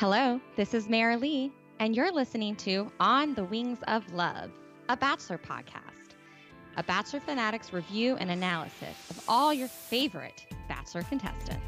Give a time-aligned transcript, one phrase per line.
[0.00, 4.50] Hello, this is Mary Lee, and you're listening to On the Wings of Love,
[4.88, 6.14] a Bachelor podcast,
[6.78, 11.60] a Bachelor Fanatics review and analysis of all your favorite Bachelor contestants.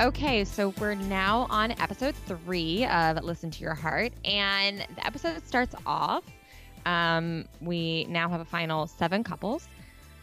[0.00, 5.46] Okay, so we're now on episode three of Listen to Your Heart, and the episode
[5.46, 6.24] starts off.
[6.86, 9.68] Um, we now have a final seven couples.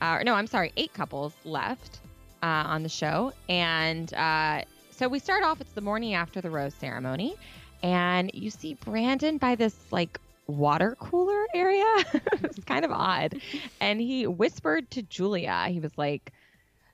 [0.03, 2.01] Uh, no, I'm sorry, eight couples left
[2.43, 5.61] uh, on the show, and uh, so we start off.
[5.61, 7.35] It's the morning after the rose ceremony,
[7.81, 11.85] and you see Brandon by this like water cooler area.
[12.43, 13.39] it's kind of odd,
[13.79, 15.67] and he whispered to Julia.
[15.69, 16.33] He was like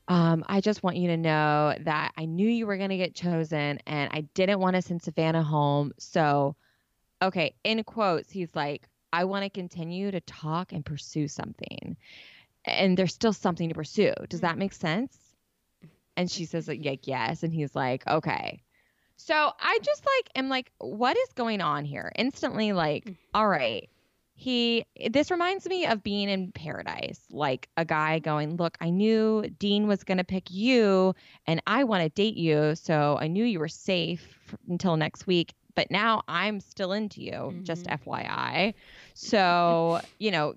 [0.08, 3.16] um, I just want you to know that I knew you were going to get
[3.16, 5.94] chosen and I didn't want to send Savannah home.
[6.00, 6.56] So,
[7.22, 11.96] okay, in quotes, he's like, I want to continue to talk and pursue something.
[12.66, 14.14] And there's still something to pursue.
[14.30, 15.18] Does that make sense?
[16.18, 17.44] And she says, like, yes.
[17.44, 18.62] And he's like, okay.
[19.16, 22.12] So I just like am like, what is going on here?
[22.16, 23.90] Instantly, like, all right,
[24.40, 29.44] he this reminds me of being in paradise like a guy going look i knew
[29.60, 31.14] dean was going to pick you
[31.46, 34.38] and i want to date you so i knew you were safe
[34.70, 37.64] until next week but now i'm still into you mm-hmm.
[37.64, 38.74] just fyi
[39.14, 40.56] so you know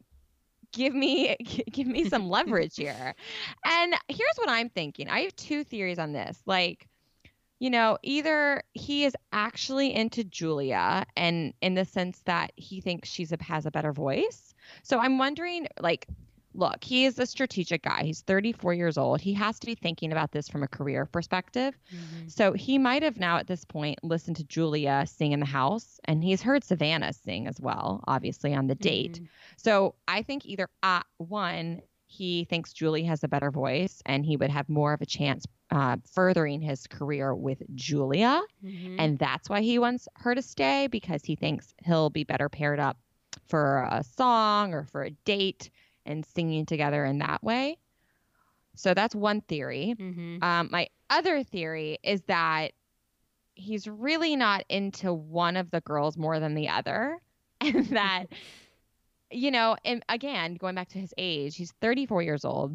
[0.73, 1.37] give me
[1.71, 3.15] give me some leverage here.
[3.65, 5.09] And here's what i'm thinking.
[5.09, 6.39] I have two theories on this.
[6.47, 6.89] Like
[7.63, 13.09] you know, either he is actually into Julia and in the sense that he thinks
[13.09, 14.53] she's a, has a better voice.
[14.83, 16.09] So I'm wondering, like,
[16.55, 18.03] look, he is a strategic guy.
[18.05, 19.21] He's 34 years old.
[19.21, 21.79] He has to be thinking about this from a career perspective.
[21.95, 22.29] Mm-hmm.
[22.29, 26.01] So he might have now at this point listened to Julia sing in the house,
[26.05, 29.15] and he's heard Savannah sing as well, obviously on the date.
[29.15, 29.25] Mm-hmm.
[29.57, 34.37] So I think either uh, one, he thinks Julie has a better voice and he
[34.37, 38.43] would have more of a chance uh, furthering his career with Julia.
[38.63, 38.97] Mm-hmm.
[38.99, 42.79] And that's why he wants her to stay because he thinks he'll be better paired
[42.79, 42.99] up
[43.49, 45.71] for a song or for a date
[46.07, 47.79] and singing together in that way.
[48.75, 49.95] So that's one theory.
[49.99, 50.43] Mm-hmm.
[50.43, 52.73] Um, my other theory is that
[53.55, 57.19] he's really not into one of the girls more than the other.
[57.65, 58.25] And that,
[59.31, 62.75] you know, and again, going back to his age, he's 34 years old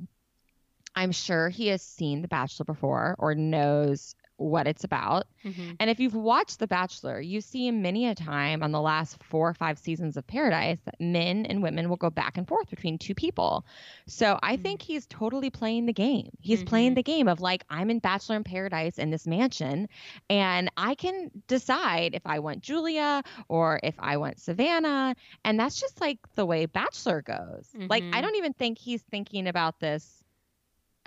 [0.98, 5.28] I'm sure he has seen The Bachelor before or knows what it's about.
[5.44, 5.72] Mm-hmm.
[5.80, 9.50] And if you've watched The Bachelor, you see many a time on the last four
[9.50, 12.98] or five seasons of Paradise that men and women will go back and forth between
[12.98, 13.66] two people.
[14.06, 14.64] So I mm-hmm.
[14.64, 16.30] think he's totally playing the game.
[16.40, 16.68] He's mm-hmm.
[16.68, 19.90] playing the game of like, I'm in Bachelor in Paradise in this mansion,
[20.30, 25.16] and I can decide if I want Julia or if I want Savannah.
[25.44, 27.70] And that's just like the way Bachelor goes.
[27.74, 28.22] Like, I mm-hmm.
[28.22, 30.17] don't even think he's thinking about this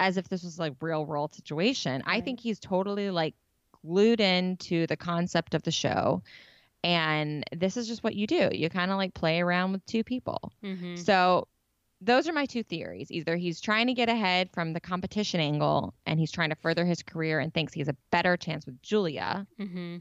[0.00, 2.02] as if this was like real world situation.
[2.06, 2.16] Right.
[2.16, 3.34] I think he's totally like
[3.86, 6.22] glued into the concept of the show.
[6.82, 8.48] And this is just what you do.
[8.50, 10.52] You kind of like play around with two people.
[10.64, 10.96] Mm-hmm.
[10.96, 11.46] So
[12.00, 13.12] those are my two theories.
[13.12, 16.86] Either he's trying to get ahead from the competition angle and he's trying to further
[16.86, 19.46] his career and thinks he has a better chance with Julia.
[19.60, 19.98] Mm-hmm.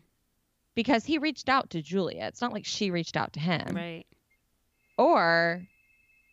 [0.76, 2.24] Because he reached out to Julia.
[2.24, 3.76] It's not like she reached out to him.
[3.76, 4.06] Right.
[4.98, 5.62] Or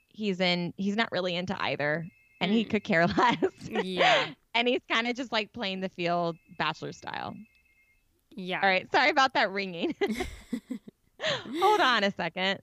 [0.09, 2.07] he's in he's not really into either
[2.41, 2.71] and he mm.
[2.71, 3.45] could care less.
[3.69, 4.27] Yeah.
[4.55, 7.35] and he's kind of just like playing the field bachelor style.
[8.31, 8.61] Yeah.
[8.63, 8.91] All right.
[8.93, 9.95] Sorry about that ringing.
[11.61, 12.61] Hold on a second.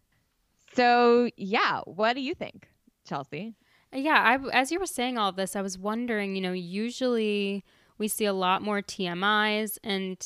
[0.74, 2.68] So, yeah, what do you think,
[3.08, 3.56] Chelsea?
[3.92, 7.64] Yeah, I, as you were saying all of this, I was wondering, you know, usually
[7.98, 10.18] we see a lot more TMIs and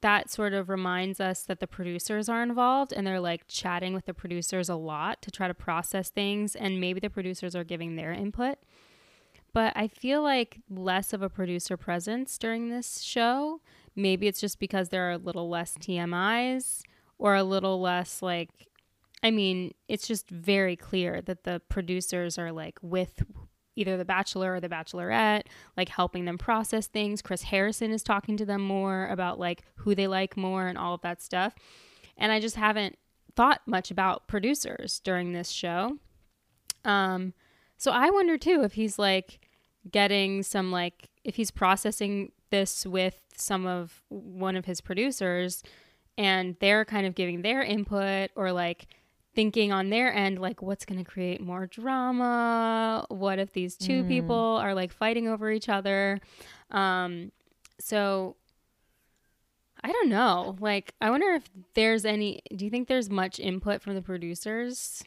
[0.00, 4.06] that sort of reminds us that the producers are involved and they're like chatting with
[4.06, 7.96] the producers a lot to try to process things and maybe the producers are giving
[7.96, 8.58] their input.
[9.56, 13.62] But I feel like less of a producer presence during this show.
[13.94, 16.82] Maybe it's just because there are a little less TMIs
[17.16, 18.50] or a little less like
[19.22, 23.22] I mean, it's just very clear that the producers are like with
[23.76, 25.44] either the bachelor or the bachelorette,
[25.74, 27.22] like helping them process things.
[27.22, 30.92] Chris Harrison is talking to them more about like who they like more and all
[30.92, 31.54] of that stuff.
[32.18, 32.98] And I just haven't
[33.36, 35.96] thought much about producers during this show.
[36.84, 37.32] Um,
[37.78, 39.40] so I wonder too if he's like
[39.90, 45.62] getting some like if he's processing this with some of one of his producers
[46.16, 48.86] and they're kind of giving their input or like
[49.34, 53.04] thinking on their end like what's going to create more drama?
[53.08, 54.08] What if these two mm.
[54.08, 56.20] people are like fighting over each other?
[56.70, 57.32] Um
[57.78, 58.36] so
[59.82, 60.56] i don't know.
[60.60, 61.44] Like i wonder if
[61.74, 65.04] there's any do you think there's much input from the producers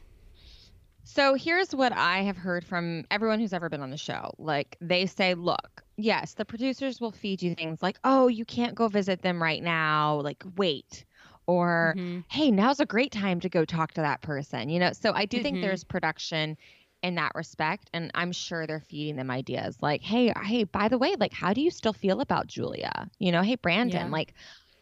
[1.12, 4.30] So here's what I have heard from everyone who's ever been on the show.
[4.38, 8.76] Like they say, look, yes, the producers will feed you things like, oh, you can't
[8.76, 10.20] go visit them right now.
[10.20, 11.04] Like, wait.
[11.48, 12.24] Or, Mhm.
[12.28, 14.68] hey, now's a great time to go talk to that person.
[14.68, 15.60] You know, so I do think Mhm.
[15.60, 16.56] there's production
[17.02, 17.90] in that respect.
[17.92, 21.52] And I'm sure they're feeding them ideas like, hey, hey, by the way, like, how
[21.52, 23.10] do you still feel about Julia?
[23.18, 24.10] You know, hey, Brandon, Yeah.
[24.12, 24.32] like,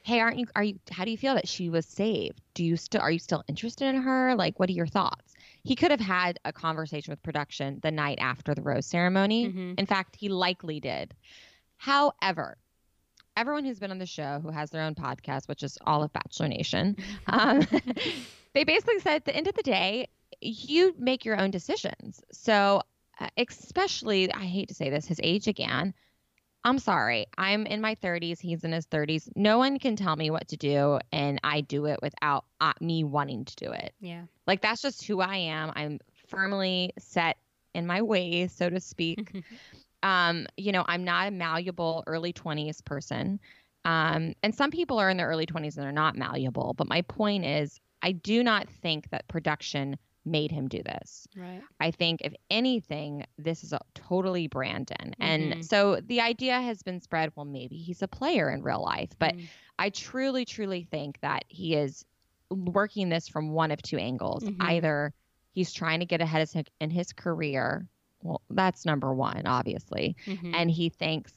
[0.02, 2.42] hey, aren't you, are you, how do you feel that she was saved?
[2.54, 4.34] Do you still, are you still interested in her?
[4.34, 5.27] Like, what are your thoughts?
[5.64, 9.48] He could have had a conversation with production the night after the rose ceremony.
[9.48, 9.78] Mhm.
[9.78, 11.14] In fact, he likely did.
[11.76, 12.58] However,
[13.36, 16.12] everyone who's been on the show who has their own podcast, which is all of
[16.12, 16.96] Bachelor Nation,
[17.26, 17.60] um,
[18.54, 20.08] they basically said at the end of the day,
[20.40, 22.22] you make your own decisions.
[22.32, 22.82] So,
[23.20, 25.94] uh, especially, I hate to say this, his age again.
[26.64, 27.26] I'm sorry.
[27.38, 28.40] I'm in my 30s.
[28.40, 29.28] He's in his 30s.
[29.36, 33.04] No one can tell me what to do, and I do it without uh, me
[33.04, 33.94] wanting to do it.
[34.00, 34.24] Yeah.
[34.46, 35.72] Like, that's just who I am.
[35.76, 37.36] I'm firmly set
[37.74, 39.32] in my ways, so to speak
[40.02, 43.40] um, you know, I'm not a malleable early 20s person.
[43.84, 46.74] Um, and some people are in their early 20s and they're not malleable.
[46.76, 49.96] But my point is, I do not think that production
[50.30, 51.26] made him do this.
[51.36, 51.62] right.
[51.80, 55.14] I think, if anything, this is a totally Brandon.
[55.18, 55.64] And Mhm.
[55.64, 59.10] so the idea has been spread well, maybe he's a player in real life.
[59.18, 59.46] But Mm.
[59.78, 62.04] I truly, truly think that he is
[62.50, 64.42] working this from one of two angles.
[64.44, 64.56] Mhm.
[64.60, 65.12] Either
[65.52, 66.48] he's trying to get ahead
[66.80, 67.86] in his career.
[68.22, 70.16] Well, that's number one, obviously.
[70.26, 70.54] Mhm.
[70.54, 71.32] And he thinks,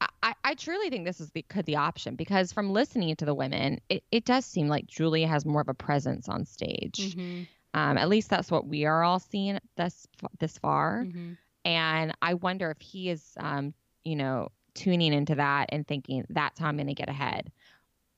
[0.00, 3.34] I- I, truly think this is the could the option because from listening to the
[3.34, 7.14] women, it, it does seem like Julia has more of a presence on stage.
[7.14, 7.46] Mhm.
[7.74, 10.06] Um, at least that's what we are all seeing this
[10.38, 11.04] this far.
[11.04, 11.36] Mhm.
[11.64, 13.74] And I wonder if he is, um,
[14.04, 17.52] you know, tuning into that and thinking that's how I'm going to get ahead.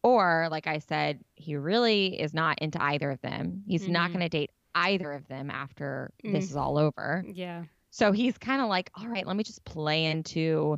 [0.03, 3.65] Or, like I said, he really is not into either of them.
[3.67, 4.13] He's not Mhm.
[4.13, 6.51] going to date either of them after this Mm.
[6.51, 7.25] is all over.
[7.27, 7.65] Yeah.
[7.91, 10.77] So he's kind of like, all right, let me just play into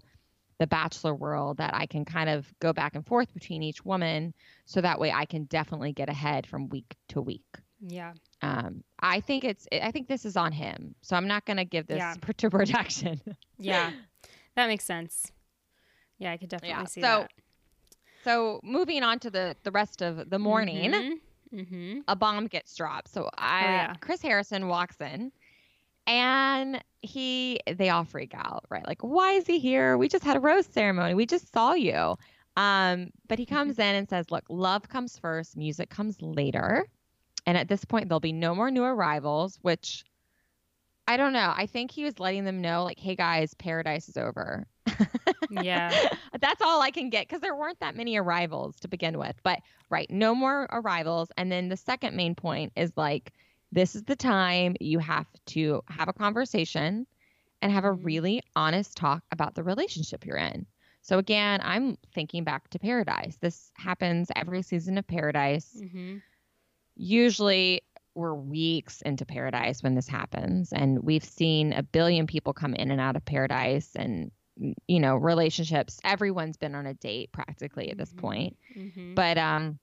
[0.58, 4.34] the bachelor world that I can kind of go back and forth between each woman.
[4.66, 7.44] So that way I can definitely get ahead from week to week.
[7.80, 8.12] Yeah.
[8.42, 10.94] Um, I think it's, I think this is on him.
[11.02, 12.14] So I'm not going to give this Yeah.
[12.36, 13.20] to production.
[13.58, 13.90] Yeah.
[14.54, 15.30] That makes sense.
[16.18, 17.30] Yeah, I could definitely see so that.
[18.24, 21.20] So moving on to the the rest of the morning,
[21.54, 22.00] Mm-hmm.
[22.08, 23.08] a bomb gets dropped.
[23.08, 23.94] So I yeah.
[24.00, 25.32] Chris Harrison walks in
[26.06, 28.86] and he they all freak out, right?
[28.86, 29.96] Like, why is he here?
[29.96, 31.14] We just had a rose ceremony.
[31.14, 32.16] We just saw you.
[32.56, 36.86] Um, but he comes in and says, Look, love comes first, music comes later.
[37.48, 40.04] And at this point there'll be no more new arrivals, which
[41.08, 41.52] I don't know.
[41.56, 44.66] I think he was letting them know, like, hey guys, paradise is over.
[45.48, 45.98] Yeah.
[46.40, 49.36] That's all I can get because there weren't that many arrivals to begin with.
[49.42, 49.60] But
[49.90, 51.30] right, no more arrivals.
[51.36, 53.32] And then the second main point is like,
[53.72, 57.06] this is the time you have to have a conversation
[57.62, 58.04] and have a Mhm.
[58.04, 60.66] really honest talk about the relationship you're in.
[61.02, 63.36] So again, I'm thinking back to Paradise.
[63.40, 65.82] This happens every season of Paradise.
[65.82, 66.18] Mm-hmm.
[66.98, 67.82] Usually
[68.14, 70.72] we're weeks into Paradise when this happens.
[70.72, 74.30] And we've seen a billion people come in and out of Paradise and
[74.88, 76.00] you know, relationships.
[76.02, 78.18] Everyone's been on a date practically at this Mhm.
[78.18, 78.56] point.
[78.76, 79.14] Mm-hmm.
[79.14, 79.78] But um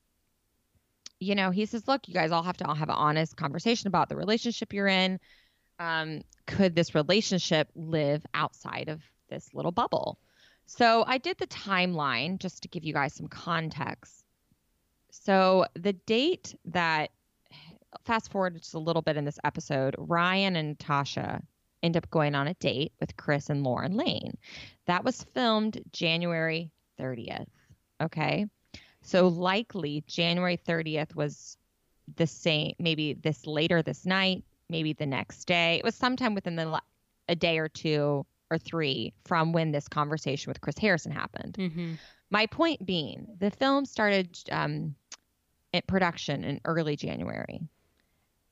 [1.17, 3.87] you know, he says, "Look, you guys all have to all have an honest conversation
[3.87, 5.17] about the relationship you're in.
[5.79, 10.19] Um could this relationship live outside of this little bubble?"
[10.65, 14.24] So, I did the timeline just to give you guys some context.
[15.23, 17.11] So, the date that
[18.03, 21.41] fast forward just a little bit in this episode, Ryan and Tasha
[21.83, 24.37] end up going on a date with Chris and Lauren Lane.
[24.87, 27.47] That was filmed January 30th.
[28.01, 28.45] Okay.
[29.01, 31.57] So likely January 30th was
[32.15, 35.77] the same, maybe this later this night, maybe the next day.
[35.77, 36.81] It was sometime within the
[37.27, 41.55] a day or two or three from when this conversation with Chris Harrison happened.
[41.59, 41.93] Mm-hmm.
[42.31, 44.95] My point being, the film started um,
[45.87, 47.61] production in early January,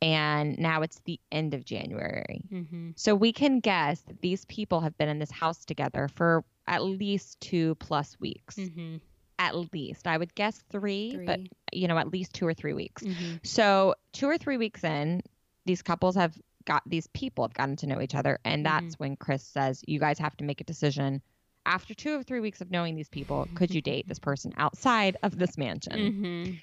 [0.02, 2.44] and now it's the end of January.
[2.52, 2.92] Mm-hmm.
[2.96, 6.84] So we can guess that these people have been in this house together for at
[6.84, 8.56] least two plus weeks.
[8.56, 8.98] Mm-hmm.
[9.40, 11.40] At least, I would guess three, but
[11.72, 13.02] you know, at least two or three weeks.
[13.02, 13.38] Mm-hmm.
[13.44, 15.22] So two or three weeks in,
[15.66, 19.16] these couples have got these people have gotten to know each other, and that's when
[19.16, 21.22] Chris says, "You guys have to make a decision."
[21.66, 25.16] After two or three weeks of knowing these people, could you date this person outside
[25.24, 25.94] of this mansion?
[25.94, 26.54] Mm-hmm.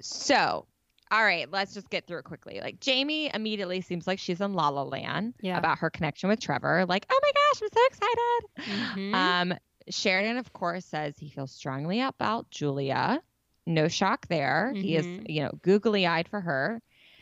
[0.00, 0.66] So,
[1.10, 2.60] all right, let's just get through it quickly.
[2.60, 5.56] Like Jamie immediately seems like she's in La La Land Yeah.
[5.58, 6.84] about her connection with Trevor.
[6.86, 8.94] Like, oh my gosh, I'm so excited.
[8.98, 9.14] Mhm.
[9.14, 13.20] Um, Sheridan, of course, says he feels strongly about Julia.
[13.66, 14.72] No shock there.
[14.74, 15.26] He is, Mhm.
[15.28, 16.80] you know, googly eyed for her.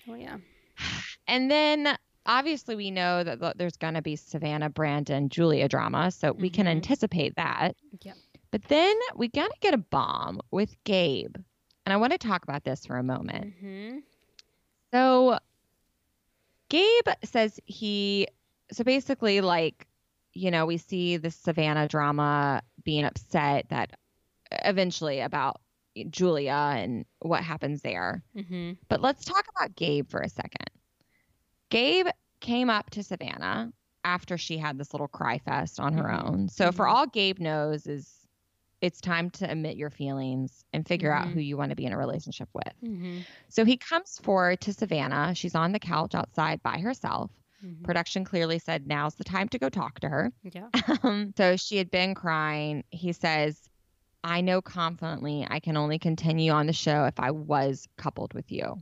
[0.09, 0.39] Oh yeah.
[1.29, 6.33] and then obviously we know that there's going to be Savannah, Brandon, Julia drama, so
[6.33, 6.71] we can Mhm.
[6.71, 7.77] anticipate that.
[8.03, 8.17] Yep.
[8.51, 11.37] But then we got to get a bomb with Gabe.
[11.87, 13.55] And I want to talk about this for a moment.
[13.63, 13.99] Mm-hmm.
[14.93, 15.39] So
[16.69, 18.29] Gabe says he
[18.73, 19.87] so basically like
[20.33, 23.93] you know we see the Savannah drama being upset that
[24.51, 25.61] eventually about
[26.11, 28.23] Julia and what happens there.
[28.37, 28.73] Mm-hmm.
[28.89, 30.71] But let's talk about Gabe for a second.
[31.71, 32.07] Gabe
[32.41, 33.73] came up to Savannah
[34.05, 36.25] after she had this little cry fest on her Mhm.
[36.29, 36.49] own.
[36.49, 36.93] So for Mhm.
[36.93, 38.24] all Gabe knows is
[38.85, 41.33] it's time to admit your feelings and figure out Mhm.
[41.33, 42.75] who you want to be in a relationship with.
[42.85, 43.21] Mm-hmm.
[43.49, 45.35] So he comes forward to Savannah.
[45.35, 47.31] She's on the couch outside by herself.
[47.65, 47.83] Mm-hmm.
[47.83, 50.33] Production clearly said now's the time to go talk to her.
[50.43, 50.69] Yeah.
[51.03, 52.85] Um, so she had been crying.
[52.91, 53.59] He says,
[54.23, 58.53] I know confidently I can only continue on the show if I was coupled with
[58.53, 58.77] you.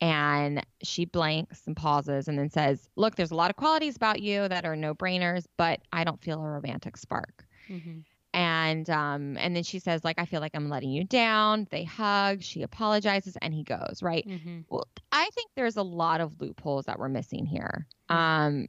[0.00, 4.20] And she blanks and pauses and then says, Look, there's a lot of qualities about
[4.20, 7.46] you that are no brainers, but I don't feel a romantic spark.
[7.70, 8.00] Mm-hmm.
[8.36, 11.66] And um, and then she says, like, I feel like I'm letting you down.
[11.70, 14.28] They hug, she apologizes, and he goes, right?
[14.28, 14.60] Mm-hmm.
[14.68, 17.86] Well, I think there's a lot of loopholes that we're missing here.
[18.10, 18.14] Mm.
[18.14, 18.66] Um,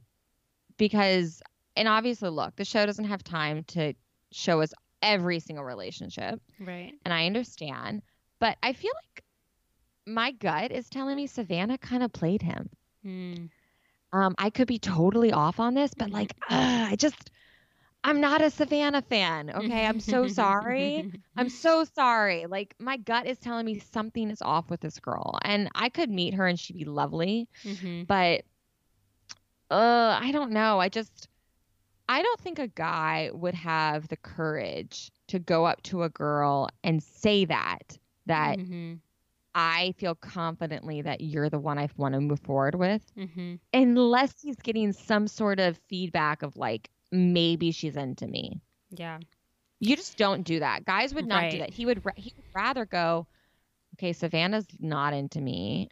[0.78, 1.42] because,
[1.76, 3.92] and obviously, look, the show doesn't have time to
[4.32, 4.72] show us
[5.02, 6.94] every single relationship, Right.
[7.04, 8.00] and I understand,
[8.40, 9.24] but I feel like
[10.06, 12.70] my gut is telling me Savannah kind of played him.
[13.04, 13.50] Mm.
[14.14, 17.30] Um, I could be totally off on this, but like, ugh, I just,
[18.04, 19.50] I'm not a Savannah fan.
[19.50, 21.10] Okay, I'm so sorry.
[21.36, 22.46] I'm so sorry.
[22.46, 26.10] Like my gut is telling me something is off with this girl, and I could
[26.10, 28.04] meet her and she'd be lovely, mm-hmm.
[28.04, 28.42] but
[29.70, 30.80] uh, I don't know.
[30.80, 31.28] I just,
[32.08, 36.68] I don't think a guy would have the courage to go up to a girl
[36.82, 38.94] and say that that Mm-hmm.
[39.54, 43.56] I feel confidently that you're the one I want to move forward with, Mm-hmm.
[43.72, 48.60] unless he's getting some sort of feedback of like maybe she's into me.
[48.90, 49.18] Yeah.
[49.80, 50.84] You just don't do that.
[50.84, 51.70] Guys would not do that.
[51.70, 53.26] He would ra- he would rather go,
[53.94, 55.88] okay, Savannah's not into me,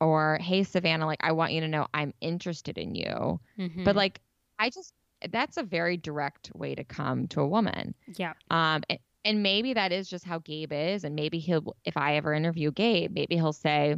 [0.00, 3.40] or hey Savannah, like I want you to know I'm interested in you.
[3.58, 3.84] Mm-hmm.
[3.84, 4.20] But like
[4.58, 4.92] I just
[5.30, 7.94] that's a very direct way to come to a woman.
[8.16, 8.34] yeah.
[8.50, 12.16] Um, and, and maybe that is just how Gabe is, and maybe he'll if I
[12.16, 13.96] ever interview Gabe, maybe he'll say,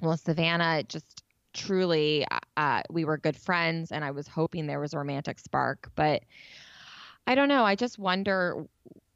[0.00, 1.21] well, Savannah just
[1.52, 5.90] truly uh, we were good friends and i was hoping there was a romantic spark
[5.94, 6.22] but
[7.26, 8.64] i don't know i just wonder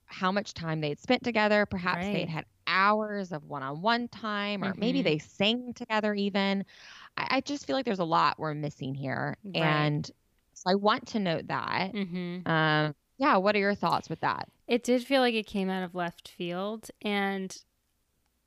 [0.07, 2.13] how much time they'd spent together perhaps Right.
[2.13, 5.05] they'd had hours of one-on-one time or maybe Mhm.
[5.05, 6.65] they sang together even
[7.17, 9.55] I, I just feel like there's a lot we're missing here Right.
[9.61, 10.11] and
[10.55, 12.49] so i want to note that Mm-hmm.
[12.51, 15.85] um yeah what are your thoughts with that It did feel like it came out
[15.85, 16.91] of left field.
[17.03, 17.57] And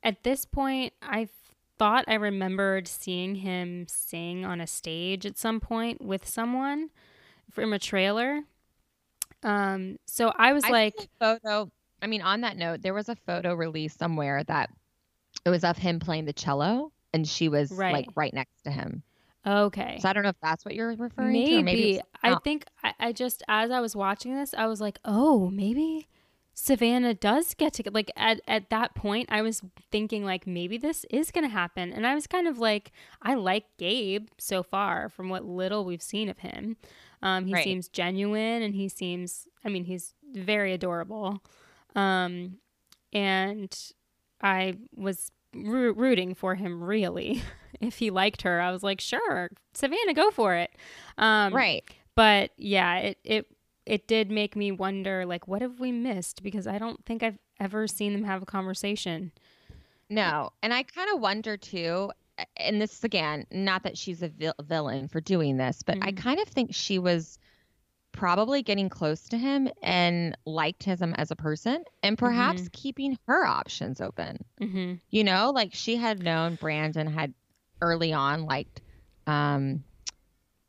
[0.02, 1.28] at this point, I
[1.80, 6.90] thought I remembered seeing him sing on a stage at some point with someone
[7.50, 8.42] from a trailer.
[9.42, 11.70] Um, so I was I like, photo.
[12.02, 14.68] I mean, on that note, there was a photo released somewhere that
[15.46, 17.94] it was of him playing the cello, and she was Right.
[17.94, 19.02] like right next to him.
[19.46, 19.98] okay.
[20.02, 21.58] So I don't know if that's what you're referring maybe, to.
[21.60, 24.98] Or maybe I think I, I just as I was watching this, I was like,
[25.06, 26.08] oh, maybe
[26.62, 31.06] Savannah does get to like at at that point, I was thinking like maybe this
[31.10, 35.30] is gonna happen, and I was kind of like, I like Gabe so far from
[35.30, 36.76] what little we've seen of him.
[37.22, 37.64] Um, he Right.
[37.64, 41.42] seems genuine, and he seems, I mean, he's very adorable.
[41.96, 42.58] Um,
[43.12, 43.74] and
[44.42, 47.42] I was roo- rooting for him really.
[47.80, 50.70] if he liked her, I was like, sure, Savannah, go for it.
[51.16, 51.84] Um, right.
[52.14, 53.46] But yeah, it it
[53.90, 56.42] it did make me wonder, like, what have we missed?
[56.44, 59.32] Because I don't think I've ever seen them have a conversation.
[60.08, 62.12] No, and I kind of wonder too.
[62.56, 66.12] And this is again, not that she's a vil- villain for doing this, but I
[66.12, 66.16] Mhm.
[66.16, 67.38] kind of think she was
[68.12, 73.44] probably getting close to him and liked him as a person, and perhaps keeping her
[73.44, 74.44] options open.
[74.60, 74.94] Mm-hmm.
[75.10, 77.34] You know, like she had known Brandon had
[77.82, 78.80] early on liked
[79.26, 79.82] um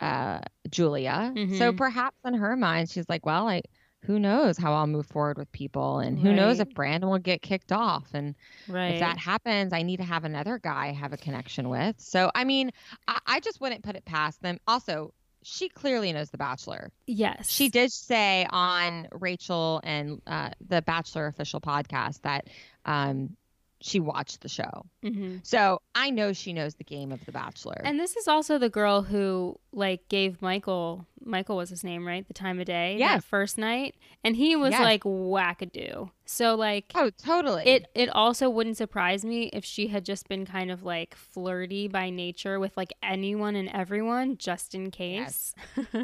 [0.01, 0.39] uh
[0.69, 1.31] Julia.
[1.35, 1.77] So Mhm.
[1.77, 3.61] perhaps in her mind she's like, well, I
[4.05, 7.43] who knows how I'll move forward with people and who knows if Brandon will get
[7.43, 8.35] kicked off and
[8.67, 8.93] Right.
[8.95, 11.99] if that happens, I need to have another guy I have a connection with.
[11.99, 12.71] So I mean,
[13.07, 14.57] I, I just wouldn't put it past them.
[14.67, 16.91] Also, she clearly knows The Bachelor.
[17.07, 17.49] yes.
[17.49, 22.47] She did say on Rachel and uh, the Bachelor official podcast that
[22.85, 23.35] um,
[23.81, 24.85] she watched the show.
[25.03, 27.81] hmm So I know she knows the game of The Bachelor.
[27.83, 32.27] And this is also the girl who like gave Michael Michael was his name, right?
[32.27, 33.19] The time of day, Yeah.
[33.19, 34.81] first night, and he was Yes.
[34.81, 36.09] like wackadoo.
[36.25, 37.63] So like Oh, totally.
[37.67, 41.87] it it also wouldn't surprise me if she had just been kind of like flirty
[41.87, 45.53] by nature with like anyone and everyone just in case.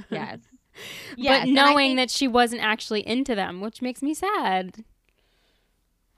[0.09, 0.39] yes.
[1.15, 4.83] Yes, but and knowing think- that she wasn't actually into them, which makes me sad.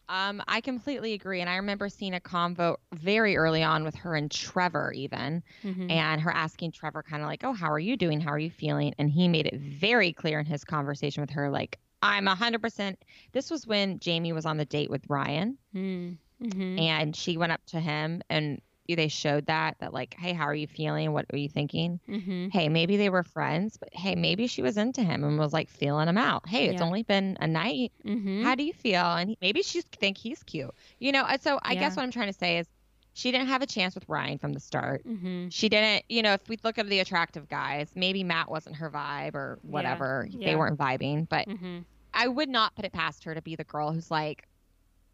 [0.09, 1.39] Um, I completely agree.
[1.39, 5.89] And I remember seeing a convo very early on with her and Trevor, even, Mhm.
[5.91, 8.19] and her asking Trevor, kind of like, Oh, how are you doing?
[8.19, 8.93] How are you feeling?
[8.97, 12.97] And he made it very clear in his conversation with her, like, I'm 100%.
[13.33, 16.17] This was when Jamie was on the date with Ryan, Mm.
[16.41, 16.79] Mhm.
[16.79, 18.61] and she went up to him and
[18.95, 21.11] they showed that, that, like, Hey, how are you feeling?
[21.13, 21.99] What are you thinking?
[22.07, 22.51] Mhm.
[22.51, 25.69] Hey, maybe they were friends, but hey, maybe she was into him and was like
[25.69, 26.47] feeling him out.
[26.47, 26.85] Hey, it's Yeah.
[26.85, 28.43] only been a night Mhm.
[28.43, 31.79] how do you feel and maybe she think he's cute you know so i Yeah.
[31.81, 32.67] guess what i'm trying to say is
[33.13, 35.51] she didn't have a chance with ryan from the start Mhm.
[35.51, 38.89] she didn't you know if we look at the attractive guys maybe matt wasn't her
[38.89, 40.49] vibe or whatever Yeah.
[40.49, 41.85] they weren't vibing but Mhm.
[42.13, 44.47] i would not put it past her to be the girl who's like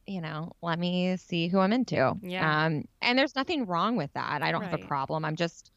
[0.08, 2.66] you know let me see who i'm into Yeah.
[2.68, 5.72] um and there's nothing wrong with that i don't have a problem i'm just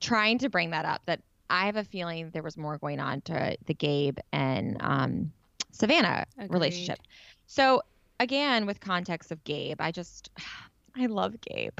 [0.00, 1.20] trying to bring that up that
[1.50, 5.32] i have a feeling there was more going on to the gabe and um
[5.72, 6.52] savannah Agreed.
[6.52, 6.98] relationship.
[7.46, 7.82] So
[8.20, 10.30] again, with context of Gabe, I just
[10.96, 11.72] I love Gabe.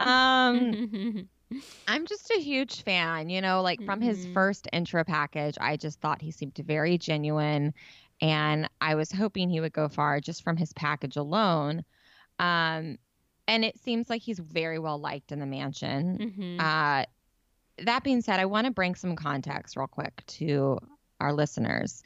[0.00, 1.28] Um,
[1.86, 4.32] I'm just a huge fan, you know, like from his Mhm.
[4.32, 7.74] first intro package, I just thought he seemed very genuine
[8.20, 11.84] and I was hoping he would go far just from his package alone.
[12.38, 12.98] Um,
[13.48, 16.58] and it seems like he's very well liked in the mansion.
[16.58, 16.60] Mhm.
[16.60, 17.04] Uh,
[17.84, 20.78] that being said, I want to bring some context real quick to
[21.20, 22.02] our listeners.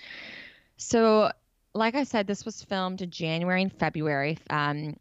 [0.77, 1.31] So,
[1.75, 4.39] like I said, this was filmed in January and February.
[4.51, 4.97] Um,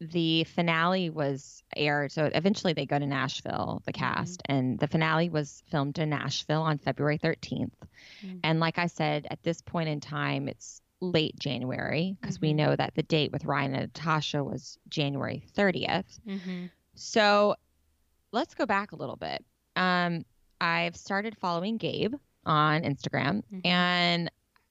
[0.00, 2.12] the finale was aired.
[2.12, 6.62] So eventually they go to Nashville, the cast, and the finale was filmed in Nashville
[6.62, 7.72] on February 13th.
[8.24, 8.40] Mm.
[8.44, 12.56] And like I said, at this point in time, it's late January because we Mhm.
[12.56, 16.20] know that the date with Ryan and Natasha was January 30th.
[16.26, 16.70] Mhm.
[16.94, 17.56] So
[18.32, 19.44] let's go back a little bit.
[19.76, 20.24] Um,
[20.60, 22.14] I've started following Gabe
[22.44, 23.60] on Instagram Mhm.
[23.64, 24.30] and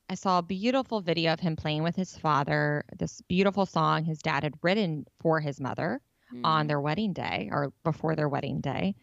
[0.10, 4.20] I saw a beautiful video of him playing with his father, this beautiful song his
[4.22, 6.02] dad had written for his mother
[6.44, 6.68] on Mm.
[6.68, 8.96] their wedding day or before their wedding day.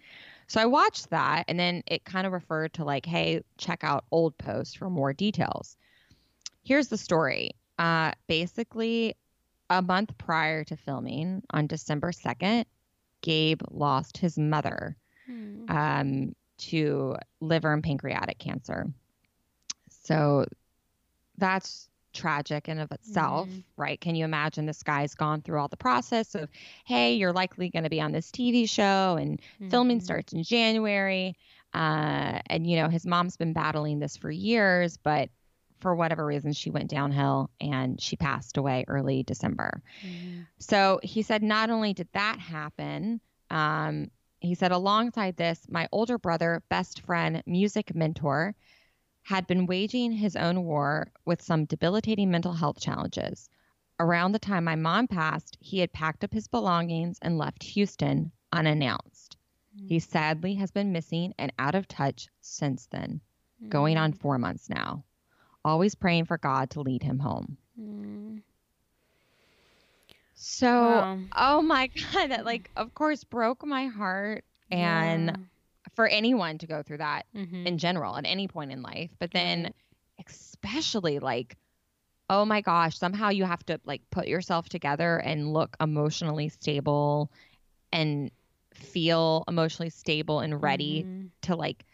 [0.47, 4.05] So I watched that and then it kind of referred to like, hey, check out
[4.11, 5.77] old posts for more details.
[6.63, 7.53] Here's the story.
[7.79, 9.17] Uh, basically,
[9.71, 12.67] a month prior to filming on December 2nd,
[13.23, 14.97] Gabe lost his mother
[15.29, 15.71] Mm.
[15.71, 18.93] um, to liver and pancreatic cancer.
[19.89, 20.45] So
[21.39, 23.65] that's tragic in of itself, Mhm.
[23.77, 24.01] right?
[24.01, 26.49] Can you imagine this guy's gone through all the process of,
[26.85, 30.03] hey, you're likely going to be on this TV show and filming Mhm.
[30.03, 31.37] starts in January.
[31.73, 35.29] Uh, and, you know, his mom's been battling this for years, but
[35.81, 39.83] for whatever reason, she went downhill and she passed away early December.
[40.05, 40.47] Mhm.
[40.61, 43.21] So he said, not only did that happen,
[43.51, 48.55] um, he said, alongside this, my older brother, best friend, music mentor,
[49.25, 53.49] had been waging his own war with some debilitating mental health challenges.
[53.99, 58.31] Around the time my mom passed, he had packed up his belongings and left Houston
[58.53, 59.37] unannounced.
[59.87, 63.21] He sadly has been missing and out of touch since then,
[63.69, 65.05] going on four months now.
[65.65, 67.57] Always praying for God to lead him home.
[67.81, 68.43] Mm.
[70.35, 71.19] So, Wow.
[71.37, 74.45] oh my God, that like, of course, broke my heart.
[74.71, 75.49] And
[75.95, 77.27] for anyone to go through that.
[77.35, 77.67] Mhm.
[77.67, 79.75] in general at any point in life, but then Right.
[80.27, 81.57] especially like,
[82.31, 87.31] oh my gosh, somehow you have to like put yourself together and look emotionally stable
[87.93, 88.31] and
[88.75, 91.31] feel emotionally stable and ready Mhm.
[91.43, 91.85] to like,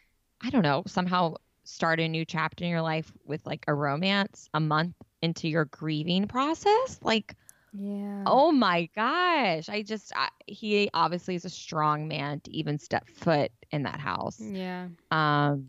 [0.40, 1.34] I don't know, somehow
[1.64, 5.66] start a new chapter in your life with like a romance a month into your
[5.66, 6.98] grieving process.
[7.02, 7.34] Like,
[7.72, 8.24] Yeah.
[8.26, 9.68] Oh my gosh.
[9.68, 14.00] I just, I, he obviously is a strong man to even step foot in that
[14.00, 14.88] house Yeah.
[15.10, 15.68] um,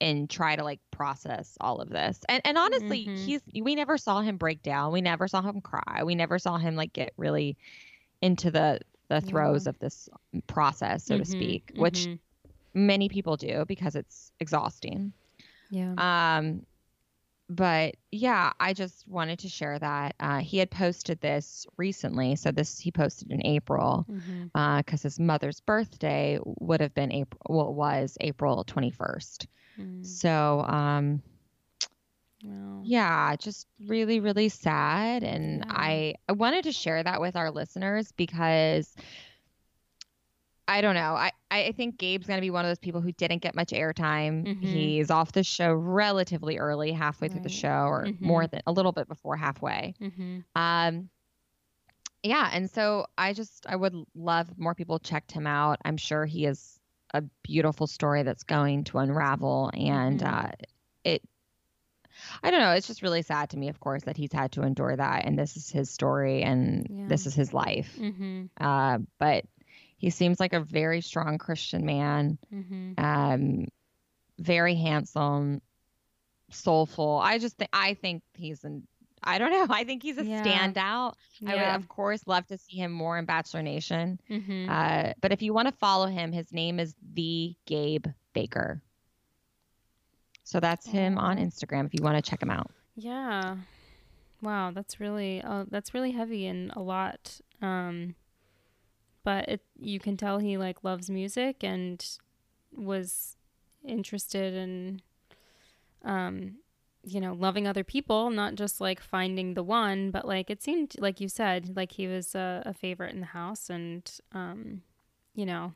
[0.00, 2.20] and try to like process all of this.
[2.28, 3.18] And, and honestly, Mhm.
[3.24, 4.92] he's, we never saw him break down.
[4.92, 6.04] We never saw him cry.
[6.04, 7.56] We never saw him like get really
[8.22, 9.70] into the, the throes Yeah.
[9.70, 10.08] of this
[10.46, 12.18] process, so to Mhm, speak, which mhm.
[12.74, 15.12] many people do because it's exhausting.
[15.70, 15.94] Yeah.
[15.98, 16.64] Um,
[17.48, 20.14] but yeah, I just wanted to share that.
[20.20, 22.36] Uh, he had posted this recently.
[22.36, 24.06] So this he posted in April
[24.52, 27.40] because his mother's birthday would have been April.
[27.48, 29.46] Well, was April 21st.
[29.80, 30.04] Mm.
[30.06, 31.22] So um,
[32.44, 32.82] Wow.
[32.84, 35.24] yeah, just really, really sad.
[35.24, 35.72] And Yeah.
[35.74, 38.94] I, I wanted to share that with our listeners because
[40.68, 41.14] I don't know.
[41.14, 43.70] I, I think Gabe's going to be one of those people who didn't get much
[43.70, 44.44] airtime.
[44.46, 44.60] Mhm.
[44.62, 48.20] He's off the show relatively early, halfway through the show, or Mhm.
[48.20, 49.94] more than a little bit before halfway.
[50.00, 50.40] Mm-hmm.
[50.54, 51.08] Um,
[52.22, 55.78] yeah, and so I just I would love more people checked him out.
[55.84, 56.78] I'm sure he is
[57.14, 60.26] a beautiful story that's going to unravel, and Mhm.
[60.32, 60.50] uh,
[61.04, 61.22] it.
[62.42, 62.72] I don't know.
[62.72, 65.38] It's just really sad to me, of course, that he's had to endure that, and
[65.38, 67.96] this is his story, and this is his life.
[67.98, 68.46] Mm-hmm.
[68.60, 69.44] Uh, but
[69.98, 73.04] he seems like a very strong Christian man, Mm-hmm.
[73.04, 73.66] um,
[74.38, 75.60] very handsome,
[76.50, 77.18] soulful.
[77.22, 78.86] I just think I think he's an.
[79.22, 79.66] I don't know.
[79.74, 80.42] I think he's a Yeah.
[80.44, 81.14] standout.
[81.46, 84.20] I would, of course, love to see him more in Bachelor Nation.
[84.30, 84.70] mm-hmm.
[84.70, 88.80] Uh, but if you want to follow him, his name is the Gabe Baker.
[90.44, 91.86] So that's him on Instagram.
[91.86, 92.70] If you want to check him out.
[92.96, 93.56] Yeah.
[94.40, 97.40] Wow, that's really uh, that's really heavy and a lot.
[97.60, 98.14] Um,
[99.28, 102.16] but it you can tell he like loves music and
[102.72, 103.36] was
[103.86, 105.02] interested in
[106.02, 106.54] um
[107.04, 110.94] you know loving other people not just like finding the one but like it seemed
[110.98, 114.80] like you said like he was a, a favorite in the house and um
[115.34, 115.74] you know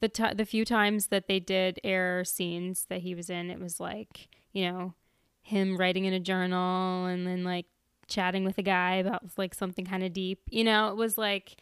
[0.00, 3.60] the t- the few times that they did air scenes that he was in it
[3.60, 4.92] was like you know
[5.40, 7.66] him writing in a journal and then like
[8.08, 11.60] chatting with a guy about like something kind of deep you know it was like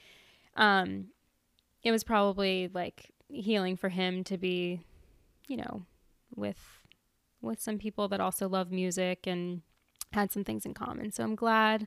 [0.57, 1.07] um
[1.83, 4.81] it was probably like healing for him to be
[5.49, 5.85] you know
[6.35, 6.59] with
[7.41, 9.63] with some people that also love music and
[10.13, 11.11] had some things in common.
[11.11, 11.87] So i'm glad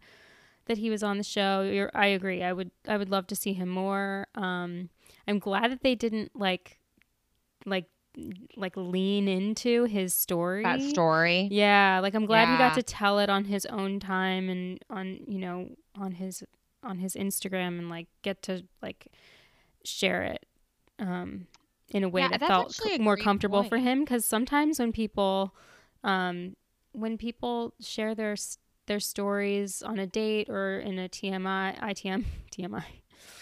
[0.66, 1.62] that he was on the show.
[1.62, 2.44] You're, i agree.
[2.44, 4.28] I would i would love to see him more.
[4.36, 4.90] Um
[5.28, 6.80] i'm glad that they didn't like
[7.66, 7.86] like
[8.56, 10.64] like lean into his story.
[10.64, 11.48] That story.
[11.52, 15.20] yeah, like I'm glad he got to tell it on his own time and on
[15.28, 16.44] you know on his
[16.84, 19.08] on his Instagram and like get to like
[19.84, 20.46] share it
[21.00, 21.48] um
[21.90, 23.70] in a way Yeah, that felt a more comfortable point.
[23.70, 25.56] for him because sometimes when people
[26.04, 26.56] um
[26.92, 28.36] when people share their
[28.88, 32.84] their stories on a date or in a TMI ITM TMI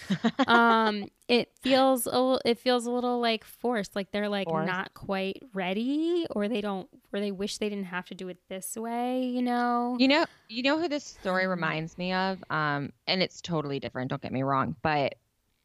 [0.47, 4.67] um it feels a little, it feels a little like forced like they're like Forced.
[4.67, 8.37] not quite ready or they don't or they wish they didn't have to do it
[8.49, 12.91] this way you know You know, you know who this story reminds me of, um,
[13.07, 14.09] and it's totally different.
[14.11, 15.15] Don't get me wrong, but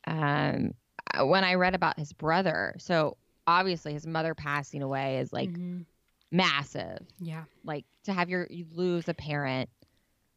[0.06, 0.72] um,
[1.12, 5.50] uh, when I read about his brother, so obviously his mother passing away is like
[5.50, 5.84] Mhm.
[6.30, 7.00] massive.
[7.18, 9.68] yeah Like to have your you lose a parent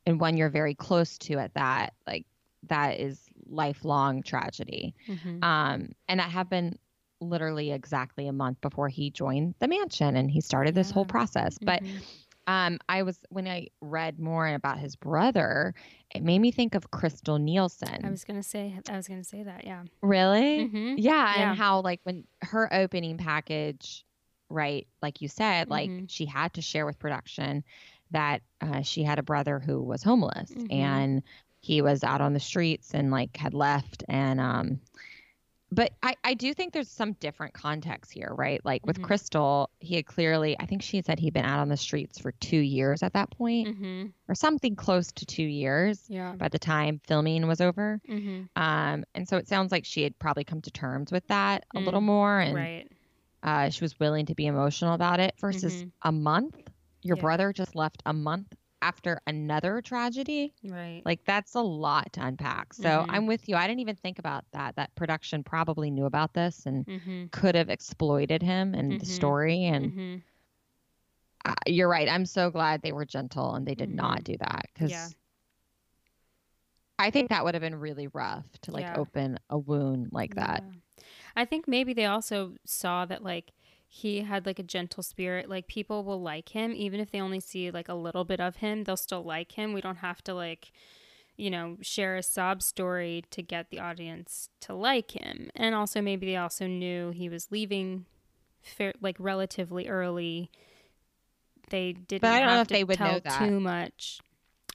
[0.05, 2.25] and one you're very close to at that, like
[2.67, 4.95] that is lifelong tragedy.
[5.07, 5.43] Mhm.
[5.43, 6.77] Um, and that happened
[7.21, 11.57] literally exactly a month before he joined the mansion and he started this whole process.
[11.57, 12.01] But Mhm.
[12.47, 15.73] um, I was when I read more about his brother,
[16.13, 18.03] it made me think of Krystal Nielson.
[18.03, 20.67] I was gonna say I was gonna say that yeah really?
[20.67, 20.95] Mhm.
[20.97, 21.49] Yeah, Yeah.
[21.51, 24.03] and how like when her opening package,
[24.49, 26.09] right, like you said, like Mhm.
[26.09, 27.63] she had to share with production
[28.11, 30.71] that uh, she had a brother who was homeless Mhm.
[30.71, 31.23] and
[31.63, 34.81] he was out on the streets and like had left and um
[35.71, 38.63] but I, I do think there's some different context here, right?
[38.63, 39.05] Like with Mhm.
[39.07, 42.31] Krystal, he had clearly, I think she said he'd been out on the streets for
[42.33, 44.13] two years at that point, Mhm.
[44.27, 47.99] or something close to two years yeah by the time filming was over.
[48.07, 48.49] Mhm.
[48.55, 51.79] Um, and so it sounds like she had probably come to terms with that a
[51.79, 52.87] little Mm, more, and right
[53.41, 55.33] uh, she was willing to be emotional about it.
[55.39, 55.91] Versus Mhm.
[56.03, 56.55] a month,
[57.01, 57.21] your Yeah.
[57.21, 60.53] brother just left a month after another tragedy.
[60.65, 62.73] right Like that's a lot to unpack.
[62.73, 63.05] So Mhm.
[63.09, 63.55] I'm with you.
[63.55, 64.75] I didn't even think about that.
[64.75, 67.31] That production probably knew about this and Mhm.
[67.31, 69.09] could have exploited him and the Mhm.
[69.09, 69.63] story.
[69.63, 70.21] And Mhm.
[71.45, 72.09] uh, you're right.
[72.09, 74.23] I'm so glad they were gentle and they did not Mhm.
[74.25, 75.09] do that because Yeah.
[76.99, 78.97] I think that would have been really rough to like Yeah.
[78.97, 80.63] open a wound like that.
[80.63, 81.03] Yeah.
[81.35, 83.51] I think maybe they also saw that like
[83.95, 85.47] he had like a gentle spirit.
[85.47, 88.55] Like people will like him even if they only see like a little bit of
[88.55, 89.71] him, they'll still like him.
[89.71, 90.71] We don't have to like
[91.35, 95.49] you know, share a sob story to get the audience to like him.
[95.55, 98.05] And also maybe they also knew he was leaving
[98.61, 100.51] fair, like relatively early.
[101.69, 103.39] They didn't But I don't know if they would know tell that.
[103.47, 104.19] too much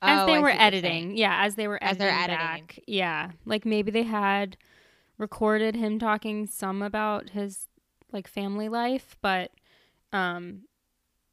[0.03, 1.17] as Oh, they were see what you're editing.
[1.17, 2.37] Yeah, as they were As they're editing.
[2.37, 2.79] back.
[2.89, 4.57] Yeah, like maybe they had
[5.17, 7.68] recorded him talking some about his
[8.13, 9.51] like family life, but
[10.13, 10.63] um,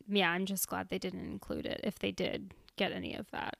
[0.08, 1.82] yeah, I'm just glad they didn't include it.
[1.84, 3.56] If they did get any of that,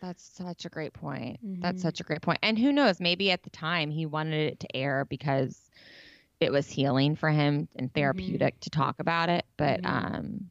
[0.00, 1.38] That's such a great point.
[1.46, 1.60] Mhm.
[1.60, 2.40] That's such a great point.
[2.42, 5.70] And who knows, maybe at the time he wanted it to air because
[6.40, 9.46] it was healing for him and therapeutic to talk about it.
[9.56, 9.86] But Mhm.
[9.86, 10.50] um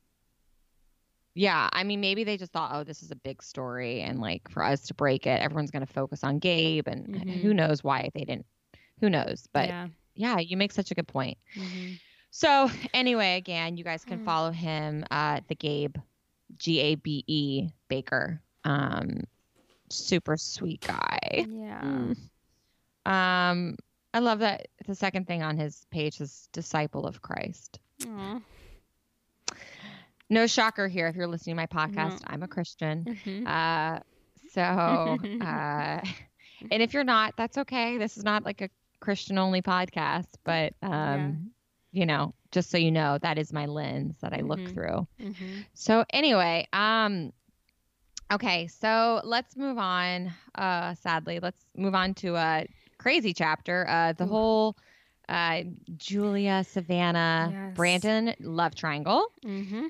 [1.34, 4.50] yeah, I mean maybe they just thought, oh, this is a big story and like
[4.50, 7.42] for us to break it, everyone's gonna focus on Gabe and Mhm.
[7.42, 8.46] who knows why they didn't
[9.02, 9.48] who knows.
[9.52, 9.88] But yeah,
[10.22, 11.38] yeah, you make such a good point.
[11.56, 12.00] Mhm.
[12.30, 14.26] So anyway, again, you guys can Mm.
[14.26, 15.98] follow him, uh, the Gabe,
[16.58, 18.42] G A B E Baker.
[18.64, 19.22] Um,
[19.90, 21.20] super sweet guy.
[21.50, 21.82] Yeah.
[21.82, 22.18] Mm.
[23.06, 23.76] Um,
[24.14, 27.80] I love that the second thing on his page is disciple of Christ.
[28.08, 28.40] Aw.
[30.30, 32.22] No shocker here if you're listening to my podcast.
[32.28, 33.04] I'm a Christian.
[33.06, 33.48] Mhm.
[33.48, 34.00] Uh,
[34.54, 36.02] so, uh,
[36.72, 37.98] and if you're not, that's okay.
[37.98, 38.70] This is not like a
[39.02, 41.52] Christian only podcast, but um,
[41.92, 44.74] you know, just so you know, that is my lens that I look Mhm.
[44.74, 45.08] through.
[45.20, 45.66] Mhm.
[45.74, 47.34] So anyway, um,
[48.32, 50.32] okay, so let's move on.
[50.56, 52.66] Uh, sadly, let's move on to a
[52.98, 53.86] crazy chapter.
[53.90, 54.28] Uh, the Ooh.
[54.28, 54.78] whole
[55.30, 55.64] uh,
[55.98, 57.76] Julia, Savannah, Yes.
[57.76, 59.28] Brandon love triangle.
[59.46, 59.88] Mm-hmm.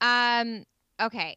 [0.00, 0.64] Um.
[1.00, 1.36] Okay.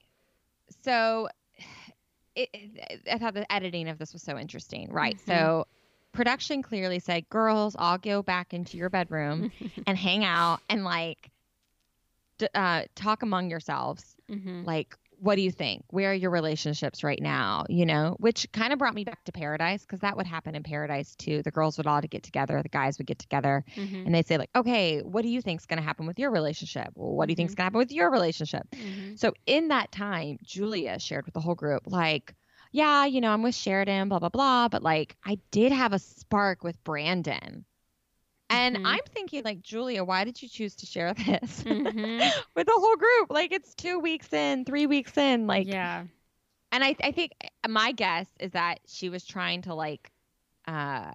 [0.84, 1.30] So,
[2.36, 4.92] it, it- I thought the editing of this was so interesting.
[4.92, 5.16] Right.
[5.18, 5.26] Mhm.
[5.28, 5.68] So,
[6.14, 9.52] production clearly said, "Girls, all go back into your bedroom
[9.88, 11.30] and hang out and like,
[12.38, 14.16] d- uh, talk among yourselves.
[14.30, 14.66] Mhm.
[14.66, 15.84] Like, what do you think?
[15.90, 17.66] Where are your relationships right now?
[17.70, 20.64] You know, which kind of brought me back to Paradise because that would happen in
[20.64, 21.42] Paradise too.
[21.44, 24.06] The girls would all get together, the guys would get together, Mhm.
[24.06, 26.90] and they'd say like, "Okay, what do you think's going to happen with your relationship?
[26.96, 27.58] Well, what do you think's Mhm.
[27.58, 29.18] going to happen with your relationship?" Mhm.
[29.18, 32.34] So in that time, Julia shared with the whole group, like,
[32.74, 34.70] yeah, you know, I'm with Sheridan, blah, blah, blah.
[34.70, 37.66] But like, I did have a spark with Brandon.
[38.50, 38.86] And Mhm.
[38.86, 42.34] I'm thinking, like, Julia, why did you choose to share this Mhm.
[42.56, 43.32] with the whole group?
[43.32, 45.48] Like, it's two weeks in, three weeks in.
[45.48, 46.06] Like, yeah.
[46.72, 47.34] and I, I think
[47.64, 50.12] uh, my guess is that she was trying to, like,
[50.68, 51.14] uh,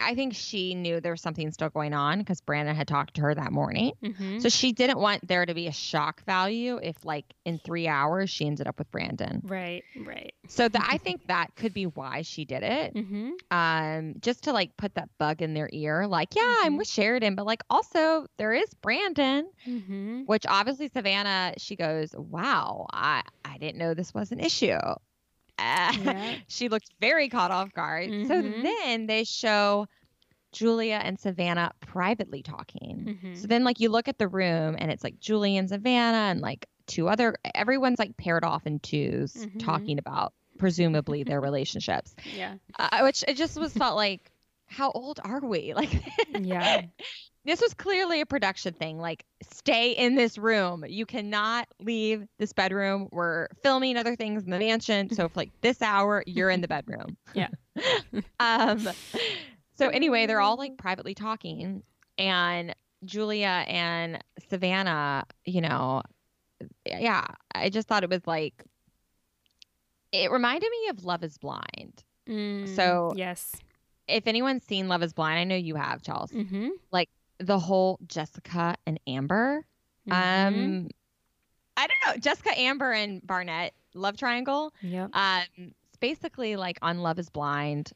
[0.00, 3.22] I think she knew there was something still going on because Brandon had talked to
[3.22, 3.92] her that morning.
[4.02, 4.40] Mhm.
[4.42, 8.30] So she didn't want there to be a shock value if, like, in three hours
[8.30, 9.40] she ended up with Brandon.
[9.44, 9.84] right.
[9.96, 10.32] Right.
[10.46, 12.94] So that I think that could be why she did it.
[12.94, 13.32] Mhm.
[13.50, 16.78] Um, just to like put that bug in their ear, like, yeah, I'm Mhm.
[16.78, 20.26] with Sheridan, but like also there is Brandon, Mhm.
[20.26, 24.78] which obviously Savannah, she goes, wow, I I didn't know this was an issue.
[25.68, 26.36] Uh, Yeah.
[26.46, 28.08] she looked very caught off guard.
[28.28, 28.62] So Mhm.
[28.62, 29.86] then they show
[30.52, 33.18] Julia and Savannah privately talking.
[33.22, 33.36] Mhm.
[33.36, 36.40] So then, like, you look at the room and it's like Julie and Savannah and
[36.40, 39.58] like two other, everyone's like paired off in 2s Mhm.
[39.58, 42.54] talking about presumably their relationships, Yeah.
[42.78, 44.30] uh, which it just was felt like,
[44.66, 45.74] how old are we?
[45.76, 46.82] Like, Yeah.
[47.44, 48.98] This was clearly a production thing.
[48.98, 50.84] Like, stay in this room.
[50.86, 53.08] You cannot leave this bedroom.
[53.12, 55.08] We're filming other things in the mansion.
[55.14, 57.16] So, if like this hour, you're in the bedroom.
[57.34, 57.48] Yeah.
[58.40, 58.88] um,
[59.76, 61.82] so anyway, they're all like privately talking,
[62.18, 62.74] and
[63.04, 66.02] Julia and Savannah, you know,
[66.84, 67.24] yeah,
[67.54, 68.64] I just thought it was like,
[70.12, 72.02] it reminded me of Love is Blind.
[72.28, 73.52] Mm, So- yes.
[74.08, 76.32] If anyone's seen Love is Blind, I know you have, Charles.
[76.32, 76.70] Mhm.
[77.38, 79.64] The whole Jessica and Amber.
[80.08, 80.12] Mhm.
[80.12, 80.88] Um,
[81.76, 84.72] I don't know, Jessica, Amber, and Barnett love triangle.
[84.82, 85.10] Yep.
[85.12, 87.92] Um, it's basically like on Love is Blind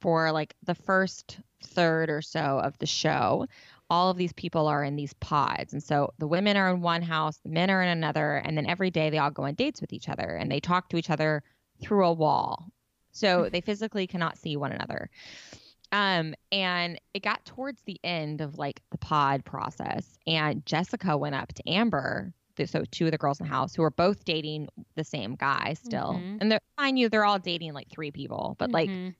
[0.00, 3.46] for like the first third or so of the show.
[3.90, 5.72] All of these people are in these pods.
[5.72, 8.36] And so the women are in one house, the men are in another.
[8.36, 10.90] And then every day they all go on dates with each other and they talk
[10.90, 11.42] to each other
[11.80, 12.66] through a wall.
[13.12, 15.08] So they physically cannot see one another.
[15.92, 21.34] Um, and it got towards the end of like the pod process, and Jessica went
[21.34, 22.34] up to Amber,
[22.66, 25.74] so two of the girls in the house who are both dating the same guy
[25.74, 26.38] still, Mhm.
[26.40, 29.14] and they're mind you, they're all dating like three people, but like Mhm.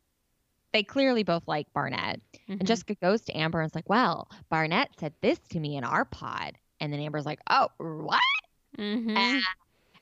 [0.73, 2.21] they clearly both like Barnett.
[2.49, 2.59] Mhm.
[2.61, 5.85] And Jessica goes to Amber and is like, "Well, Barnett said this to me in
[5.85, 8.21] our pod," and then Amber's like, "Oh, what?"
[8.79, 9.15] Mhm.
[9.17, 9.55] Ah.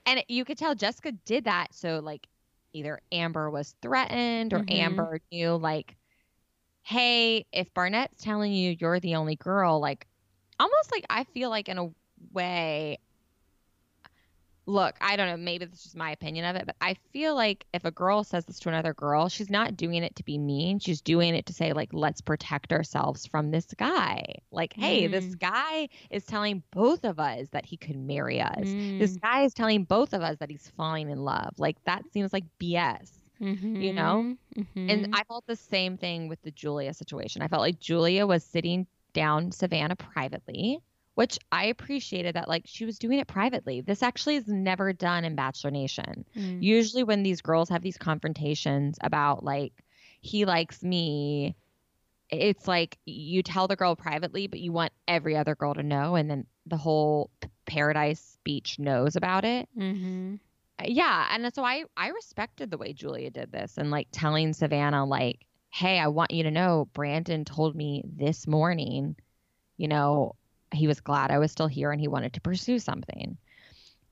[0.07, 1.74] And you could tell Jessica did that.
[1.74, 2.29] So, like,
[2.72, 4.70] either Amber was threatened or Mhm.
[4.70, 5.96] Amber knew, like,
[6.87, 10.07] hey, if Barnett's telling you you're the only girl, like,
[10.61, 11.88] almost like I feel like, in a
[12.33, 12.99] way,
[14.66, 17.35] look, I don't know, maybe this is just my opinion of it, but I feel
[17.35, 20.38] like if a girl says this to another girl, she's not doing it to be
[20.38, 20.79] mean.
[20.79, 24.22] She's doing it to say, like, let's protect ourselves from this guy.
[24.53, 25.38] Like, hey, this Mm.
[25.40, 29.20] guy is telling both of us that he could marry us this Mm.
[29.22, 31.53] guy is telling both of us that he's falling in love.
[31.59, 33.11] Like that seems like BS.
[33.40, 34.37] You know?
[34.57, 34.90] Mhm.
[34.90, 37.42] And I felt the same thing with the Julia situation.
[37.42, 40.81] I felt like Julia was sitting down Savannah privately,
[41.14, 43.81] which I appreciated that like she was doing it privately.
[43.81, 46.25] This actually is never done in Bachelor Nation.
[46.37, 46.62] Mm.
[46.62, 49.72] Usually when these girls have these confrontations about like
[50.20, 51.55] he likes me,
[52.31, 56.16] it's like you tell the girl privately, but you want every other girl to know
[56.16, 57.31] and then the whole
[57.66, 60.38] paradise beach knows about it Mhm.
[60.85, 65.05] Yeah and so i i respected the way julia did this and like telling savannah
[65.05, 65.41] like
[65.73, 69.15] hey, I want you to know Brandon told me this morning,
[69.77, 70.35] you know,
[70.73, 73.37] he was glad I was still here and he wanted to pursue something.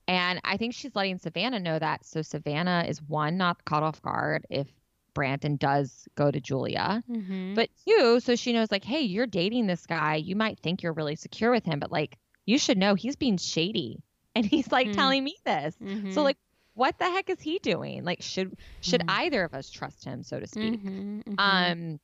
[0.07, 2.05] And I think she's letting Savannah know that.
[2.05, 4.67] So Savannah is one, not caught off guard if
[5.15, 7.03] Brandon does go to Julia.
[7.09, 7.55] Mm-hmm.
[7.55, 10.17] But two, so she knows, like, hey, you're dating this guy.
[10.17, 13.37] You might think you're really secure with him, but like, you should know he's being
[13.37, 14.03] shady.
[14.35, 14.93] And he's like Mhm.
[14.93, 15.75] telling me this.
[15.81, 16.13] Mhm.
[16.13, 16.37] So, like,
[16.75, 18.03] what the heck is he doing?
[18.03, 19.09] Like, should should Mhm.
[19.09, 20.79] either of us trust him, so to speak?
[20.81, 21.99] Mhm, mhm, Um,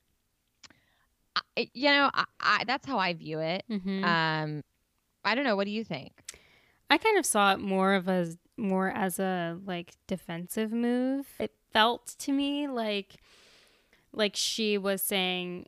[1.56, 3.64] I, you know, I, I, that's how I view it.
[3.70, 4.04] mhm.
[4.04, 4.64] Um,
[5.24, 5.56] I don't know.
[5.56, 6.12] What do you think?
[6.90, 11.28] I kind of saw it more of a more as a like defensive move.
[11.40, 13.16] It felt to me like
[14.14, 15.68] like she was saying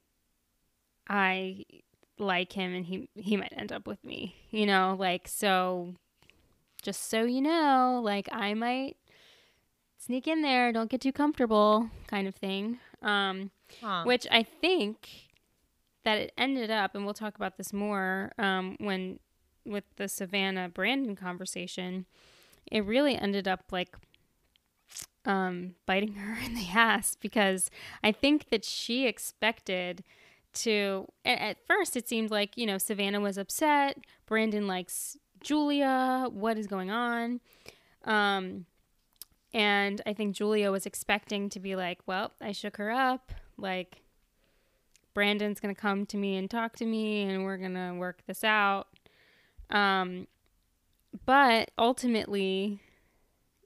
[1.09, 1.65] I
[2.17, 4.35] like him and he he might end up with me.
[4.51, 5.95] You know, like so
[6.83, 8.97] just so you know, like I might
[9.97, 12.79] sneak in there, don't get too comfortable kind of thing.
[13.01, 13.49] Um
[13.81, 14.03] Huh.
[14.05, 15.09] which I think
[16.03, 19.19] that it ended up, and we'll talk about this more um, when
[19.65, 22.05] with the Savannah Brandon conversation.
[22.71, 23.95] It really ended up like
[25.25, 27.69] um, biting her in the ass because
[28.03, 30.03] I think that she expected
[30.55, 31.07] to.
[31.25, 33.97] a- At first, it seemed like you know Savannah was upset.
[34.25, 36.27] Brandon likes Julia.
[36.31, 37.39] What is going on?
[38.05, 38.65] Um,
[39.53, 43.31] and I think Julia was expecting to be like, well, I shook her up.
[43.57, 44.01] Like,
[45.13, 48.23] Brandon's going to come to me and talk to me, and we're going to work
[48.25, 48.87] this out.
[49.69, 50.27] Um,
[51.25, 52.79] but ultimately,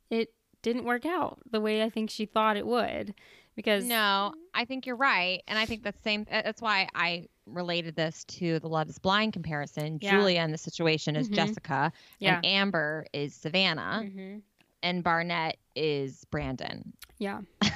[0.09, 3.13] it didn't work out the way I think she thought it would.
[3.55, 6.25] Because, No, I think you're right, and I think that's same.
[6.29, 9.99] That's why I related this to the Love Is Blind comparison.
[10.01, 10.11] Yeah.
[10.11, 11.33] Julia in the situation is Mhm.
[11.35, 12.35] Jessica, yeah.
[12.37, 14.37] and Amber is Savannah, mm-hmm.
[14.83, 16.93] and Barnett is Brandon.
[17.17, 17.41] Yeah.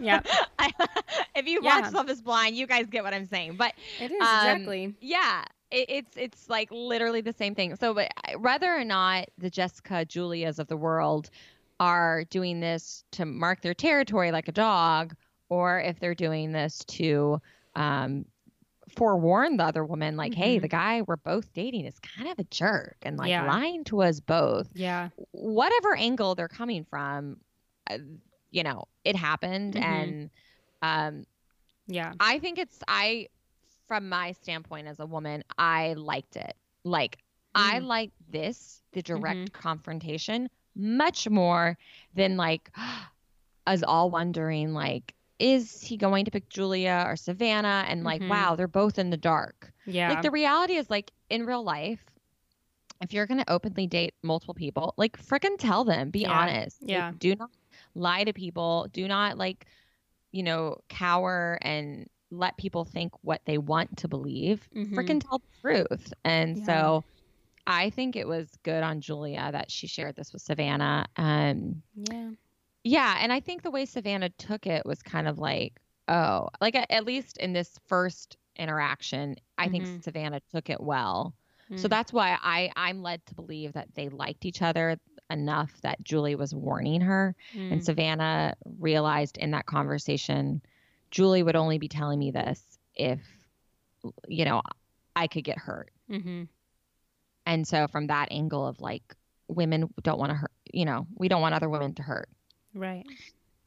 [0.00, 0.20] Yeah.
[1.34, 1.80] if you Yeah.
[1.80, 3.56] watch Love Is Blind, you guys get what I'm saying.
[3.56, 4.94] But It is, Um, exactly.
[5.00, 7.74] yeah, it, it's it's like literally the same thing.
[7.74, 11.30] So, but whether or not the Jessica Julias of the world
[11.80, 15.16] are doing this to mark their territory like a dog,
[15.48, 17.40] or if they're doing this to
[17.74, 18.24] um,
[18.96, 20.62] forewarn the other woman, like, hey, Mhm.
[20.62, 23.46] the guy we're both dating is kind of a jerk and like Yeah.
[23.46, 24.68] lying to us both.
[24.74, 25.08] Yeah.
[25.32, 27.40] Whatever angle they're coming from,
[27.88, 27.98] uh,
[28.50, 29.82] you know, it happened, Mhm.
[29.82, 30.30] and
[30.82, 31.24] um,
[31.86, 32.12] Yeah.
[32.20, 33.28] I think it's I
[33.86, 36.54] from my standpoint as a woman, I liked it.
[36.84, 37.18] Like
[37.54, 37.86] I Mm.
[37.86, 39.52] like this, the direct Mhm.
[39.52, 41.76] confrontation, much more
[42.14, 42.70] than like
[43.66, 48.28] us all wondering like is he going to pick Julia or Savannah and like Mhm.
[48.28, 49.72] wow, they're both in the dark.
[49.86, 50.10] Yeah.
[50.10, 52.04] Like the reality is like in real life
[53.02, 56.38] if you're going to openly date multiple people, like frickin' tell them, be Yeah.
[56.38, 56.82] honest.
[56.82, 57.12] Like, Yeah.
[57.18, 57.50] do not
[57.94, 58.88] lie to people.
[58.92, 59.66] Do not like,
[60.32, 64.68] you know, cower and let people think what they want to believe.
[64.74, 64.94] Mhm.
[64.94, 66.12] Frickin' tell the truth.
[66.24, 66.64] And Yeah.
[66.66, 67.04] so
[67.66, 71.06] I think it was good on Julia that she shared this with Savannah.
[71.16, 72.30] Um, yeah.
[72.84, 76.74] Yeah, and I think the way Savannah took it was kind of like, oh, like
[76.74, 79.70] at, at least in this first interaction, I Mhm.
[79.70, 81.34] think Savannah took it well.
[81.76, 81.90] So Mm.
[81.90, 84.98] that's why I I'm led to believe that they liked each other
[85.30, 87.34] enough that Julie was warning her,
[87.70, 87.84] and Mm.
[87.84, 90.62] Savannah realized in that conversation,
[91.10, 93.20] Julie would only be telling me this if,
[94.28, 94.62] you know,
[95.14, 95.90] I could get hurt.
[96.08, 96.48] Mhm.
[97.46, 99.14] And so from that angle of like
[99.48, 102.28] women don't want to hurt, you know, we don't want other women to hurt.
[102.74, 103.04] Right.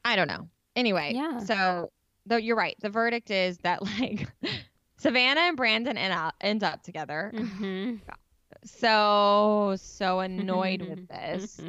[0.06, 0.48] I don't know.
[0.76, 1.39] Anyway, Yeah.
[1.39, 1.92] so
[2.26, 4.28] though you're right, the verdict is that like
[4.98, 7.32] Savannah and Brandon end up end up together.
[7.36, 8.00] Mhm.
[8.66, 11.60] So so annoyed with this.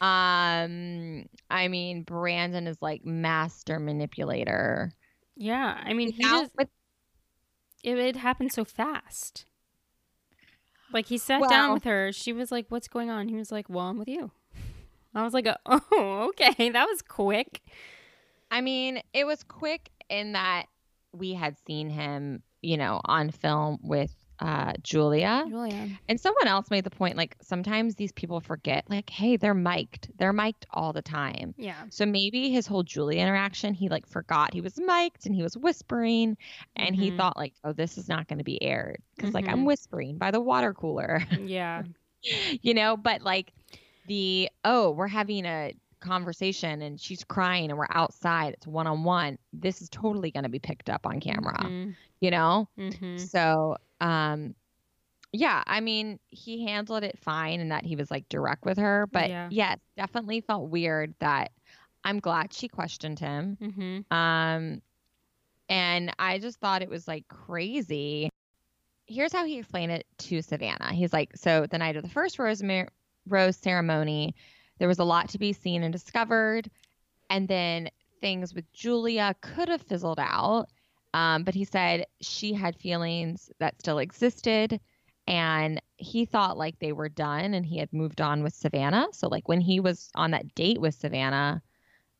[0.00, 4.92] Um, I mean, Brandon is like master manipulator.
[5.36, 5.80] Yeah.
[5.84, 6.68] I mean, he Now just with-
[7.84, 9.44] it, it happened so fast.
[10.92, 12.12] Like he sat Well- down with her.
[12.12, 14.30] She was like, "What's going on?" He was like, "Well, I'm with you."
[15.14, 17.60] I was like, "Oh, okay, that was quick."
[18.50, 20.66] I mean, it was quick in that
[21.12, 25.44] we had seen him, you know, on film with uh, Julia.
[25.48, 25.88] Julia.
[26.08, 30.10] And someone else made the point like sometimes these people forget, like, hey, they're mic'd.
[30.18, 31.54] They're mic'd all the time.
[31.56, 31.84] Yeah.
[31.90, 35.56] So maybe his whole Julia interaction, he like forgot he was mic'd and he was
[35.56, 36.36] whispering
[36.76, 37.16] and he Mhm.
[37.18, 39.66] thought like, oh, this is not going to be aired because like I'm Mhm.
[39.66, 41.84] whispering by the water cooler, Yeah.
[42.62, 42.96] you know.
[42.96, 43.52] But like
[44.06, 48.54] the oh, we're having a conversation and she's crying and we're outside.
[48.54, 49.38] It's one on one.
[49.52, 51.94] This is totally going to be picked up on camera, Mhm.
[52.20, 52.68] you know.
[52.76, 53.20] Mhm.
[53.20, 54.54] So, um,
[55.32, 59.06] yeah, I mean, he handled it fine and that he was like direct with her,
[59.12, 59.48] but Yeah.
[59.50, 61.52] yes, definitely felt weird that
[62.04, 63.56] I'm glad she questioned him.
[63.60, 64.12] Mhm.
[64.12, 64.82] Um,
[65.68, 68.28] And I just thought it was like crazy.
[69.06, 70.92] Here's how he explained it to Savannah.
[70.92, 72.62] He's like, so the night of the first rose,
[73.26, 74.34] rose ceremony,
[74.78, 76.70] there was a lot to be seen and discovered.
[77.30, 77.88] And then
[78.20, 80.66] things with Julia could have fizzled out.
[81.14, 84.80] Um, but he said she had feelings that still existed
[85.26, 89.08] and he thought like they were done and he had moved on with Savannah.
[89.12, 91.62] So like when he was on that date with Savannah,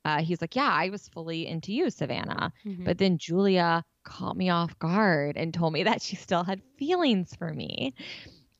[0.05, 2.85] uh, he's like, "Yeah, I was fully into you, Savannah." Mm-hmm.
[2.85, 7.35] But then Julia caught me off guard and told me that she still had feelings
[7.35, 7.95] for me.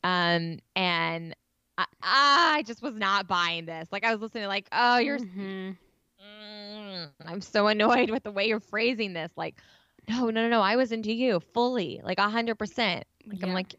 [0.05, 1.35] Um, and
[1.79, 3.89] I, I just was not buying this.
[3.91, 5.71] Like I was listening, like, "Oh, you're." Mm-hmm.
[6.23, 9.31] Mm, I'm so annoyed with the way you're phrasing this.
[9.37, 9.57] Like,
[10.09, 10.61] no, no, no, no.
[10.61, 13.05] I was into you fully, like a hundred percent.
[13.27, 13.47] Like yeah.
[13.47, 13.75] I'm like,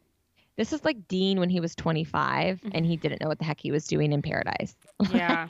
[0.58, 2.70] this is like Dean when he was 25 mm-hmm.
[2.74, 4.76] and he didn't know what the heck he was doing in paradise.
[5.14, 5.46] Yeah.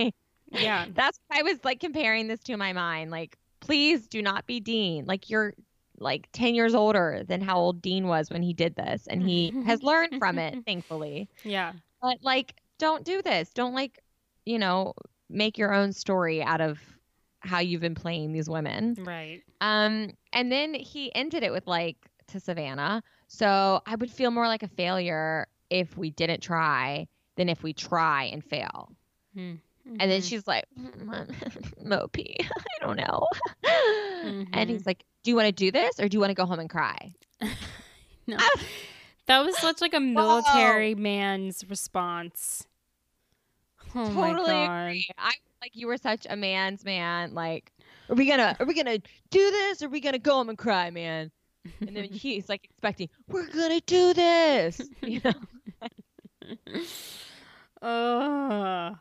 [0.52, 0.86] yeah.
[0.94, 3.12] That's I was like comparing this to my mind.
[3.12, 5.06] Like, please do not be Dean.
[5.06, 5.54] Like you're
[6.00, 9.54] like 10 years older than how old Dean was when he did this and he
[9.66, 11.30] has learned from it, thankfully.
[11.44, 11.74] Yeah.
[12.04, 13.52] But like don't do this.
[13.52, 14.04] Don't like,
[14.46, 14.94] you know,
[15.30, 16.80] make your own story out of
[17.40, 18.96] how you've been playing these women.
[19.00, 19.42] Right.
[19.62, 21.98] Um and then he ended it with like
[22.28, 23.02] to Savannah
[23.34, 27.74] so I would feel more like a failure if we didn't try than if we
[27.74, 28.92] try and fail.
[29.36, 29.96] Mm-hmm.
[30.00, 30.66] And then she's like,
[31.84, 33.28] Mopey, I don't know.
[33.66, 34.44] Mm-hmm.
[34.54, 36.46] And he's like, Do you want to do this or do you want to go
[36.46, 37.14] home and cry?
[38.28, 38.38] no.
[39.28, 41.02] That was such like a military Whoa.
[41.02, 42.68] man's response.
[43.96, 45.08] Oh totally agree.
[45.18, 47.34] I like you were such a man's man.
[47.34, 47.72] Like,
[48.10, 49.00] are we gonna are we gonna
[49.30, 49.82] do this?
[49.82, 51.32] Or are we gonna go home and cry, man?
[51.82, 55.34] and then he's like expecting, "We're gonna do this," you know.
[57.88, 58.96] uh.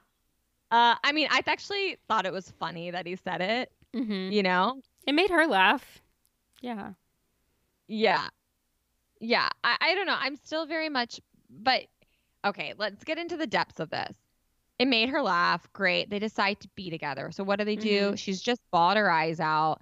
[0.71, 3.73] Uh, I mean, I actually thought it was funny that he said it.
[3.95, 4.33] Mm-hmm.
[4.33, 6.01] You know, it made her laugh.
[6.63, 6.93] Yeah.
[7.89, 8.29] Yeah.
[9.23, 9.49] Yeah.
[9.63, 10.17] I, I don't know.
[10.19, 11.85] I'm still very much, but
[12.45, 14.15] okay, let's get into the depths of this.
[14.79, 15.67] It made her laugh.
[15.73, 16.11] Great.
[16.11, 17.31] They decide to be together.
[17.31, 18.01] So what do they do?
[18.01, 18.15] Mm-hmm.
[18.17, 19.81] She's just bawled her eyes out.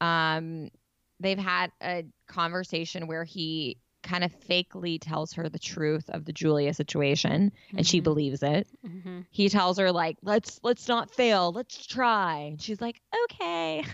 [0.00, 0.70] Um,
[1.18, 6.32] they've had a conversation where he kind of fakely tells her the truth of the
[6.32, 7.78] Julia situation mm-hmm.
[7.78, 8.04] and she mm-hmm.
[8.04, 8.68] believes it.
[8.86, 9.20] Mm-hmm.
[9.30, 11.52] He tells her like, "Let's let's not fail.
[11.52, 13.84] Let's try." And she's like, "Okay."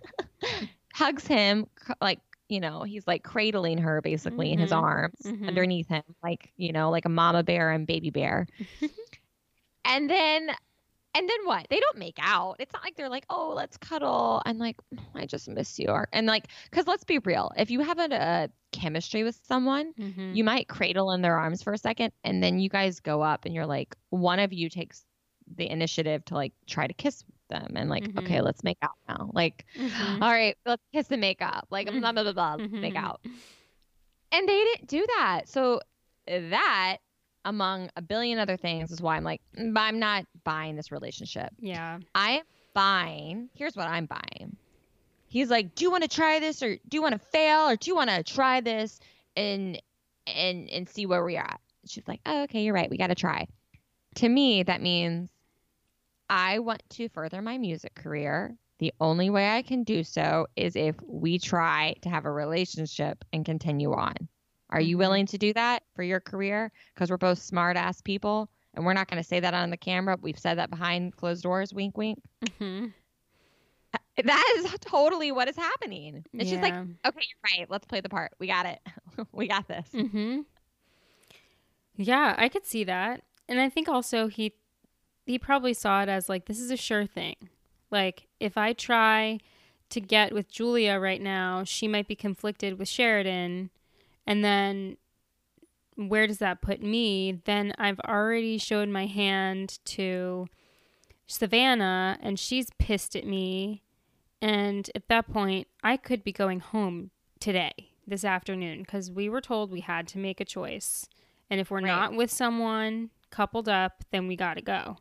[0.95, 1.69] Hugs him
[2.01, 2.19] like,
[2.51, 4.55] you know, he's like cradling her basically mm-hmm.
[4.55, 4.85] in his mm-hmm.
[4.85, 5.49] arms mm-hmm.
[5.49, 8.47] underneath him like, you know, like a mama bear and baby bear.
[9.85, 10.51] and then
[11.15, 11.67] and then what?
[11.71, 12.57] They don't make out.
[12.61, 14.41] It's not like they're like, oh, let's cuddle.
[14.47, 14.77] I'm like,
[15.15, 15.89] I just miss you.
[16.13, 20.35] And like, because let's be real, if you have a, a chemistry with someone, mm-hmm.
[20.35, 23.45] you might cradle in their arms for a second, and then you guys go up,
[23.45, 25.05] and you're like, one of you takes
[25.57, 28.19] the initiative to like try to kiss them, and like, mm-hmm.
[28.21, 29.31] okay, let's make out now.
[29.33, 30.23] Like, mm-hmm.
[30.23, 31.67] all right, let's kiss and make up.
[31.71, 33.05] Like, blah blah blah, blah make mm-hmm.
[33.05, 33.21] out.
[34.33, 35.43] And they didn't do that.
[35.47, 35.81] So
[36.27, 36.99] that
[37.45, 41.51] among a billion other things is why I'm like, mm, I'm not buying this relationship.
[41.59, 41.99] Yeah.
[42.15, 42.43] I'm
[42.75, 44.57] buying, here's what I'm buying.
[45.31, 47.77] He's like, "Do you want to try this or do you want to fail or
[47.77, 48.99] do you want to try this
[49.37, 49.81] and
[50.27, 52.91] and and see where we're at?" She's like, "Oh, okay, you're right.
[52.91, 53.47] We got to try."
[54.17, 55.31] To me, that means
[56.31, 58.57] I want to further my music career.
[58.79, 63.25] The only way I can do so is if we try to have a relationship
[63.33, 64.15] and continue on.
[64.71, 65.01] Are you mm-hmm.
[65.01, 66.71] willing to do that for your career?
[66.95, 69.77] Because we're both smart ass people and we're not going to say that on the
[69.77, 70.17] camera.
[70.23, 72.23] We've said that behind closed doors, wink, wink.
[72.47, 72.87] Mm-hmm.
[74.25, 76.15] That is totally what is happening.
[76.15, 76.45] And yeah.
[76.45, 77.67] she's like, okay, you're right.
[77.69, 78.33] Let's play the part.
[78.39, 78.79] We got it.
[79.33, 79.89] we got this.
[79.93, 80.41] Mm-hmm.
[81.97, 83.23] Yeah, I could see that.
[83.49, 84.55] And I think also he
[85.31, 87.37] he probably saw it as like this is a sure thing.
[87.91, 89.39] Like if I try
[89.91, 93.71] to get with Julia right now, she might be conflicted with Sheridan
[94.27, 94.97] and then
[95.97, 97.41] where does that put me?
[97.45, 100.47] Then I've already showed my hand to
[101.27, 103.83] Savannah and she's pissed at me.
[104.41, 109.43] And at that point, I could be going home today, this afternoon, because we were
[109.43, 111.07] told we had to make a choice.
[111.51, 111.87] And if we're right.
[111.87, 114.97] not with someone coupled up, then we got to go.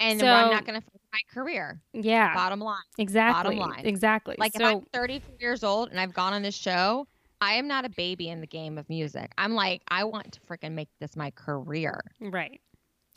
[0.00, 1.80] And so, I'm not going to my career.
[1.92, 2.34] Yeah.
[2.34, 2.78] Bottom line.
[2.98, 3.56] Exactly.
[3.56, 3.86] Bottom line.
[3.86, 4.36] Exactly.
[4.38, 7.06] Like so, if I'm 34 years old and I've gone on this show,
[7.40, 9.32] I am not a baby in the game of music.
[9.38, 12.00] I'm like, I want to freaking make this my career.
[12.20, 12.60] Right.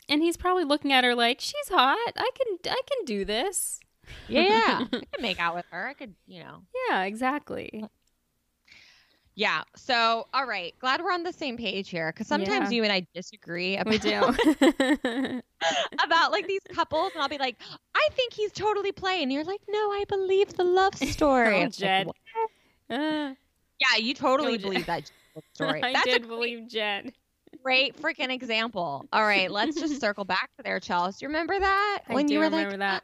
[0.08, 2.12] And he's probably looking at her like, she's hot.
[2.16, 3.80] I can I can do this.
[4.28, 4.84] Yeah.
[4.92, 5.86] I can make out with her.
[5.88, 6.62] I could, you know.
[6.88, 7.84] Yeah, exactly.
[9.36, 9.62] Yeah.
[9.76, 10.74] So, all right.
[10.78, 12.76] Glad we're on the same page here because sometimes yeah.
[12.76, 13.76] you and I disagree.
[13.76, 14.20] About, we do.
[16.04, 17.56] about like these couples, and I'll be like,
[17.94, 19.24] I think he's totally playing.
[19.24, 21.64] And you're like, no, I believe the love story.
[21.64, 22.06] oh, Jed.
[22.06, 22.16] Like,
[22.90, 23.32] Uh,
[23.80, 25.10] Yeah, you totally believe that
[25.54, 25.82] story.
[25.82, 27.12] I That's did great, believe Jed.
[27.62, 29.06] great freaking example.
[29.10, 31.24] All right, let's just circle back to there, Chelsea.
[31.24, 33.02] You remember that I when do you were remember like, that.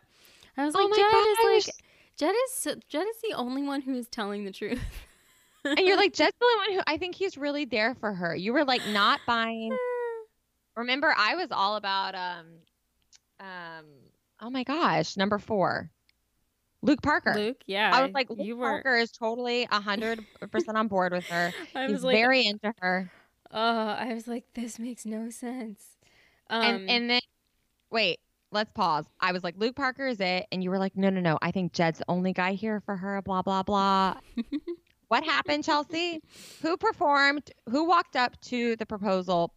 [0.59, 1.75] I was "Oh like, my Jed gosh," is like,
[2.19, 4.83] Jed is Jed is the only one who is telling the truth.
[5.65, 8.35] And you're like, Jed's the only one who I think he's really there for her.
[8.35, 9.77] You were like not buying.
[10.77, 12.47] Remember, I was all about um,
[13.41, 13.85] um.
[14.41, 15.91] Oh my gosh, number four,
[16.81, 17.35] Luke Parker.
[17.35, 18.67] Luke, yeah, I was like, Luke were.
[18.83, 21.53] Parker is totally hundred percent on board with her.
[21.75, 23.11] I He's was like, very into her.
[23.51, 25.85] oh, I was like, this makes no sense.
[26.49, 27.21] Um, and and then
[27.91, 29.05] wait, let's pause.
[29.21, 31.39] I was like, Luke Parker is it, and you were like, no, no, no.
[31.43, 33.21] I think Jed's the only guy here for her.
[33.21, 34.15] Blah blah blah.
[35.11, 36.21] what happened, Chelsea?
[36.63, 37.51] Who performed?
[37.69, 39.53] Who walked up to the proposal,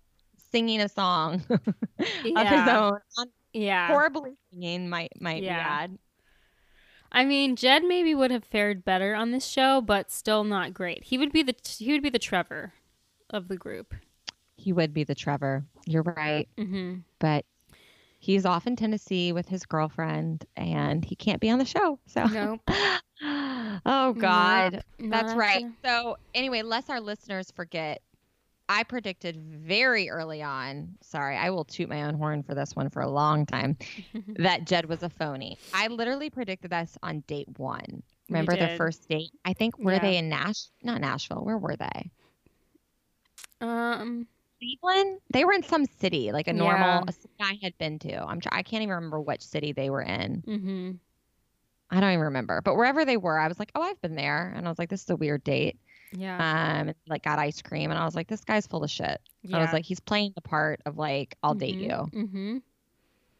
[0.51, 1.61] singing a song of
[1.99, 2.99] his own?
[3.53, 5.53] Yeah, horribly singing, might might Yeah.
[5.55, 5.97] be add.
[7.11, 11.03] I mean, Jed maybe would have fared better on this show, but still not great.
[11.03, 12.73] He would be the he would be the Trevor
[13.29, 13.93] of the group.
[14.57, 15.65] He would be the Trevor.
[15.85, 17.01] You're right, Mm-hmm.
[17.19, 17.45] but.
[18.23, 21.99] He's off in Tennessee with his girlfriend, and he can't be on the show.
[22.05, 22.61] So, Nope.
[23.85, 25.65] oh God, Not That's right.
[25.83, 28.01] So, anyway, lest our listeners forget,
[28.69, 30.95] I predicted very early on.
[31.01, 33.75] Sorry, I will toot my own horn for this one for a long time.
[34.37, 35.57] that Jed was a phony.
[35.73, 38.03] I literally predicted this on date one.
[38.29, 39.31] Remember their first date?
[39.43, 39.99] I think were Yeah.
[39.99, 40.69] they in Nash?
[40.81, 41.43] Not Nashville.
[41.43, 42.09] Where were they?
[43.59, 44.27] Um.
[44.63, 45.19] Cleveland.
[45.31, 47.03] They were in some city, like a normal Yeah.
[47.07, 48.23] a city I had been to.
[48.23, 48.39] I'm.
[48.51, 50.43] I can't even remember which city they were in.
[50.47, 50.91] Mm-hmm.
[51.91, 52.61] I don't even remember.
[52.61, 54.89] But wherever they were, I was like, oh, I've been there, and I was like,
[54.89, 55.77] this is a weird date.
[56.15, 56.35] Yeah.
[56.35, 59.19] um and, like got ice cream and i was like this guy's full of shit
[59.41, 59.57] yeah.
[59.57, 62.57] i was like he's playing the part of like i'll date you Mm-hmm.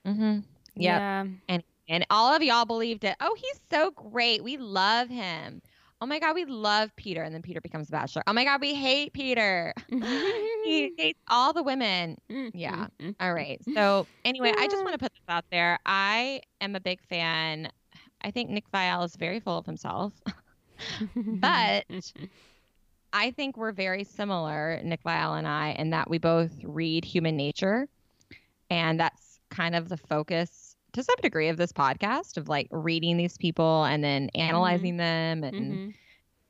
[0.08, 0.44] mm-hmm Yep.
[0.76, 1.26] Yeah.
[1.50, 5.62] And and all of y'all believed it oh he's so great we love him
[6.04, 8.60] oh my god we love peter and then peter becomes a bachelor oh my god
[8.60, 12.18] we hate peter he hates all the women
[12.54, 12.88] Yeah.
[13.02, 13.16] Mhm.
[13.22, 16.82] all right so anyway i just want to put this out there i am a
[16.82, 17.70] big fan
[18.22, 20.12] i think nick viall is very full of himself
[21.26, 21.86] But-
[23.16, 27.38] I think we're very similar, Nick Viall and I, in that we both read human
[27.38, 27.88] nature.
[28.72, 33.18] And that's kind of the focus to some degree of this podcast of like reading
[33.18, 35.94] these people and then analyzing them and Mhm.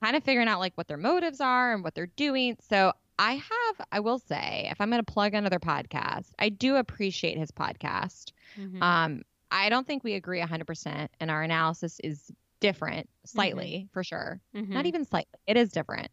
[0.02, 2.58] kind of figuring out like what their motives are and what they're doing.
[2.62, 6.76] So I have, I will say, if I'm going to plug another podcast, I do
[6.76, 8.32] appreciate his podcast.
[8.58, 8.82] Mhm.
[8.82, 9.22] Um,
[9.52, 14.64] I don't think we agree 100%, and our analysis is different slightly for sure not
[14.86, 14.88] Mhm.
[14.88, 16.10] even slightly it is different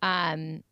[0.00, 0.62] um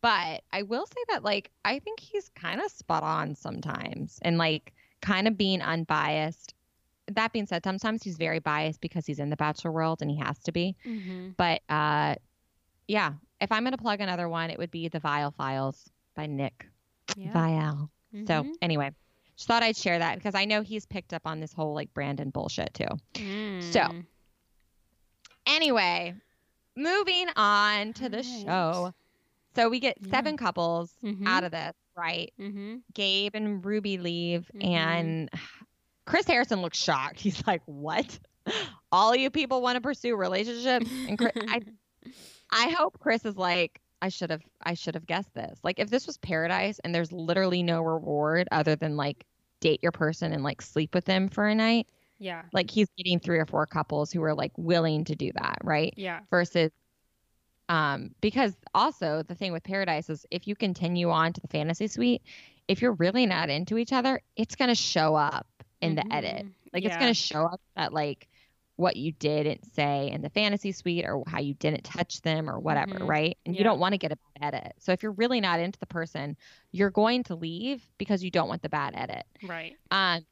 [0.00, 4.38] but i will say that like i think he's kind of spot on sometimes and
[4.38, 6.54] like kind of being unbiased
[7.12, 10.16] that being said sometimes he's very biased because he's in the bachelor world and he
[10.18, 11.34] has to be Mhm.
[11.36, 12.14] but uh
[12.86, 16.26] yeah if i'm going to plug another one it would be the viall files by
[16.26, 16.66] nick
[17.16, 17.32] Yeah.
[17.32, 17.88] viall
[18.28, 18.90] so anyway
[19.36, 21.92] just thought i'd share that because i know he's picked up on this whole like
[21.94, 22.86] brandon bullshit too
[23.16, 24.04] so, Mm.
[25.46, 26.14] anyway
[26.76, 28.44] moving on to the Alright.
[28.46, 28.94] show
[29.56, 30.10] so we get Yeah.
[30.10, 31.26] seven couples Mhm.
[31.26, 32.82] out of this right Mhm.
[32.94, 34.64] gabe and rudi leave Mhm.
[34.64, 35.30] and
[36.06, 38.18] chris harrison looks shocked he's like what
[38.92, 41.60] all you people want to pursue relationships and chris, I,
[42.50, 45.90] I hope chris is like i should have i should have guessed this like if
[45.90, 49.24] this was paradise and there's literally no reward other than like
[49.60, 51.86] date your person and like sleep with them for a night
[52.18, 52.44] Yeah.
[52.54, 55.92] like he's getting three or four couples who are like willing to do that right
[55.98, 56.20] Yeah.
[56.30, 56.70] versus
[57.70, 61.86] um because also the thing with paradise is if you continue on to the fantasy
[61.86, 62.22] suite
[62.68, 65.46] if you're really not into each other it's going to show up
[65.80, 66.52] in the edit Mhm.
[66.74, 68.28] like it's going to show up that like
[68.76, 72.58] what you didn't say in the fantasy suite or how you didn't touch them or
[72.58, 73.08] whatever Mhm.
[73.08, 75.60] right and you don't want to get a bad edit so if you're really not
[75.60, 76.36] into the person
[76.72, 79.76] you're going to leave because you don't want the bad edit Right.
[79.90, 80.24] um,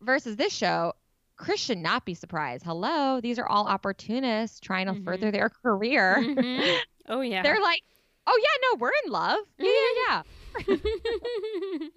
[0.00, 0.92] versus this show,
[1.36, 2.64] Chris should not be surprised.
[2.64, 5.04] Hello, these are all opportunists trying to Mhm.
[5.04, 6.16] further their career.
[6.18, 6.78] Mhm.
[7.08, 7.42] Oh yeah.
[7.42, 7.82] They're like,
[8.26, 9.40] oh yeah, no, we're in love.
[9.58, 10.22] Yeah, yeah, yeah.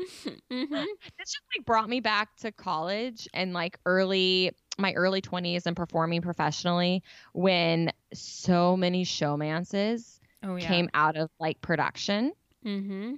[0.52, 0.86] Mhm.
[1.18, 5.76] This just like brought me back to college and like early my early 20s and
[5.76, 7.02] performing professionally
[7.34, 10.68] when so many showmances Oh yeah.
[10.68, 12.32] came out of like production.
[12.66, 13.14] Mm-hmm.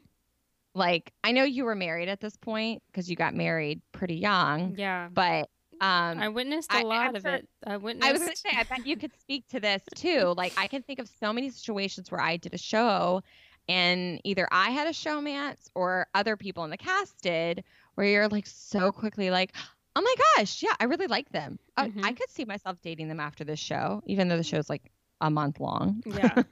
[0.75, 4.75] Like I know you were married at this point because you got married pretty young,
[4.77, 5.09] Yeah.
[5.11, 5.49] but
[5.81, 7.49] um I witnessed a I- lot of sure- it.
[7.65, 8.07] I witnessed.
[8.07, 10.33] I was going to say, I bet you could speak to this too.
[10.37, 13.21] Like, I can think of so many situations where I did a show
[13.67, 17.63] and either I had a showmance or other people in the cast did,
[17.95, 19.53] where you're like so quickly like,
[19.95, 21.59] oh my gosh, yeah, I really like them.
[21.77, 22.17] Oh, I Mhm.
[22.17, 25.59] could see myself dating them after this show, even though the show's like a month
[25.59, 26.43] long Yeah.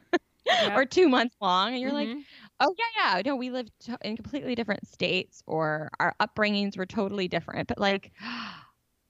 [0.76, 1.72] or two months long.
[1.74, 2.22] And you're like, Mhm.
[2.60, 3.22] oh, yeah, yeah.
[3.26, 3.72] No, we lived
[4.02, 7.68] in completely different states or our upbringings were totally different.
[7.68, 8.12] But like,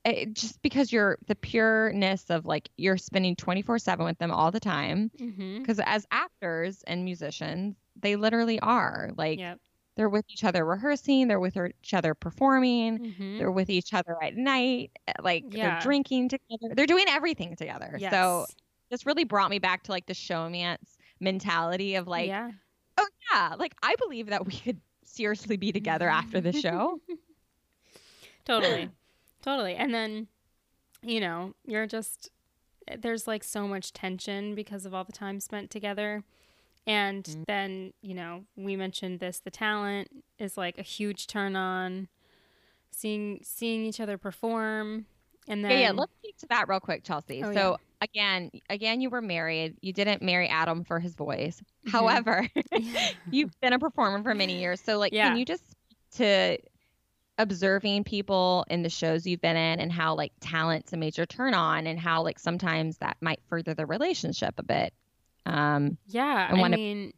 [0.08, 4.52] it, just because you're the pureness of like, you're spending 24 7 with them all
[4.52, 5.12] the time.
[5.60, 9.60] Because as actors and musicians, they literally are like, Yep.
[9.96, 13.00] they're with each other rehearsing, they're with each other performing.
[13.00, 13.38] Mhm.
[13.40, 15.72] They're with each other at night, eh, like Yeah.
[15.72, 16.74] they're drinking together.
[16.76, 17.96] They're doing everything together.
[18.00, 18.12] Yes.
[18.12, 18.46] So
[18.90, 22.52] this really brought me back to like the showmance mentality of like, yeah.
[22.98, 27.00] oh yeah, like I believe that we could seriously be together after the show.
[28.46, 28.90] totally
[29.42, 30.28] totally and then
[31.04, 32.30] you know you're just
[32.98, 36.24] there's like so much tension because of all the time spent together
[36.86, 37.46] and Mhm.
[37.48, 40.08] then you know we mentioned this the talent
[40.40, 42.08] is like a huge turn on
[42.92, 45.06] seeing seeing each other perform
[45.50, 45.92] and then yeah, yeah.
[45.92, 47.42] Let's speak to that real quick, Chelsea.
[47.42, 49.78] Oh, so again, again, you were married.
[49.80, 51.62] You didn't marry Adam for his voice.
[51.86, 51.92] Mhm.
[51.92, 52.48] However,
[53.32, 54.82] you've been a performer for many years.
[54.82, 55.30] So like, Yeah.
[55.30, 55.64] can you just
[56.18, 56.58] to
[57.38, 61.54] observing people in the shows you've been in and how like talent's a major turn
[61.54, 64.94] on and how like sometimes that might further the relationship a bit.
[65.46, 67.14] Um, yeah I mean.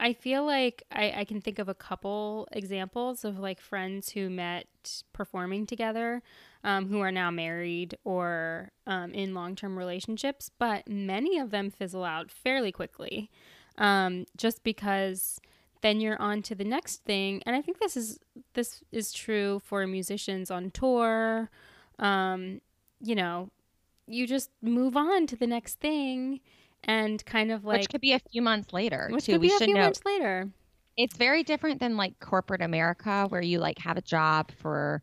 [0.00, 4.28] I feel like I, I can think of a couple examples of like friends who
[4.28, 4.66] met
[5.12, 6.20] performing together,
[6.64, 11.70] um, who are now married or um, in long term relationships, but many of them
[11.70, 13.30] fizzle out fairly quickly,
[13.78, 15.40] um, just because
[15.80, 17.42] then you're on to the next thing.
[17.46, 18.18] And I think this is
[18.54, 21.50] this is true for musicians on tour.
[21.98, 22.60] Um,
[23.00, 23.50] you know,
[24.06, 26.40] you just move on to the next thing.
[26.86, 29.32] And kind of like which could be a few months later which too.
[29.32, 30.50] could we a should few know months later.
[30.98, 35.02] it's very different than like corporate America where you like have a job for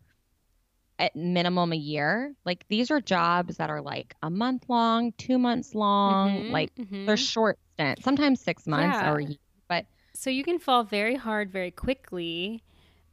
[1.00, 2.36] at minimum a year.
[2.46, 6.72] Like these are jobs that are like a month long, two months long, Mhm, like
[6.76, 7.06] mhm.
[7.08, 9.12] they're short stint, sometimes six months Yeah.
[9.12, 9.38] or a year.
[9.68, 12.62] But so you can fall very hard very quickly,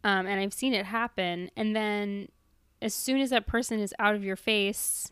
[0.04, 1.50] um, and I've seen it happen.
[1.56, 2.28] And then
[2.80, 5.08] as soon as that person is out of your face,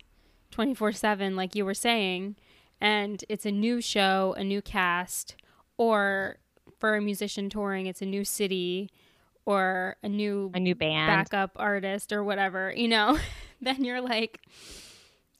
[0.50, 2.36] twenty four seven, like you were saying,
[2.80, 5.34] and it's a new show, a new cast,
[5.76, 6.36] or
[6.78, 8.90] for a musician touring, it's a new city
[9.44, 11.06] or a new a new band.
[11.08, 13.18] backup artist or whatever, you know,
[13.60, 14.40] then you're like,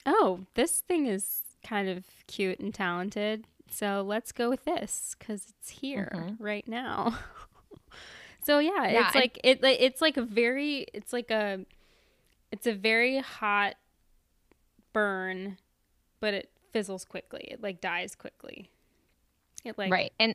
[0.05, 3.45] oh, this thing is kind of cute and talented.
[3.71, 6.37] So let's go with this because it's here Mhm.
[6.39, 7.19] right now.
[8.47, 9.63] so yeah, Yeah, it's and- like it.
[9.63, 10.87] like, It's like a very.
[10.95, 11.61] It's like a.
[12.53, 13.75] It's a very hot
[14.93, 15.59] burn,
[16.21, 17.49] but it fizzles quickly.
[17.51, 18.71] It like dies quickly.
[19.65, 20.13] It like right.
[20.21, 20.35] And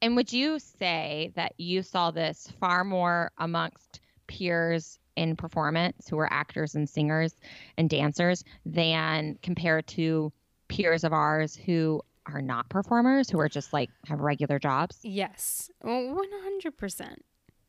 [0.00, 6.18] and would you say that you saw this far more amongst peers in performance who
[6.18, 7.34] are actors and singers
[7.76, 10.32] and dancers than compared to
[10.68, 14.98] peers of ours who are not performers who are just like have regular jobs?
[15.02, 17.24] Yes, one hundred percent.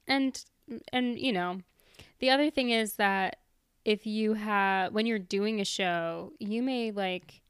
[0.07, 0.43] And
[0.91, 1.59] and you know,
[2.19, 3.37] the other thing is that
[3.83, 7.41] if you have when you're doing a show, you may like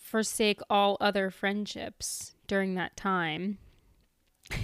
[0.00, 3.58] forsake all other friendships during that time.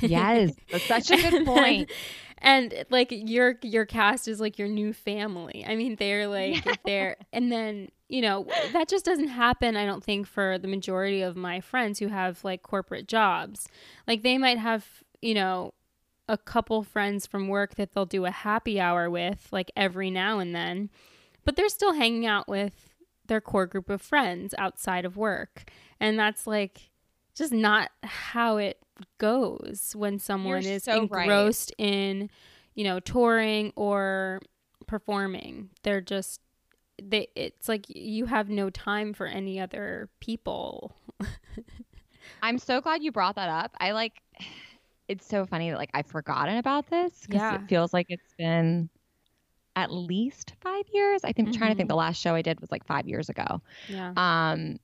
[0.01, 1.91] Yes, that's such a good point.
[2.39, 5.65] and like your your cast is like your new family.
[5.67, 9.77] I mean, they're like they're and then you know that just doesn't happen.
[9.77, 13.67] I don't think for the majority of my friends who have like corporate jobs.
[14.07, 14.87] Like they might have
[15.21, 15.75] you know
[16.29, 20.39] a couple friends from work that they'll do a happy hour with like every now
[20.39, 20.91] and then,
[21.45, 22.95] but they're still hanging out with
[23.27, 26.91] their core group of friends outside of work, and that's like
[27.35, 28.79] just not how it
[29.19, 31.23] goes when someone You're is so right.
[31.25, 32.31] engrossed in
[32.77, 34.41] you know touring or
[34.87, 36.41] performing they're just
[37.03, 40.95] they it's like you have no time for any other people
[42.43, 43.75] I'm so glad you brought that up.
[43.81, 44.21] I like
[45.09, 47.55] it's so funny that like I've forgotten about this because Yeah.
[47.57, 48.89] it feels like it's been
[49.77, 51.23] at least five years.
[51.25, 51.93] I think I'm trying to think Mhm.
[51.93, 53.61] the last show I did was like five years ago.
[53.89, 54.79] yeah Um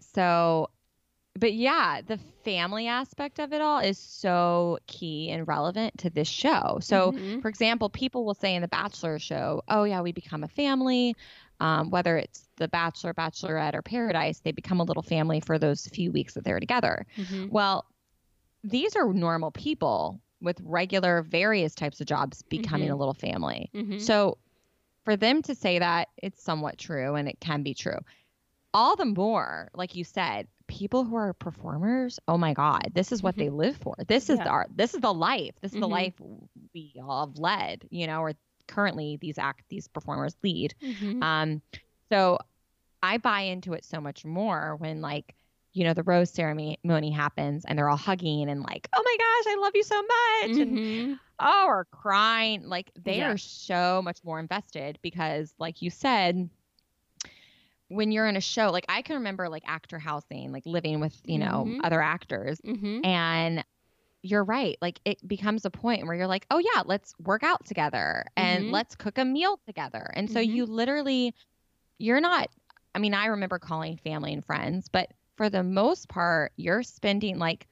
[0.00, 0.70] so
[1.36, 6.28] but yeah, the family aspect of it all is so key and relevant to this
[6.28, 6.78] show.
[6.80, 7.42] So Mhm.
[7.42, 11.16] for example, people will say in the Bachelor show, oh, yeah, we become a family.
[11.60, 15.86] Um, whether it's the Bachelor, Bachelorette, or Paradise, they become a little family for those
[15.86, 17.06] few weeks that they're together.
[17.16, 17.50] Mhm.
[17.50, 17.86] Well,
[18.64, 23.70] these are normal people with regular, various types of jobs becoming a little family.
[23.74, 24.00] Mhm.
[24.00, 24.38] So
[25.04, 27.98] for them to say that, it's somewhat true and it can be true.
[28.72, 33.22] All the more, like you said, people who are performers, oh my God, this is
[33.22, 33.38] what Mhm.
[33.38, 33.94] they live for.
[34.08, 34.44] This is Yeah.
[34.44, 34.70] the art.
[34.74, 35.54] This is the life.
[35.60, 35.90] This is the Mhm.
[35.90, 36.14] life
[36.74, 38.32] we all have led, you know, or
[38.66, 40.74] currently these act these performers lead.
[40.82, 41.22] Mhm.
[41.22, 41.62] Um,
[42.10, 42.38] so
[43.02, 45.34] I buy into it so much more when like
[45.72, 49.52] you know the rose ceremony happens and they're all hugging and like oh my gosh
[49.52, 51.12] I love you so much and Mm-hmm.
[51.40, 53.32] oh or crying like they Yeah.
[53.32, 56.48] are so much more invested because like you said
[57.88, 61.16] when you're in a show like I can remember like actor housing like living with
[61.24, 61.80] you know Mhm.
[61.84, 63.04] other actors Mm-hmm.
[63.04, 63.64] and
[64.24, 64.78] you're right.
[64.80, 68.64] Like it becomes a point where you're like, oh yeah, let's work out together and
[68.64, 68.72] Mhm.
[68.72, 70.10] let's cook a meal together.
[70.14, 70.48] And so Mhm.
[70.56, 71.34] you literally,
[71.98, 72.48] you're not,
[72.94, 77.38] I mean, I remember calling family and friends, but for the most part, you're spending
[77.38, 77.66] like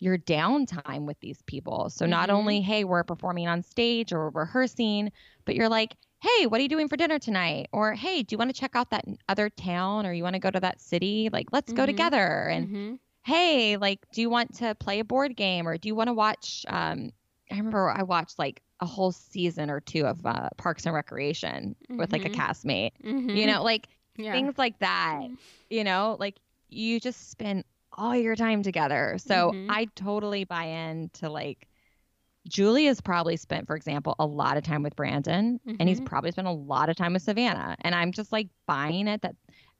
[0.00, 1.88] your downtime with these people.
[1.88, 2.30] So not Mhm.
[2.30, 5.12] only, hey, we're performing on stage or rehearsing,
[5.44, 7.68] but you're like, hey, what are you doing for dinner tonight?
[7.72, 10.40] Or hey, do you want to check out that other town or you want to
[10.40, 11.28] go to that city?
[11.32, 11.86] Like, let's go Mhm.
[11.86, 12.48] together.
[12.48, 12.94] And Mm-hmm.
[13.24, 16.14] Hey, like, do you want to play a board game or do you want to
[16.14, 16.64] watch?
[16.68, 17.10] Um,
[17.50, 21.76] I remember I watched like a whole season or two of uh, Parks and Recreation
[21.90, 22.34] with like a Mhm.
[22.34, 23.36] castmate, Mm-hmm.
[23.36, 24.32] you know, like yeah.
[24.32, 25.28] things like that,
[25.70, 26.36] you know, like
[26.68, 29.16] you just spend all your time together.
[29.18, 29.66] So Mhm.
[29.68, 31.68] I totally buy into like,
[32.48, 36.06] Julie has probably spent, for example, a lot of time with Brandon, and he's Mhm.
[36.06, 37.76] probably spent a lot of time with Savannah.
[37.82, 39.36] And I'm just like buying it that,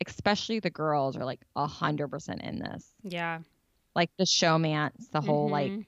[0.08, 3.40] especially the girls, are like a hundred percent in this yeah.
[3.94, 5.86] like the showmance, the whole like Mhm.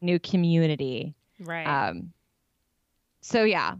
[0.00, 1.14] new community.
[1.40, 1.66] right.
[1.66, 2.12] Um,
[3.20, 3.74] so yeah,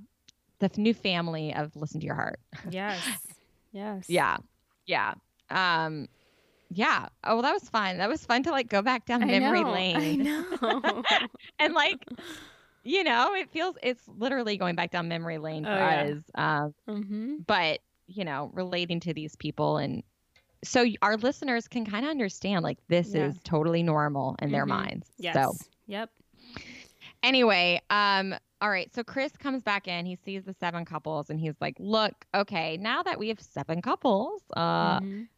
[0.61, 2.41] the f- new family of Listen to Your Heart.
[2.71, 3.01] yes.
[3.73, 4.05] Yes.
[4.09, 4.37] Yeah,
[4.87, 5.15] yeah,
[5.51, 6.09] um,
[6.71, 7.09] yeah.
[7.25, 7.99] Oh, well, that was fun.
[7.99, 10.15] That was fun to like go back down I memory know, lane I
[10.63, 11.03] know.
[11.59, 11.99] and like,
[12.85, 16.03] you know, it feels it's literally going back down memory lane for Oh, yeah.
[16.15, 16.23] us.
[16.35, 17.35] Um, mm-hmm.
[17.47, 20.03] but you know, relating to these people and.
[20.67, 23.29] So our listeners can kind of understand like this Yeah.
[23.29, 24.69] is totally normal in their Mhm.
[24.71, 25.11] minds.
[25.19, 25.35] Yes.
[25.35, 25.57] So
[25.89, 26.11] Yep.
[27.23, 28.93] Anyway, um, all right.
[28.95, 30.07] So Chris comes back in.
[30.07, 33.83] He sees the seven couples, and he's like, "Look, okay, now that we have seven
[33.83, 35.29] couples, uh, Mhm.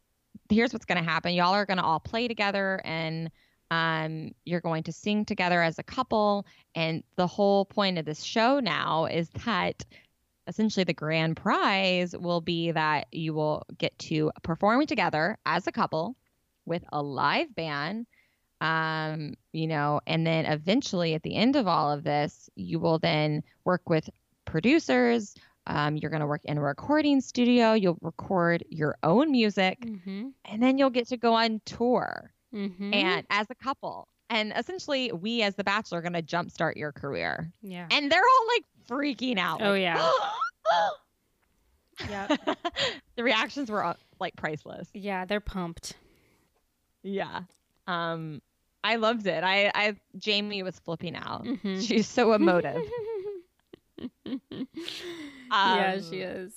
[0.49, 1.33] here's what's going to happen.
[1.33, 3.29] Y'all are going to all play together, and
[3.69, 6.45] um, you're going to sing together as a couple.
[6.73, 9.83] And the whole point of this show now is that."
[10.47, 15.71] Essentially, the grand prize will be that you will get to perform together as a
[15.71, 16.15] couple
[16.65, 18.07] with a live band
[18.59, 22.97] um you know and then eventually at the end of all of this you will
[22.97, 24.09] then work with
[24.45, 25.35] producers
[25.67, 30.31] um, you're going to work in a recording studio you'll record your own music Mhm.
[30.45, 32.95] and then you'll get to go on tour Mhm.
[32.95, 36.91] and as a couple and essentially we as the bachelor are going to jumpstart your
[36.91, 37.87] career yeah.
[37.91, 40.11] and they're all like freaking out Oh, like, yeah.
[42.09, 42.27] Yeah.
[43.15, 45.25] the reactions were uh, like priceless Yeah.
[45.25, 45.95] They're pumped.
[47.03, 47.41] Yeah.
[47.87, 48.41] Um
[48.83, 49.43] I loved it.
[49.43, 51.43] I I Jamie was flipping out.
[51.45, 51.85] Mhm.
[51.85, 52.83] She's so emotive.
[55.51, 56.53] yeah, she Um, is.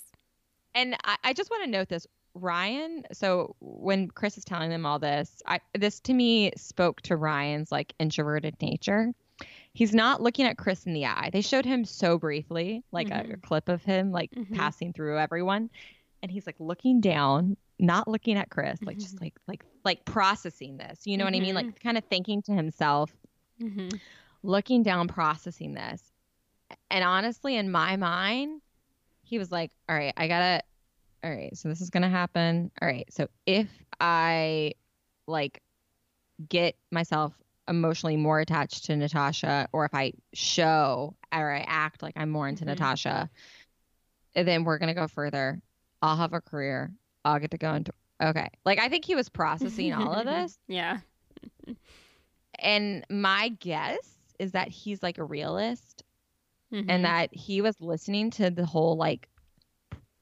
[0.75, 2.07] And I, I just want to note this.
[2.33, 7.17] Ryan, so when Chris is telling them all this, I this to me spoke to
[7.17, 9.11] Ryan's like introverted nature.
[9.73, 11.29] He's not looking at Chris in the eye.
[11.31, 13.41] They showed him so briefly, like a, a Mhm.
[13.41, 14.53] clip of him like Mhm.
[14.53, 15.69] passing through everyone.
[16.21, 19.21] And he's like looking down, not looking at Chris, like just Mhm.
[19.21, 21.07] like like like processing this.
[21.07, 21.55] You know what I mean?
[21.55, 23.15] Like kind of thinking to himself,
[23.59, 23.89] hmm
[24.43, 26.11] looking down, processing this.
[26.89, 28.61] And honestly, in my mind,
[29.23, 30.63] he was like, All right, I gotta,
[31.23, 32.71] all right, so this is gonna happen.
[32.81, 33.69] All right, so if
[33.99, 34.73] I
[35.27, 35.61] like
[36.49, 37.33] get myself
[37.67, 42.47] emotionally more attached to Natasha, or if I show or I act like I'm more
[42.47, 42.67] into Mhm.
[42.69, 43.29] Natasha,
[44.33, 45.61] then we're gonna go further.
[46.01, 46.91] I'll have a career.
[47.23, 48.49] I'll get to go into, okay.
[48.65, 50.99] Like, I think he was processing all of this Yeah.
[52.59, 56.03] and my guess is that he's like a realist
[56.71, 56.85] Mhm.
[56.89, 59.27] and that he was listening to the whole like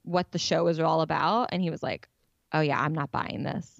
[0.04, 2.08] what the show is all about and he was like
[2.54, 3.79] oh yeah i'm not buying this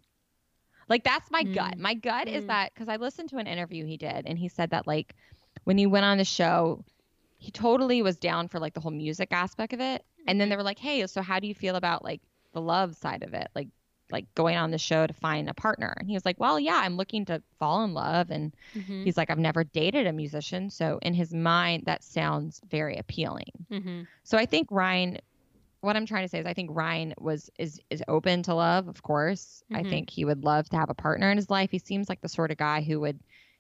[0.90, 1.80] like that's my gut Mm.
[1.80, 2.48] my gut is Mm.
[2.48, 5.16] that because i listened to an interview he did and he said that like
[5.64, 6.84] when he went on the show
[7.38, 10.56] he totally was down for like the whole music aspect of it and then they
[10.58, 12.22] were like hey so how do you feel about like
[12.54, 13.70] the love side of it like
[14.12, 16.82] like going on the show to find a partner and he was like well yeah
[16.84, 19.04] i'm looking to fall in love and Mhm.
[19.04, 20.70] He's like, I've never dated a musician.
[20.70, 23.52] So in his mind, that sounds very appealing.
[23.72, 24.08] Mhm.
[24.24, 25.18] So I think Ryan,
[25.82, 28.88] what I'm trying to say is I think Ryan was is is open to love,
[28.88, 29.64] of course.
[29.74, 29.90] I Mhm.
[29.90, 31.72] think he would love to have a partner in his life.
[31.72, 33.20] He seems like the sort of guy who would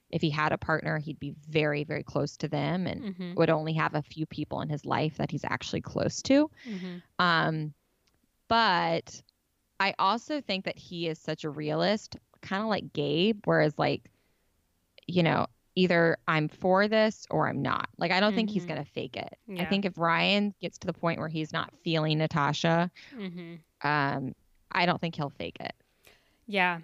[0.09, 3.35] if he had a partner, he'd be very, very close to them and Mhm.
[3.37, 6.49] would only have a few people in his life that he's actually close to.
[6.65, 7.01] Mhm.
[7.19, 7.73] Um,
[8.47, 9.21] but
[9.79, 14.09] I also think that he is such a realist, kind of like Gabe, whereas like,
[15.07, 15.47] you know,
[15.79, 17.87] either I'm for this or I'm not.
[17.97, 18.69] Like I don't think he's Mhm.
[18.69, 19.37] gonna fake it.
[19.57, 23.59] I think if Ryan gets to the point where he's not feeling Natasha, Mhm.
[23.83, 24.35] um,
[24.71, 25.73] I don't think he'll fake it.
[26.47, 26.81] Yeah.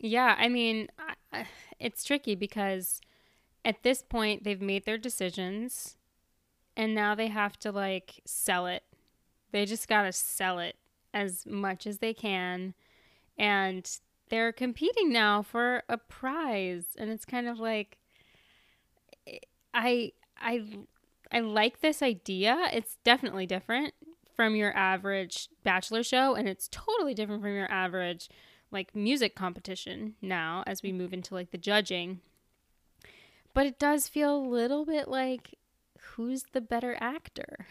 [0.00, 0.34] Yeah.
[0.38, 0.88] I mean,
[1.32, 1.46] I,
[1.78, 3.00] it's tricky because
[3.64, 5.96] at this point, they've made their decisions
[6.76, 8.82] and now they have to like sell it.
[9.52, 10.76] They just got to sell it
[11.12, 12.74] as much as they can.
[13.38, 13.88] And
[14.28, 16.86] they're competing now for a prize.
[16.98, 17.98] And it's kind of like,
[19.74, 20.64] I, I,
[21.32, 22.68] I like this idea.
[22.72, 23.92] It's definitely different
[24.34, 28.28] from your average bachelor show and it's totally different from your average
[28.70, 32.20] like music competition now as we move into like the judging.
[33.52, 35.54] But it does feel a little bit like
[36.00, 37.66] who's the better actor?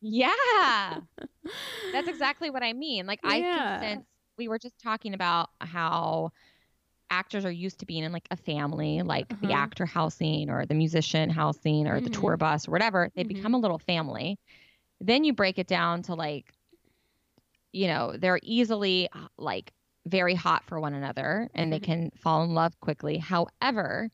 [0.00, 0.30] Yeah.
[1.92, 3.06] That's exactly what I mean.
[3.06, 3.80] Like I Yeah.
[3.80, 4.06] think since
[4.38, 6.32] we were just talking about how
[7.10, 9.62] actors are used to being in like a family, like the Uh-huh.
[9.62, 12.20] actor housing or the musician housing or the Mhm.
[12.20, 13.28] tour bus or whatever, they Mhm.
[13.28, 14.38] become a little family.
[15.00, 16.52] Then you break it down to like,
[17.72, 19.72] you know, they're easily like
[20.06, 21.84] very hot for one another and they Mhm.
[21.84, 23.18] can fall in love quickly.
[23.18, 24.10] However,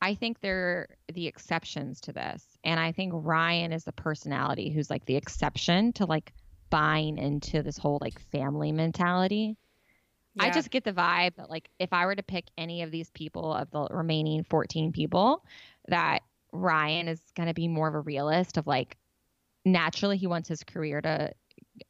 [0.00, 2.44] I think they're the exceptions to this.
[2.62, 6.32] And I think Ryan is the personality who's like the exception to like
[6.70, 9.56] buying into this whole like family mentality.
[10.38, 13.10] I just get the vibe that like if I were to pick any of these
[13.10, 15.44] people of the remaining 14 people,
[15.88, 16.20] that
[16.52, 18.96] Ryan is going to be more of a realist of like
[19.64, 21.32] naturally he wants his career to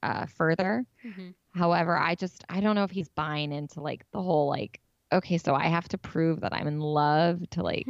[0.03, 0.85] uh, further.
[1.05, 1.35] Mhm.
[1.55, 4.81] However, I just I don't know if he's buying into like the whole like
[5.13, 7.87] okay, so I have to prove that I'm in love to like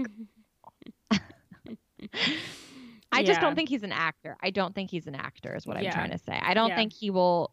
[3.12, 3.40] I just Yeah.
[3.40, 4.36] don't think he's an actor.
[4.42, 5.94] I don't think he's an actor is what I'm Yeah.
[5.94, 6.38] trying to say.
[6.42, 6.76] I don't Yeah.
[6.76, 7.52] think he will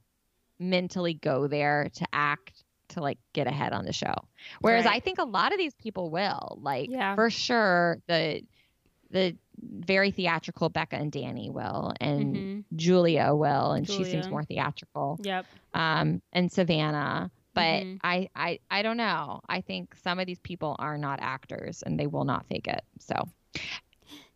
[0.60, 4.14] mentally go there to act to like get ahead on the show.
[4.62, 4.96] Whereas Right.
[4.96, 6.58] I think a lot of these people will.
[6.62, 7.16] Like Yeah.
[7.16, 8.42] for sure the
[9.12, 12.64] the very theatrical Becca and Danny will and Mhm.
[12.78, 15.20] Julia will and she seems more theatrical.
[15.22, 15.46] Yep.
[15.74, 18.00] Um and Savannah but Mhm.
[18.02, 19.42] I, I I don't know.
[19.50, 22.84] I think some of these people are not actors and they will not fake it.
[23.00, 23.16] So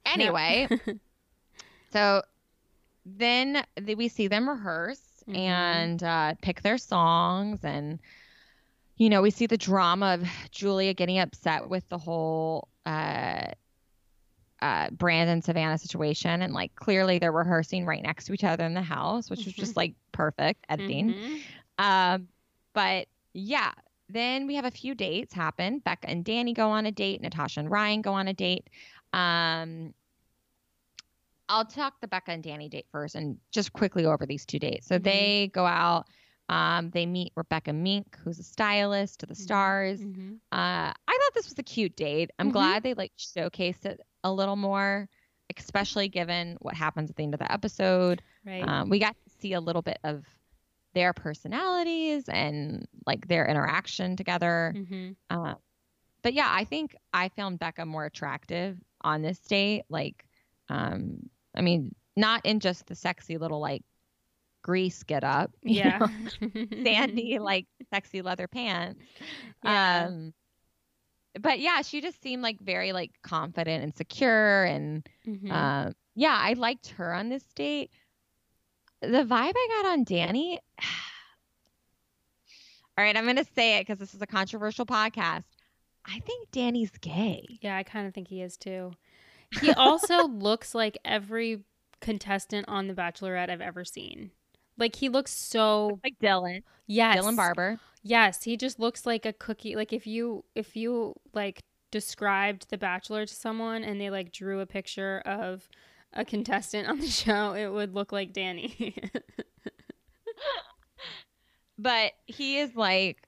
[0.05, 0.67] anyway,
[1.93, 2.21] so
[3.05, 5.35] then th- we see them rehearse Mhm.
[5.37, 7.99] and uh, pick their songs, and
[8.97, 13.47] you know we see the drama of Julia getting upset with the whole uh,
[14.61, 18.73] uh, Brandon Savannah situation, and like clearly they're rehearsing right next to each other in
[18.73, 21.13] the house, which was just like perfect editing.
[21.13, 21.41] Mhm.
[21.77, 22.27] Um,
[22.73, 23.71] but yeah,
[24.07, 25.79] then we have a few dates happen.
[25.79, 27.21] Becca and Danny go on a date.
[27.21, 28.69] Natasha and Ryan go on a date.
[29.11, 29.93] Um,
[31.47, 34.87] I'll talk the Becca and Danny date first and just quickly over these two dates.
[34.87, 35.03] So Mhm.
[35.03, 36.07] they go out.
[36.47, 39.99] Um, they meet Rebecca Mink, who's a stylist to the stars.
[40.01, 40.35] Mhm.
[40.51, 42.29] Uh, I thought this was a cute date.
[42.37, 42.53] I'm Mhm.
[42.53, 45.09] glad they like showcased it a little more,
[45.57, 48.21] especially given what happens at the end of the episode.
[48.45, 48.67] Right.
[48.67, 50.25] Um, we got to see a little bit of
[50.93, 54.73] their personalities and like their interaction together.
[54.75, 55.15] Mhm.
[55.29, 55.55] Uh,
[56.21, 59.83] but yeah, I think I found Becca more attractive on this date.
[59.89, 60.25] Like,
[60.69, 63.83] um, I mean, not in just the sexy little like
[64.65, 66.07] grease get up, Yeah.
[66.83, 68.99] sandy like sexy leather pants.
[69.63, 70.07] Yeah.
[70.07, 70.33] Um,
[71.39, 75.51] but yeah, she just seemed like very like confident and secure and Mhm.
[75.51, 77.91] um, yeah, I liked her on this date.
[79.01, 80.59] The vibe I got on Danny.
[82.97, 85.43] All right, I'm going to say it because this is a controversial podcast.
[86.05, 87.45] I think Danny's gay.
[87.61, 88.91] Yeah, I kind of think he is too.
[89.61, 91.61] He also looks like every
[92.01, 94.31] contestant on The Bachelorette I've ever seen.
[94.77, 97.79] Like he looks so Like Dylan, yes, Dylan Barbour.
[98.03, 99.75] Yes, he just looks like a cookie.
[99.75, 101.61] Like if you if you like
[101.91, 105.67] described The Bachelor to someone and they like drew a picture of
[106.13, 108.95] a contestant on the show, it would look like Danny.
[111.77, 113.27] But he is like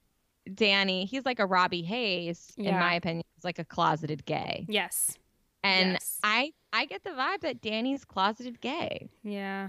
[0.54, 1.04] Danny.
[1.04, 3.24] He's like a Robby Hayes, in my opinion.
[3.36, 4.64] He's like a closeted gay.
[4.68, 5.16] yes.
[5.62, 6.18] And Yes.
[6.22, 9.10] I, I get the vibe that Danny's closeted gay.
[9.22, 9.68] Yeah.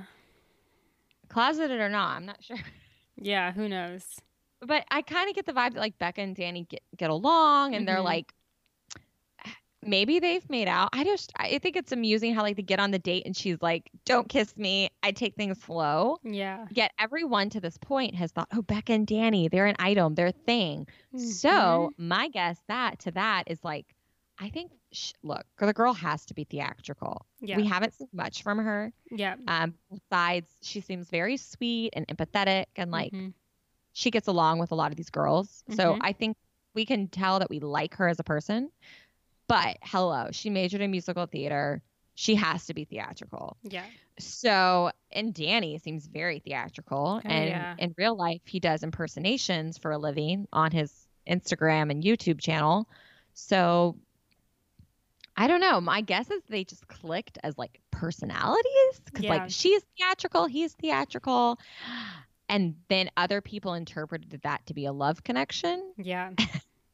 [1.29, 2.57] Closeted or not, I'm not sure.
[3.15, 3.51] Yeah.
[3.51, 4.19] Who knows?
[4.61, 7.75] but I kind of get the vibe that like Becca and Danny get get along,
[7.75, 8.03] and they're Mhm.
[8.03, 8.33] like,
[9.83, 10.89] maybe they've made out.
[10.93, 13.61] I just I think it's amusing how like they get on the date and she's
[13.61, 14.89] like, "Don't kiss me.
[15.03, 16.67] I take things slow." Yeah.
[16.69, 20.27] Yet everyone to this point has thought, "Oh, Becca and Danny, they're an item, they're
[20.27, 21.93] a thing." So Mhm.
[21.97, 23.95] my guess that to that is like,
[24.39, 27.25] I think sh- look, the girl has to be theatrical.
[27.39, 27.57] yeah.
[27.57, 28.91] We haven't seen much from her.
[29.11, 29.35] yeah.
[29.47, 33.33] Um, besides, she seems very sweet and empathetic and like Mhm.
[33.93, 35.63] she gets along with a lot of these girls.
[35.71, 35.99] So Mhm.
[36.01, 36.37] I think
[36.73, 38.71] we can tell that we like her as a person.
[39.47, 41.81] But hello, she majored in musical theater.
[42.15, 43.55] she has to be theatrical.
[43.63, 43.85] Yeah.
[44.19, 47.21] So, and Danny seems very theatrical.
[47.23, 47.75] Oh, and yeah.
[47.77, 52.89] in real life, he does impersonations for a living on his Instagram and YouTube channel.
[53.33, 53.95] So,
[55.39, 55.79] I don't know.
[55.79, 59.29] My guess is they just clicked as like personalities because, Yeah.
[59.29, 61.57] like, she's theatrical, he's theatrical.
[62.49, 65.93] And then other people interpreted that to be a love connection.
[65.97, 66.31] Yeah.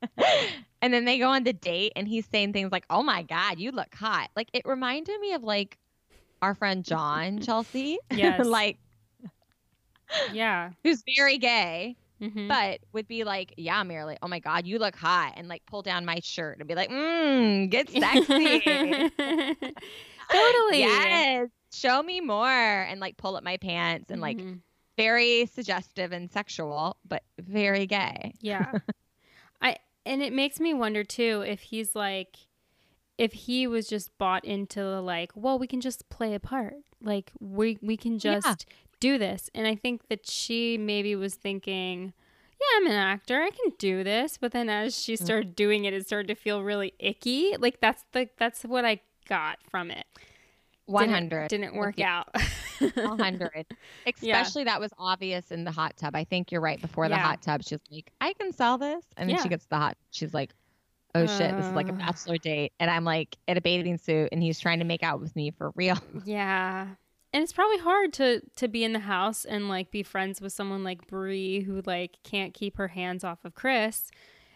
[0.81, 3.57] and then they go on the date and he's saying things like, Oh my God,
[3.59, 4.29] you look hot.
[4.35, 5.77] Like it reminded me of like
[6.41, 7.97] our friend John Chelsea.
[8.11, 8.45] Yes.
[8.45, 8.77] like
[10.31, 10.71] Yeah.
[10.83, 12.47] who's very gay, Mhm.
[12.47, 15.81] but would be like, Yeah, Marilyn, oh my God, you look hot and like pull
[15.81, 18.59] down my shirt and be like, Mmm, get sexy.
[20.31, 20.79] totally.
[20.79, 21.49] yes.
[21.71, 24.61] Show me more and like pull up my pants and like Mhm.
[24.97, 28.33] very suggestive and sexual, but very gay.
[28.41, 28.71] Yeah.
[29.61, 32.37] I and it makes me wonder too if he's like
[33.17, 36.75] if he was just bought into the like, well, we can just play a part.
[37.01, 38.39] Like we we can Yeah.
[38.99, 39.49] Do this.
[39.53, 42.13] And I think that she maybe was thinking,
[42.59, 43.41] yeah, I'm an actor.
[43.41, 44.37] I can do this.
[44.39, 47.55] But then as she started doing it, it started to feel really icky.
[47.59, 50.05] Like that's the that's what I got from it.
[50.87, 51.47] One Didn't- hundred.
[51.49, 52.29] didn't work out.
[52.79, 53.65] 100
[54.05, 57.21] especially that was obvious in the hot tub i think you're right before the Yeah.
[57.23, 59.43] hot tub she's like i can sell this and then Yeah.
[59.43, 60.51] she gets the hot she's like
[61.15, 61.97] oh shit this is like a Uh.
[61.97, 65.21] bachelor date and i'm like in a bathing suit and he's trying to make out
[65.21, 66.87] with me for real Yeah.
[67.35, 70.53] And it's probably hard to to be in the house and like be friends with
[70.53, 74.09] someone like Brie who like can't keep her hands off of Chris.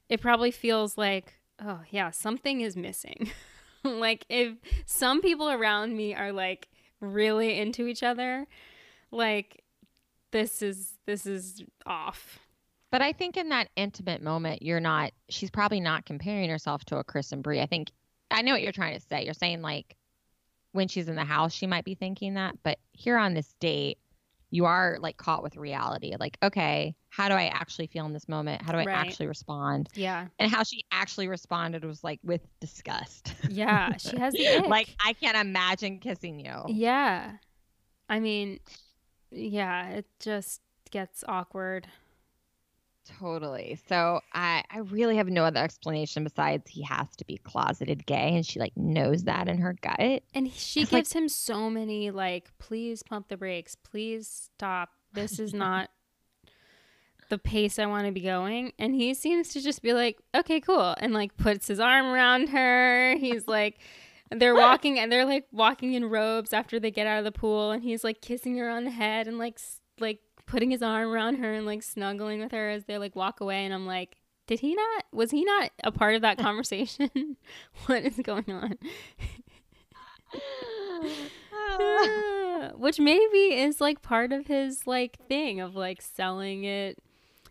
[0.08, 3.32] It probably feels like, oh yeah, something is missing.
[3.84, 4.54] like if
[4.86, 6.70] some people around me are like
[7.02, 8.48] really into each other,
[9.12, 9.62] like
[10.32, 12.40] this is this is off.
[12.92, 16.98] but i think in that intimate moment you're not she's probably not comparing herself to
[16.98, 17.90] a chris and brie i think
[18.32, 19.96] i know what you're trying to say you're saying like
[20.72, 23.98] when she's in the house she might be thinking that but here on this date
[24.52, 28.28] you are like caught with reality like okay how do i actually feel in this
[28.28, 28.96] moment how do i Right.
[28.96, 30.28] actually respond Yeah.
[30.40, 33.34] and how she actually responded was like with disgust.
[33.50, 33.98] Yeah.
[33.98, 36.64] She has the like I can't imagine kissing you.
[36.68, 37.34] Yeah.
[38.08, 38.60] I mean,
[39.32, 40.62] yeah, it just
[40.92, 41.88] gets awkward.
[43.18, 43.80] Totally.
[43.88, 48.36] So I I really have no other explanation besides he has to be closeted gay
[48.36, 50.24] and she like knows that in her gut.
[50.34, 54.90] And she It's like- gives him so many like, please pump the brakes, please stop.
[55.14, 55.90] This is not
[57.30, 58.74] the pace I want to be going.
[58.80, 62.50] And he seems to just be like, okay, cool, and like puts his arm around
[62.50, 63.16] her.
[63.18, 63.80] He's like.
[64.32, 67.72] They're walking and they're like walking in robes after they get out of the pool,
[67.72, 69.60] and he's like kissing her on the head and like
[70.00, 70.20] like
[70.50, 73.66] putting his arm around her and like snuggling with her as they like walk away.
[73.66, 75.06] And I'm like, did he not?
[75.14, 77.38] Was he not a part of that conversation?
[77.86, 78.78] what is going on?
[82.78, 86.98] Which maybe is like part of his like thing of like selling it.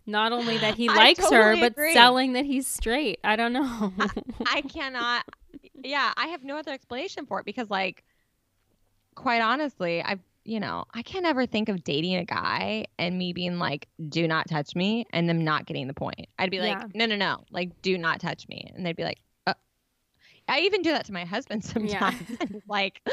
[0.07, 1.93] Not only that he I likes her, totally but agree.
[1.93, 3.21] selling that he's straight.
[3.23, 3.93] I don't know.
[4.47, 5.25] I cannot
[5.83, 8.05] yeah, I have no other explanation for it because like
[9.15, 13.33] quite honestly, I've you know, I can't ever think of dating a guy and me
[13.33, 16.27] being like, do not touch me and them not getting the point.
[16.39, 16.87] I'd be like, Yeah.
[16.95, 18.71] no, no, no, like, do not touch me.
[18.75, 19.55] And they'd be like, uh.
[20.49, 22.17] I even do that to my husband sometimes.
[22.41, 22.47] Yeah.
[22.67, 23.03] like,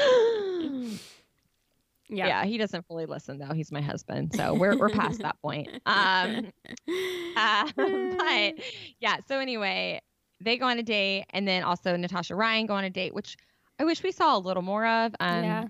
[2.08, 2.26] yeah.
[2.26, 2.44] yeah.
[2.44, 3.52] he doesn't fully listen though.
[3.52, 4.34] He's my husband.
[4.34, 5.68] So we're, we're past that point.
[5.84, 6.52] Um,
[7.36, 8.54] uh, but
[9.00, 10.00] yeah, so anyway,
[10.40, 13.36] they go on a date and then also Natasha Ryan go on a date, which
[13.78, 15.14] I wish we saw a little more of.
[15.20, 15.64] Um, yeah.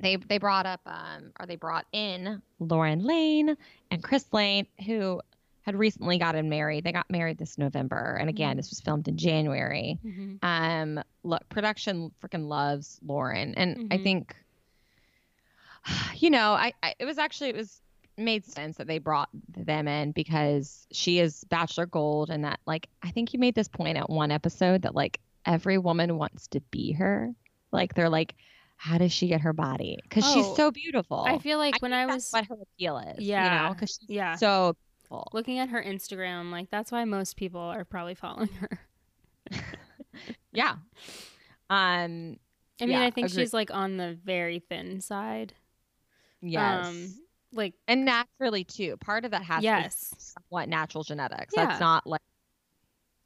[0.00, 3.56] They they brought up um or they brought in Lauren Lane
[3.90, 5.20] and Chris Lane who
[5.62, 6.84] had recently gotten married.
[6.84, 8.56] They got married this November, and again, Mhm.
[8.58, 9.98] this was filmed in January.
[10.04, 10.38] Mhm.
[10.42, 14.02] Um, look, production freaking loves Lauren, and I Mhm.
[14.02, 14.36] think,
[16.16, 17.80] you know, I, I it was actually it was
[18.16, 22.88] made sense that they brought them in because she is Bachelor Gold, and that like
[23.02, 26.60] I think you made this point at one episode that like every woman wants to
[26.70, 27.32] be her.
[27.72, 28.34] Like they're like,
[28.76, 29.98] how does she get her body?
[30.02, 31.20] Because she's Oh, so beautiful.
[31.26, 33.20] I feel like I when I that's was what her appeal is.
[33.20, 34.36] you Yeah, know, because she's yeah.
[34.36, 35.28] so beautiful.
[35.32, 38.80] looking at her Instagram, like that's why most people are probably following her.
[40.52, 40.76] Yeah.
[41.70, 42.36] Um.
[42.80, 45.54] I mean, Yeah, I think agree- she's like on the very thin side.
[46.42, 46.86] Yes.
[46.86, 47.14] Um,
[47.52, 48.96] like and naturally too.
[48.98, 50.10] Part of that has to yes.
[50.10, 51.54] be somewhat natural genetics.
[51.56, 51.66] Yeah.
[51.66, 52.20] That's not like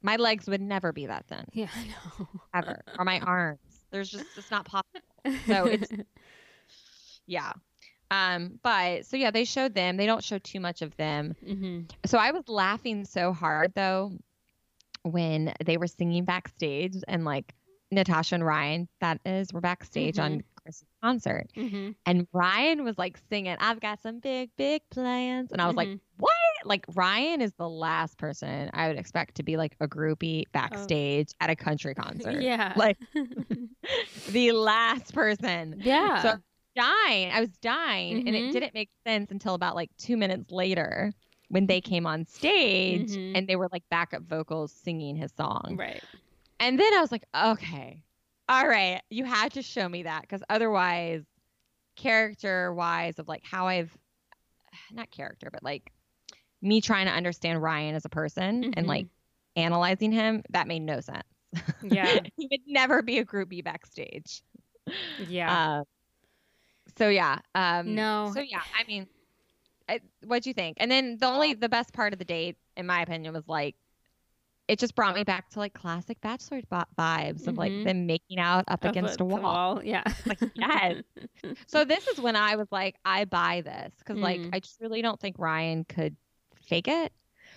[0.01, 1.83] my legs would never be that thin Yeah, I
[2.19, 2.27] know.
[2.53, 3.59] ever, or my arms.
[3.91, 5.01] There's just it's not possible.
[5.47, 5.89] So it's
[7.25, 7.53] yeah.
[8.11, 8.59] Um.
[8.63, 9.97] But so yeah, they showed them.
[9.97, 11.35] They don't show too much of them.
[11.45, 14.11] hmm So I was laughing so hard though
[15.03, 17.53] when they were singing backstage and like
[17.91, 20.23] Natasha and Ryan, that is, were backstage Mhm.
[20.23, 21.47] on Chris's concert.
[21.55, 21.91] Mm-hmm.
[22.05, 25.51] And Ryan was like singing, I've got some big, big plans.
[25.51, 25.99] And I was like, Mhm.
[26.17, 26.33] what?
[26.65, 31.29] Like, Ryan is the last person I would expect to be like a groupie backstage
[31.39, 32.35] at a country concert.
[32.37, 32.39] Oh.
[32.39, 32.73] Yeah.
[32.75, 32.97] Like,
[34.29, 35.81] the last person.
[35.83, 36.21] yeah.
[36.21, 36.33] So
[36.75, 37.31] dying.
[37.31, 38.27] I was dying.
[38.27, 38.51] And it Mhm.
[38.53, 41.11] didn't make sense until about like two minutes later
[41.49, 43.31] when they came on stage Mhm.
[43.35, 45.75] and they were like backup vocals singing his song.
[45.77, 46.03] right.
[46.59, 48.03] And then I was like, okay,
[48.49, 51.23] all right, you had to show me that because otherwise,
[51.95, 53.95] character wise, of like how I've
[54.91, 55.91] not character, but like
[56.61, 58.87] me trying to understand Ryan as a person and Mhm.
[58.87, 59.07] like
[59.55, 61.23] analyzing him, that made no sense.
[61.83, 62.19] Yeah.
[62.37, 64.41] he would never be a groupie backstage.
[65.27, 65.79] Yeah.
[65.79, 65.83] Uh,
[66.97, 67.39] so yeah.
[67.55, 68.31] Um, No.
[68.33, 69.07] So yeah, I mean,
[69.87, 70.77] I, what'd you think?
[70.79, 73.75] And then the only the best part of the date, in my opinion, was like
[74.67, 77.83] it just brought me back to like classic bachelor vi- vibes of like Mhm.
[77.85, 79.83] them making out up Up against a the wall.
[79.83, 80.03] Yeah.
[80.27, 81.01] Like yes.
[81.67, 84.49] so this is when I was like, I buy this because like Mm.
[84.53, 86.15] I just really don't think Ryan could
[86.69, 87.11] fake it.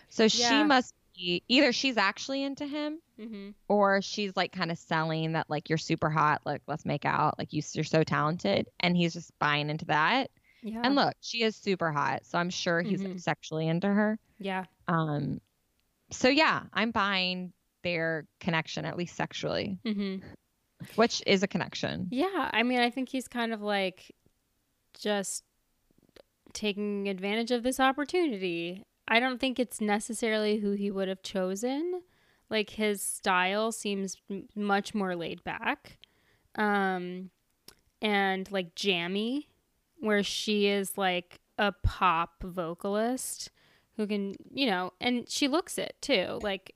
[0.08, 3.50] So she must be either she's actually into him mm-hmm.
[3.68, 7.38] or she's like kind of selling that like you're super hot, like let's make out,
[7.38, 10.30] like you, you're so talented, and he's just buying into that.
[10.62, 10.80] Yeah.
[10.84, 13.20] And look, she is super hot, so I'm sure he's Mhm.
[13.20, 14.18] sexually into her.
[14.38, 14.64] yeah.
[14.88, 15.40] Um,
[16.10, 17.52] so yeah, I'm buying
[17.82, 20.24] their connection at least sexually, Mm-hmm.
[20.96, 22.08] which is a connection.
[22.10, 22.50] Yeah.
[22.52, 24.12] I mean, I think he's kind of like
[25.00, 25.42] just
[26.52, 28.84] taking advantage of this opportunity.
[29.12, 32.00] I don't think it's necessarily who he would have chosen.
[32.48, 35.98] Like his style seems m- much more laid back.
[36.54, 37.28] Um
[38.00, 39.50] and like jammy
[40.00, 43.50] where she is like a pop vocalist
[43.98, 46.38] who can, you know, and she looks it too.
[46.42, 46.74] Like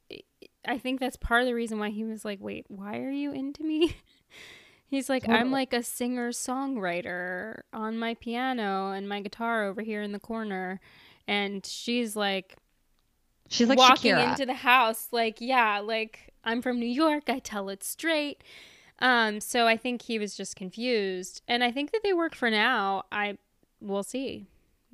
[0.66, 3.32] I think that's part of the reason why he was like, "Wait, why are you
[3.32, 3.96] into me?"
[4.88, 10.02] He's like, I'm like a singer songwriter on my piano and my guitar over here
[10.02, 10.80] in the corner.
[11.28, 12.56] And she's like,
[13.48, 14.30] She's like walking Shakira.
[14.30, 17.24] into the house, like, yeah, like, I'm from New York.
[17.28, 18.42] I tell it straight.
[18.98, 21.42] Um, so I think he was just confused.
[21.46, 23.04] And I think that they work for now.
[23.12, 23.38] I
[23.80, 24.46] will see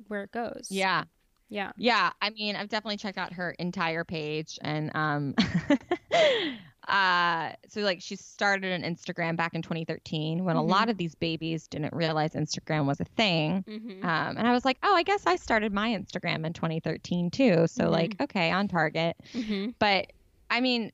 [0.07, 0.67] where it goes.
[0.69, 1.05] yeah,
[1.49, 1.71] Yeah.
[1.77, 2.11] yeah.
[2.21, 5.33] I mean, I've definitely checked out her entire page, and um,
[6.87, 10.69] uh, so like she started an Instagram back in 2013 when a Mhm.
[10.69, 13.63] lot of these babies didn't realize Instagram was a thing.
[13.67, 14.05] Mm-hmm.
[14.05, 17.67] Um, and I was like, oh, I guess I started my Instagram in 2013 too.
[17.67, 17.91] So Mhm.
[17.91, 19.15] like, okay, on target.
[19.33, 19.71] Mm-hmm.
[19.79, 20.11] But
[20.49, 20.91] I mean,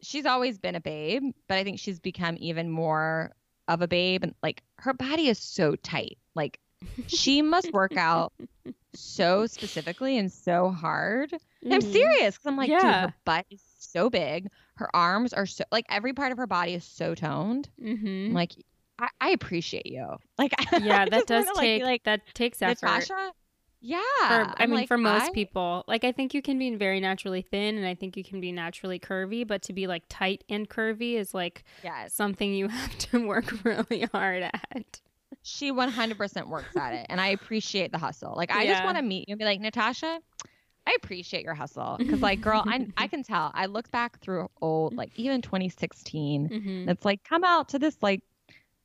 [0.00, 3.32] she's always been a babe, but I think she's become even more
[3.68, 4.22] of a babe.
[4.22, 6.18] And like, her body is so tight.
[6.34, 6.58] Like,
[7.06, 8.32] she must work out
[8.94, 11.32] so specifically and so hard.
[11.70, 12.86] I'm serious because I'm like, dude, Mm-hmm.
[12.88, 13.00] Yeah.
[13.08, 14.48] her butt is so big.
[14.74, 17.68] Her arms are so like every part of her body is so toned.
[17.82, 18.34] Mm-hmm.
[18.34, 18.52] Like,
[18.98, 20.06] I, I appreciate you.
[20.38, 22.82] Like, Yeah, that does wanna, like, take like that takes effort.
[22.82, 23.32] Natasha.
[23.84, 23.98] Yeah,
[24.28, 27.00] for, I mean, like, for most I- people, like I think you can be very
[27.00, 29.44] naturally thin, and I think you can be naturally curvy.
[29.46, 33.52] But to be like tight and curvy is like Yes, something you have to work
[33.64, 35.00] really hard at.
[35.42, 38.34] she 100% works at it, and I appreciate the hustle.
[38.36, 40.20] Like, I just want to meet you and be like, Natasha,
[40.86, 43.50] I appreciate your hustle because, like, girl, I I can tell.
[43.54, 46.48] I look back through old, like, even 2016.
[46.48, 46.68] Mm-hmm.
[46.68, 48.22] And it's like, come out to this like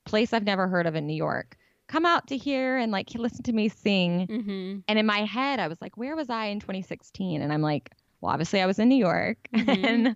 [0.05, 1.57] place I've never heard of in New York.
[1.87, 4.27] Come out to here and like listen to me sing.
[4.27, 4.79] Mm-hmm.
[4.87, 7.41] And in my head, I was like, where was I in 2016?
[7.41, 7.91] And I'm like,
[8.21, 9.37] well, obviously I was in New York.
[9.53, 9.67] Mhm.
[9.85, 10.07] and,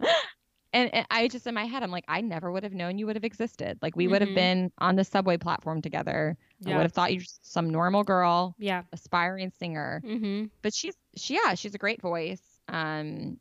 [0.73, 3.05] and and I just in my head, I'm like, I never would have known you
[3.05, 3.77] would have existed.
[3.81, 4.35] Like we would have Mhm.
[4.35, 6.37] been on the subway platform together.
[6.65, 8.83] I would have thought you're some normal girl, Yeah.
[8.93, 10.01] aspiring singer.
[10.05, 10.45] Mm-hmm.
[10.61, 12.41] But she's she yeah, she's a great voice.
[12.67, 13.39] Um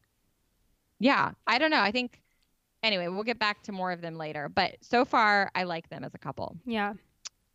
[0.99, 1.81] yeah, I don't know.
[1.81, 2.21] I think
[2.83, 4.49] anyway, we'll get back to more of them later.
[4.49, 6.57] But so far I like them as a couple.
[6.67, 6.95] Yeah.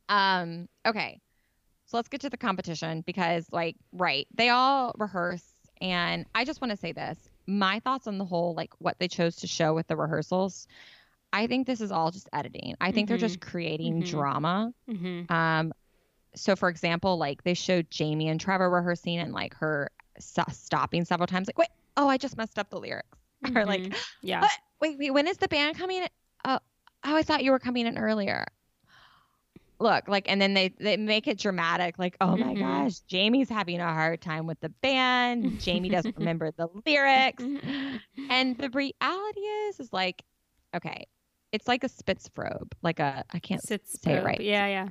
[0.10, 1.20] Um, okay.
[1.86, 5.44] So let's get to the competition because, like, right, they all rehearse.
[5.82, 7.18] And I just want to say this
[7.48, 10.68] my thoughts on the whole, like, what they chose to show with the rehearsals.
[11.32, 12.76] I think this is all just editing.
[12.82, 14.10] I think they're just creating Mhm.
[14.10, 14.74] drama.
[14.90, 15.32] Mm-hmm.
[15.32, 15.74] Um,
[16.34, 21.06] so, for example, like, they showed Jamie and Trevor rehearsing and, like, her st- stopping
[21.06, 23.08] several times, like, wait, oh, I just messed up the lyrics.
[23.56, 23.94] Or, like, Mm-hmm.
[24.24, 24.42] yeah.
[24.42, 24.52] what?
[24.82, 26.08] Wait, wait, when is the band coming in?
[26.46, 26.60] Oh,
[27.04, 28.46] oh, I thought you were coming in earlier.
[29.80, 32.60] Look, like, and then they they make it dramatic, like, oh my Mhm.
[32.60, 35.60] gosh, Jamie's having a hard time with the band.
[35.60, 37.98] Jamie doesn't remember the lyrics, Mm-hmm.
[38.30, 40.24] and the reality is, is like,
[40.74, 41.06] okay,
[41.52, 44.40] it's like a Spitzprobe, like a I can't Sits say it right.
[44.40, 44.68] Yeah.
[44.68, 44.88] Yeah.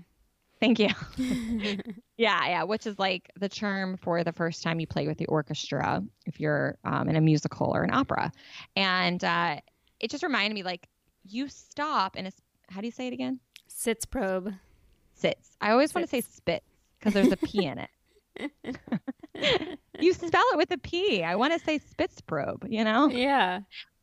[0.65, 0.89] Thank you.
[2.16, 5.27] Yeah, yeah, which is like the term for the first time you play with the
[5.27, 8.31] orchestra if you're um, in a musical or an opera.
[8.77, 9.57] And uh,
[9.99, 10.86] it just reminded me like
[11.24, 13.41] you stop and it's how do you say it again?
[13.69, 14.57] Sitzprobe.
[15.15, 15.57] Sits.
[15.61, 16.36] I always want to say Sits.
[16.36, 16.62] spit
[17.01, 17.91] because there's a P in it.
[20.01, 21.24] you spell it with a P.
[21.24, 23.09] I want to say spitz probe, you know?
[23.09, 23.61] Yeah.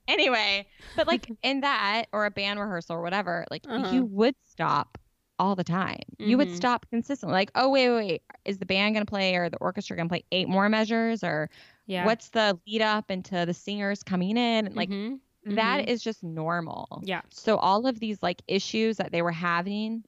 [0.10, 0.68] Anyway,
[0.98, 3.96] but like in that or a band rehearsal or whatever, like Uh-huh.
[3.96, 4.98] you would stop
[5.42, 6.00] all the time.
[6.20, 6.56] You would Mhm.
[6.56, 7.34] stop consistently.
[7.34, 8.24] Like, oh, wait, wait, wait.
[8.46, 11.24] Is the band going to play or the orchestra going to play eight more measures
[11.24, 11.50] or
[11.88, 12.06] Yeah.
[12.06, 14.68] what's the lead up into the singers coming in?
[14.68, 15.20] And like Mhm.
[15.48, 15.88] that Mhm.
[15.90, 17.02] is just normal.
[17.04, 17.22] Yeah.
[17.32, 20.06] So all of these like issues that they were having,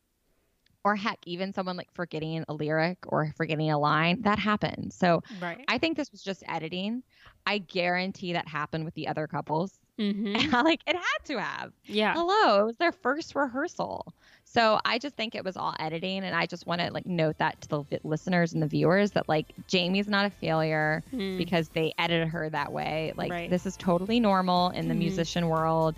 [0.85, 4.93] or heck, even someone like forgetting a lyric or forgetting a line, that happened.
[4.93, 5.63] So Right.
[5.67, 7.03] I think this was just editing.
[7.45, 9.79] I guarantee that happened with the other couples.
[9.99, 10.51] Mm-hmm.
[10.65, 11.71] like it had to have.
[11.85, 12.13] Yeah.
[12.13, 14.13] Hello, it was their first rehearsal.
[14.45, 17.37] So I just think it was all editing, and I just want to like note
[17.39, 21.37] that to the listeners and the viewers that like Jamie's not a failure Mm.
[21.37, 23.13] because they edited her that way.
[23.15, 23.49] Like Right.
[23.49, 24.99] this is totally normal in the Mhm.
[24.99, 25.95] musician world.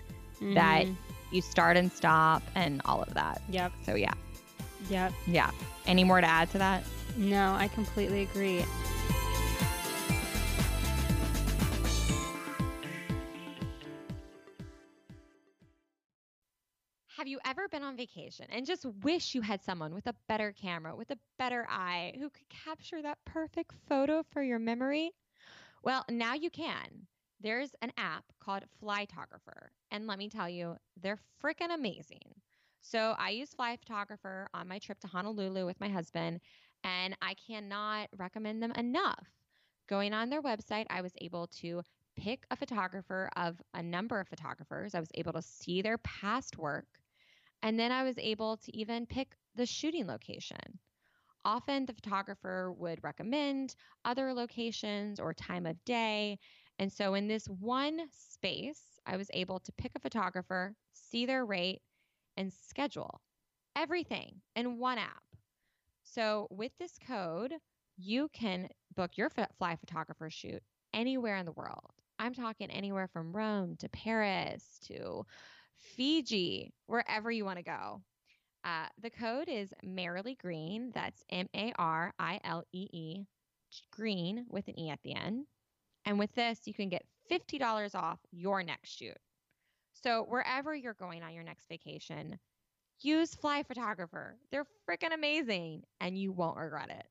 [0.54, 0.94] that- Mhm.
[1.32, 3.40] You start and stop and all of that.
[3.48, 3.72] Yep.
[3.84, 4.12] So yeah,
[4.90, 5.12] Yep.
[5.26, 5.50] yeah.
[5.86, 6.84] Any more to add to that?
[7.16, 8.62] No, I completely agree.
[17.16, 20.52] Have you ever been on vacation and just wish you had someone with a better
[20.52, 25.12] camera, with a better eye, who could capture that perfect photo for your memory?
[25.82, 27.06] Well, now you can.
[27.40, 32.34] There's an app called Flytographer, and let me tell you, they're freaking amazing.
[32.82, 36.40] So I use Flytographer on my trip to Honolulu with my husband,
[36.84, 39.26] and I cannot recommend them enough.
[39.88, 41.80] Going on their website, I was able to
[42.14, 44.94] pick a photographer of a number of photographers.
[44.94, 46.86] I was able to see their past work,
[47.66, 50.78] and then I was able to even pick the shooting location.
[51.44, 53.74] Often the photographer would recommend
[54.04, 56.38] other locations or time of day.
[56.78, 61.44] And so in this one space, I was able to pick a photographer, see their
[61.44, 61.82] rate,
[62.36, 63.20] and schedule
[63.74, 65.24] everything in one app.
[66.04, 67.52] So with this code,
[67.96, 70.62] you can book your Flytographer shoot
[70.94, 71.90] anywhere in the world.
[72.20, 75.26] I'm talking anywhere from Rome to Paris to
[75.78, 78.02] Fiji, wherever you want to go.
[78.64, 80.90] Uh, the code is Marilee Green.
[80.94, 83.24] That's M A R I L E E,
[83.92, 85.46] green with an E at the end.
[86.04, 89.16] And with this, you can get $50 off your next shoot.
[89.92, 92.38] So, wherever you're going on your next vacation,
[93.00, 94.32] use Flytographer.
[94.50, 97.06] They're freaking amazing and you won't regret it.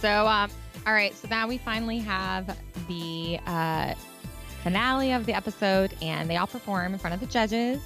[0.00, 0.50] So, um,
[0.86, 1.14] all right.
[1.16, 2.56] So now we finally have
[2.88, 3.94] the uh,
[4.62, 7.80] finale of the episode, and they all perform in front of the judges.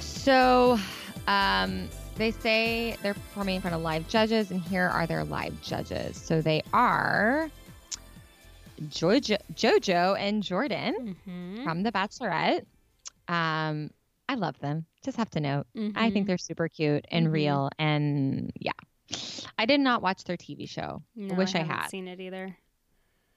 [0.00, 0.78] So,
[1.28, 5.58] um, they say they're performing in front of live judges, and here are their live
[5.62, 6.16] judges.
[6.16, 7.50] So they are
[8.88, 11.64] Jojo, Jojo and Jordan Mm-hmm.
[11.64, 12.64] from The Bachelorette.
[13.28, 13.90] Um,
[14.28, 14.86] I love them.
[15.04, 15.66] Just have to note.
[15.96, 17.32] I think they're super cute and Mhm.
[17.32, 18.72] real, and yeah.
[19.60, 21.90] I did not watch their TV show, no, wish I haven't had.
[21.90, 22.56] seen it either.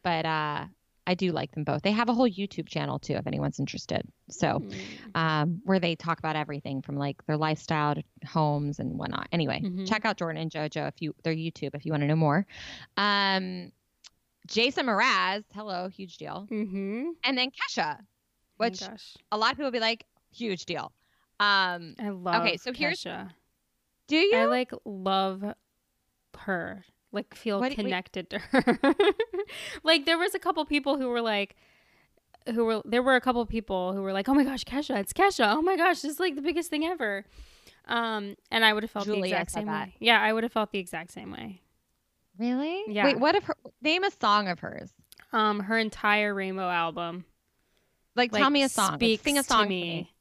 [0.04, 0.66] but uh,
[1.06, 1.82] I do like them both.
[1.82, 4.04] They have a whole YouTube channel too, if anyone's interested.
[4.30, 5.16] So, Mm.
[5.16, 9.28] um, where they talk about everything from like their lifestyle to homes and whatnot.
[9.34, 9.88] Anyway, Mhm.
[9.88, 12.46] check out Jordan and JoJo if you their YouTube if you want to know more.
[12.98, 13.72] Um,
[14.48, 17.12] Jason Mraz, hello, huge deal, Mm-hmm.
[17.26, 18.00] and then Kesha,
[18.58, 18.96] which oh
[19.32, 20.92] a lot of people be like, huge deal.
[21.40, 23.30] Um, I love Okay, so here's- Kesha.
[24.08, 24.36] do you?
[24.38, 25.44] I like love
[26.44, 26.86] her.
[27.12, 28.80] Like feel What connected to her.
[29.84, 31.56] like there was a couple people who were like
[32.54, 35.14] who were there were a couple people who were like, "Oh my gosh, Kesha, it's
[35.14, 35.46] Kesha.
[35.56, 37.24] Oh my gosh, this is like the biggest thing ever."
[37.88, 39.88] Um and I would have felt the exact same that.
[39.90, 39.96] way.
[40.00, 41.62] Yeah, I would have felt the exact same way.
[42.40, 42.84] really?
[42.88, 43.06] Yeah.
[43.06, 44.92] Wait, what if her name a song of hers?
[45.32, 47.26] Um her entire Rainbow album
[48.16, 48.92] Like, like tell me a song.
[48.92, 49.82] Like, speaks sing a song to me.
[49.82, 50.13] me.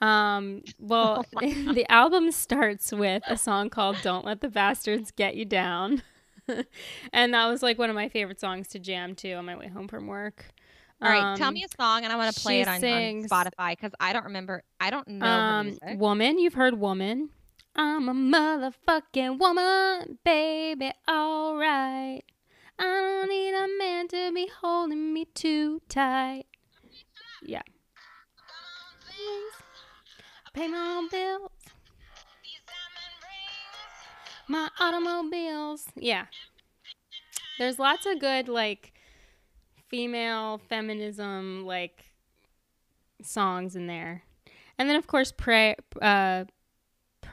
[0.00, 1.40] Um, well, Oh
[1.72, 6.02] the album starts with a song called Don't Let the Bastards Get You Down.
[7.12, 9.68] and that was like one of my favorite songs to jam to on my way
[9.68, 10.46] home from work.
[11.02, 12.80] All right, tell Um, me a song, and I want to play it on, on
[13.24, 14.62] Spotify because I don't remember.
[14.80, 15.78] I don't know Um.
[15.98, 17.30] Woman, you've heard Woman.
[17.76, 22.24] I'm a motherfucking woman, baby, alright.
[22.78, 26.44] I don't need a man to be holding me too tight.
[27.42, 27.62] Yeah.
[30.54, 31.50] Pay my own bills.
[34.48, 35.86] My automobiles.
[35.96, 36.26] Yeah.
[37.58, 38.92] There's lots of good, like,
[39.88, 42.04] female feminism, like,
[43.22, 44.22] songs in there.
[44.78, 46.44] And then, of course, pray, uh,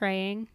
[0.01, 0.47] Praying.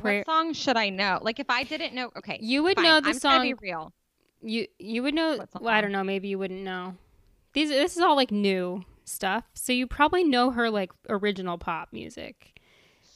[0.00, 1.18] What song should I know?
[1.20, 2.38] Like if I didn't know, okay.
[2.40, 2.84] You would fine.
[2.84, 3.42] know the I'm song.
[3.42, 3.92] Be real.
[4.40, 5.44] You you would know.
[5.60, 6.04] Well, I don't know.
[6.04, 6.96] Maybe you wouldn't know.
[7.54, 11.88] These this is all like new stuff, so you probably know her like original pop
[11.92, 12.60] music.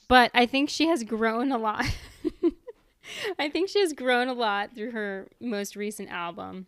[0.09, 1.85] But I think she has grown a lot.
[3.39, 6.67] I think she has grown a lot through her most recent album,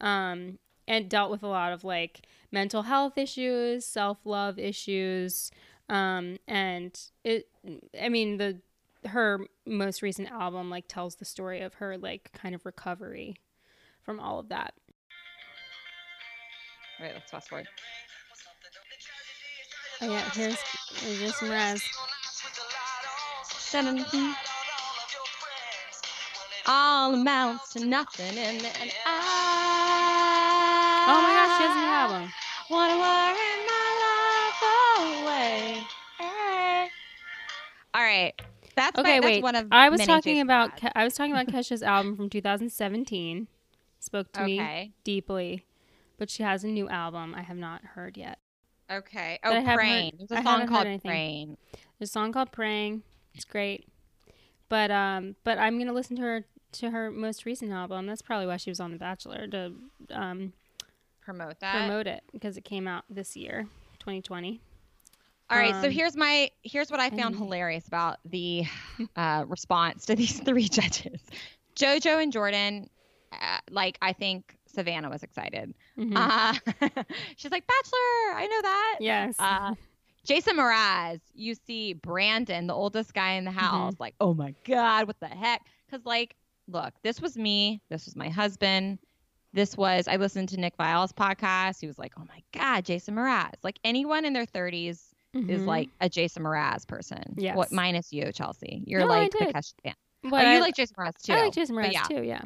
[0.00, 2.22] um, and dealt with a lot of like
[2.52, 5.50] mental health issues, self love issues,
[5.88, 7.48] um, and it.
[8.00, 8.60] I mean the
[9.06, 13.36] her most recent album like tells the story of her like kind of recovery
[14.02, 14.74] from all of that.
[17.00, 17.68] Wait, let's fast forward.
[20.00, 20.56] Oh yeah, here's
[21.00, 21.82] here's Jason Mraz.
[26.66, 29.28] All amounts to nothing, and, and I.
[31.08, 32.32] Oh my gosh, she has a new album.
[32.70, 34.62] Wanna worry my life
[35.24, 35.82] away.
[36.18, 36.90] Hey.
[37.94, 38.34] All right,
[38.76, 39.42] that's Okay, my, that's wait.
[39.42, 43.48] one of I was talking about Ke- I was talking about Kesha's album from 2017.
[43.98, 45.64] Spoke to me deeply,
[46.18, 48.38] but she has a new album I have not heard yet.
[48.90, 49.38] Okay.
[49.44, 50.12] Oh, haven't heard- Praying.
[50.18, 50.86] There's a song called.
[51.04, 51.56] Praying.
[51.98, 53.02] There's a song called "Praying."
[53.34, 53.86] It's great,
[54.68, 58.06] but um, but I'm gonna listen to her to her most recent album.
[58.06, 59.72] That's probably why she was on The Bachelor to
[60.10, 60.52] um
[61.20, 61.86] Promote that.
[61.86, 63.66] promote it because it came out this year,
[63.98, 64.60] 2020.
[65.50, 68.64] All right, so Um, here's my here's what I found hilarious about the
[69.16, 71.20] uh, response to these three judges.
[71.76, 72.88] JoJo and Jordan,
[73.32, 75.74] uh, like I think Savannah was excited.
[75.98, 76.12] Mhm.
[76.16, 77.02] Uh,
[77.36, 78.96] she's like Bachelor, I know that.
[79.00, 79.34] yes.
[79.38, 79.74] Uh,
[80.24, 83.58] Jason Mraz, you see Brandon, the oldest guy in the Mm-hmm.
[83.60, 85.62] house, like, oh my god, what the heck?
[85.90, 86.34] Because like,
[86.66, 88.98] look, this was me, this was my husband.
[89.54, 91.80] This was I listened to Nick Viall's podcast.
[91.80, 94.88] He was like, "Oh my God, Jason Mraz!" Like anyone in their 30s
[95.34, 95.66] is Mhm.
[95.66, 97.34] like a Jason Mraz person.
[97.38, 97.56] Yes.
[97.56, 98.82] What minus you, Chelsea?
[98.86, 99.46] You're No, like the.
[99.46, 99.94] Kesha fan.
[100.24, 101.32] But oh, you I- like Jason Mraz too.
[101.32, 102.02] I like Jason Mraz yeah.
[102.02, 102.22] too.
[102.22, 102.42] Yeah.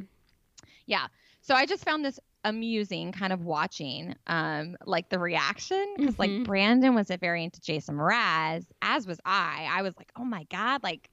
[0.86, 1.06] Yeah.
[1.42, 6.18] So I just found this amusing kind of watching um like the reaction because Mhm.
[6.18, 9.68] like Brandon was a very into Jason Mraz, as was I.
[9.70, 11.08] I was like, oh my God, like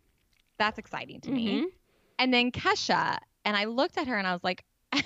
[0.57, 1.61] that's exciting to me.
[1.61, 1.65] Mhm.
[2.17, 4.63] And then Kesha, and I looked at her and I was like,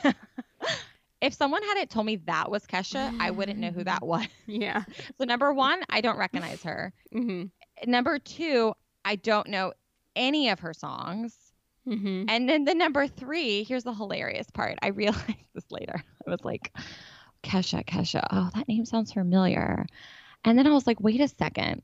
[1.21, 4.27] if someone hadn't told me that was Kesha, I wouldn't know who that was.
[4.47, 4.83] Yeah.
[5.17, 6.93] So number one, I don't recognize her.
[7.13, 7.51] Mhm.
[7.85, 8.73] Number two,
[9.05, 9.73] I don't know
[10.15, 11.35] any of her songs.
[11.87, 12.25] Mhm.
[12.29, 14.77] And then the number three, here's the hilarious part.
[14.81, 16.03] I realized this later.
[16.25, 16.71] I was like,
[17.43, 18.25] Kesha, Kesha.
[18.31, 19.85] Oh, that name sounds familiar.
[20.45, 21.81] And then I was like, wait a second.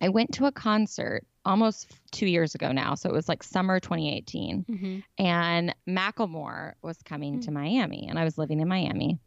[0.00, 2.94] I went to a concert almost two years ago now.
[2.96, 4.64] So it was like summer 2018.
[4.68, 5.02] Mhm.
[5.18, 7.44] And Macklemore was coming Mm.
[7.44, 9.18] to Miami, and I was living in Miami.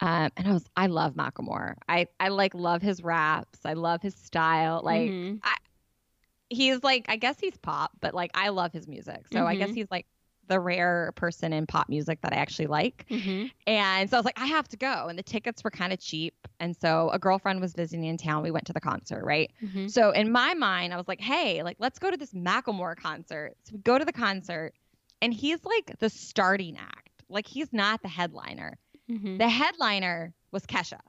[0.00, 1.76] Um, and I was, I love Macklemore.
[1.88, 3.60] I, I like love his raps.
[3.64, 4.82] I love his style.
[4.84, 5.40] Like, Mhm.
[6.48, 9.26] He's like I guess he's pop, but like I love his music.
[9.32, 9.74] So I guess Mhm.
[9.74, 10.06] he's like
[10.48, 13.04] the rare person in pop music that I actually like.
[13.10, 13.50] Mhm.
[13.66, 15.08] And so I was like, I have to go.
[15.08, 16.34] And the tickets were kind of cheap.
[16.60, 18.44] And so a girlfriend was visiting in town.
[18.44, 19.50] We went to the concert, right?
[19.60, 19.90] Mhm.
[19.90, 23.54] So in my mind, I was like, hey, like let's go to this Macklemore concert.
[23.64, 24.72] So we go to the concert,
[25.20, 27.10] and he's like the starting act.
[27.28, 28.78] Like he's not the headliner.
[29.10, 29.38] Mhm.
[29.38, 31.00] The headliner was Kesha.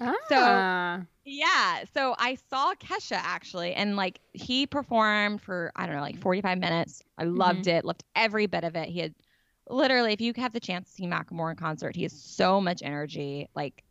[0.00, 1.02] Ah.
[1.24, 1.84] Yeah.
[1.92, 6.58] So I saw Kesha actually, and like he performed for, I don't know, like 45
[6.58, 7.02] minutes.
[7.18, 8.88] I loved it, loved every bit of it.
[8.88, 9.14] He had
[9.68, 12.82] literally, if you have the chance to see Macklemore in concert, he has so much
[12.82, 13.48] energy.
[13.54, 13.84] Like,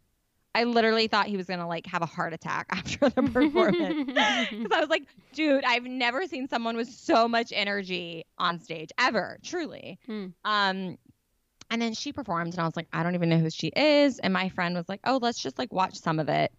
[0.55, 4.07] I literally thought he was to like have a heart attack after the performance.
[4.49, 5.03] Because I was like,
[5.33, 9.99] dude, I've never seen someone with so much energy on stage ever, truly.
[10.07, 10.27] Hmm.
[10.43, 10.97] Um,
[11.69, 14.19] and then she performed, and I was like, I don't even know who she is.
[14.19, 16.51] And my friend was like, oh, let's just like watch some of it.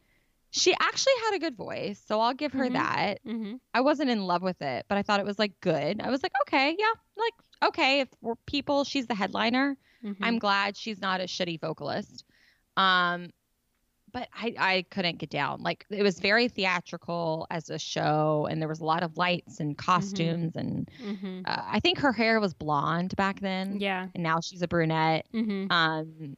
[0.50, 2.72] She actually had a good voice, so I'll give her Mhm.
[2.74, 3.18] that.
[3.26, 3.60] Mhm.
[3.74, 6.00] I wasn't in love with it, but I thought it was like good.
[6.00, 7.34] I was like, okay, yeah, like
[7.70, 9.76] okay, if we're people, she's the headliner.
[10.02, 10.16] Mhm.
[10.22, 12.24] I'm glad she's not a shitty vocalist.
[12.76, 13.30] Um,
[14.12, 15.62] but I I couldn't get down.
[15.62, 19.60] Like it was very theatrical as a show, and there was a lot of lights
[19.60, 21.42] and costumes, and Mhm.
[21.46, 24.08] uh, I think her hair was blonde back then, Yeah.
[24.14, 25.26] and now she's a brunette.
[25.34, 25.70] Mhm.
[25.70, 26.36] Um,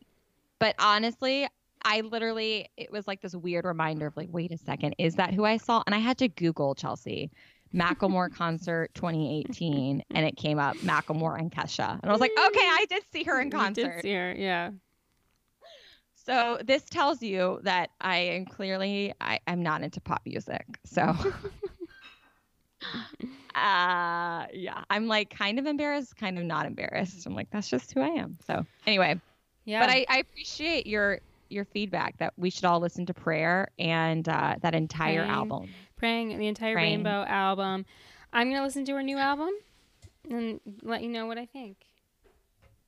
[0.58, 1.46] but honestly,
[1.84, 5.32] I literally it was like this weird reminder of like, wait a second, is that
[5.32, 5.82] who I saw?
[5.86, 7.30] And I had to Google Chelsea.
[7.72, 12.00] Macklemore concert 2018 and it came up Macklemore and Kesha.
[12.02, 14.02] And I was like, okay, I did see her in You did concert.
[14.02, 14.70] see her, Yeah.
[16.24, 20.64] So this tells you that I am clearly I, I'm not into pop music.
[20.84, 21.02] So
[23.54, 27.26] uh yeah, I'm like kind of embarrassed, kind of not embarrassed.
[27.26, 28.36] I'm like, that's just who I am.
[28.46, 29.20] So anyway,
[29.64, 29.80] Yeah.
[29.80, 34.28] but I, I appreciate your your feedback that we should all listen to prayer and
[34.28, 35.30] uh, that entire Praying.
[35.36, 35.68] album.
[35.96, 37.02] Praying the entire Praying.
[37.02, 37.86] Rainbow album.
[38.32, 39.50] I'm gonna listen to her new album
[40.30, 41.76] and let you know what I think.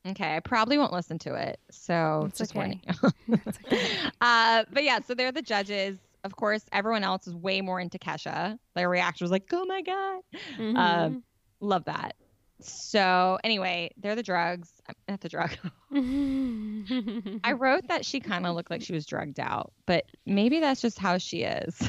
[0.07, 1.61] Okay, I probably won't listen to it.
[1.71, 2.59] So It's just okay.
[2.59, 2.81] warning
[3.29, 3.39] you.
[3.73, 3.89] Okay.
[4.21, 5.99] uh, but yeah, so they're the judges.
[6.25, 8.59] Of course, everyone else is way more into Kesha.
[8.75, 10.21] Their reaction was like, "Oh my god,
[10.59, 11.23] Mhm.
[11.61, 12.15] love that."
[12.61, 14.71] So anyway, they're the drugs.
[15.09, 15.51] Not the drug.
[17.45, 20.81] I wrote that she kind of looked like she was drugged out, but maybe that's
[20.81, 21.81] just how she is.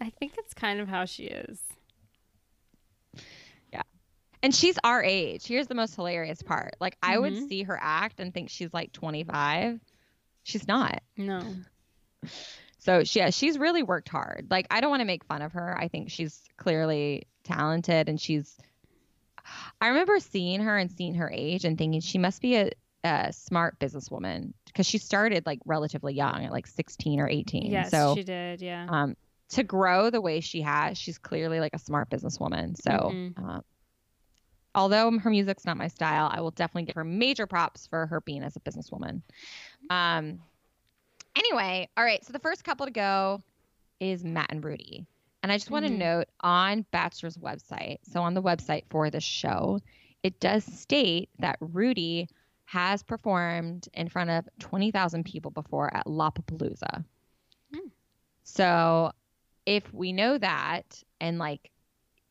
[0.00, 1.60] I think it's kind of how she is.
[4.42, 5.46] And she's our age.
[5.46, 6.74] Here's the most hilarious part.
[6.80, 7.48] Like I would Mhm.
[7.48, 9.80] see her act and think she's like 25.
[10.42, 11.02] She's not.
[11.16, 11.40] No.
[12.78, 14.46] So she, yeah, she's really worked hard.
[14.50, 15.76] Like I don't want to make fun of her.
[15.78, 18.56] I think she's clearly talented and she's
[19.80, 22.70] I remember seeing her and seeing her age and thinking she must be a,
[23.04, 27.70] a smart businesswoman because she started like relatively young at like 16 or 18.
[27.70, 28.60] Yes, so she did.
[28.60, 28.86] Yeah.
[28.88, 29.16] um
[29.50, 32.76] to grow the way she has, she's clearly like a smart businesswoman.
[32.80, 33.32] So Mhm.
[33.36, 33.60] uh,
[34.76, 38.20] although her music's not my style, I will definitely give her major props for her
[38.20, 39.22] being as a businesswoman.
[39.90, 40.38] Um
[41.36, 43.42] anyway, all right, so the first couple to go
[43.98, 45.06] is Matt and Rudi.
[45.42, 45.98] And I just want to Mhm.
[45.98, 49.80] note on Bachelor's website, so on the website for the show,
[50.22, 52.28] it does state that Rudi
[52.64, 57.04] has performed in front of 20,000 people before at Lollapalooza.
[57.72, 57.88] Hmm.
[58.42, 59.12] So
[59.66, 61.70] if we know that and like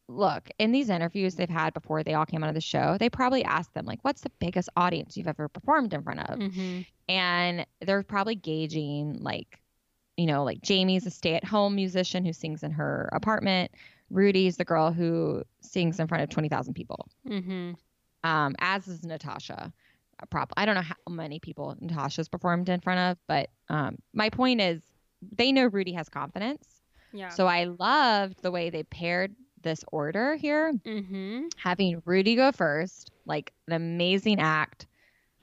[0.07, 3.09] look in these interviews they've had before they all came out of the show they
[3.09, 6.85] probably asked them like what's the biggest audience you've ever performed in front of Mhm.
[7.09, 9.61] and they're probably gauging like
[10.15, 13.71] you know like jamie's a stay-at-home musician who sings in her apartment
[14.11, 17.75] rudi's the girl who sings in front of 20000 people Mhm.
[18.23, 19.73] um, as is natasha
[20.29, 24.29] prob- i don't know how many people natasha's performed in front of but um, my
[24.29, 24.83] point is
[25.35, 27.29] they know rudi has confidence Yeah.
[27.29, 31.51] so i loved the way they paired this order here Mhm.
[31.57, 34.87] having Rudi go first, like an amazing act.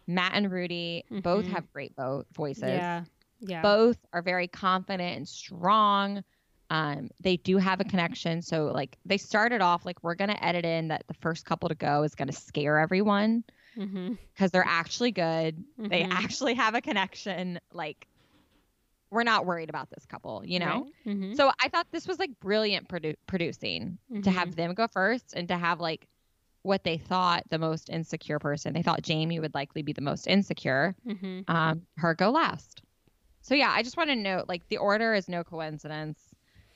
[0.06, 1.50] Matt and Rudi both Mhm.
[1.50, 2.62] have great vo- voices.
[2.62, 3.04] Yeah.
[3.40, 3.60] Yeah.
[3.62, 6.24] Both are very confident and strong.
[6.70, 8.40] Um, they do have a connection.
[8.40, 11.68] So, like, they started off like, we're going to edit in that the first couple
[11.68, 13.44] to go is going to scare everyone
[13.76, 14.16] Mhm.
[14.32, 15.62] because they're actually good.
[15.76, 16.12] They Mhm.
[16.12, 17.60] actually have a connection.
[17.72, 18.06] Like,
[19.12, 20.86] we're not worried about this couple, you know?
[21.06, 21.16] Right.
[21.16, 21.36] Mhm.
[21.36, 24.32] So I thought this was like brilliant produ- producing to Mhm.
[24.32, 26.08] have them go first and to have like
[26.62, 28.72] what they thought the most insecure person.
[28.72, 30.96] They thought Jamie would likely be the most insecure.
[31.06, 31.44] Mhm.
[31.48, 32.82] Um, her go last.
[33.42, 36.20] So yeah, I just want to note like the order is no coincidence.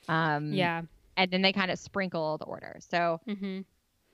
[0.07, 0.83] Um, Yeah.
[1.15, 2.77] and then they kind of sprinkle the order.
[2.81, 3.65] So Mhm.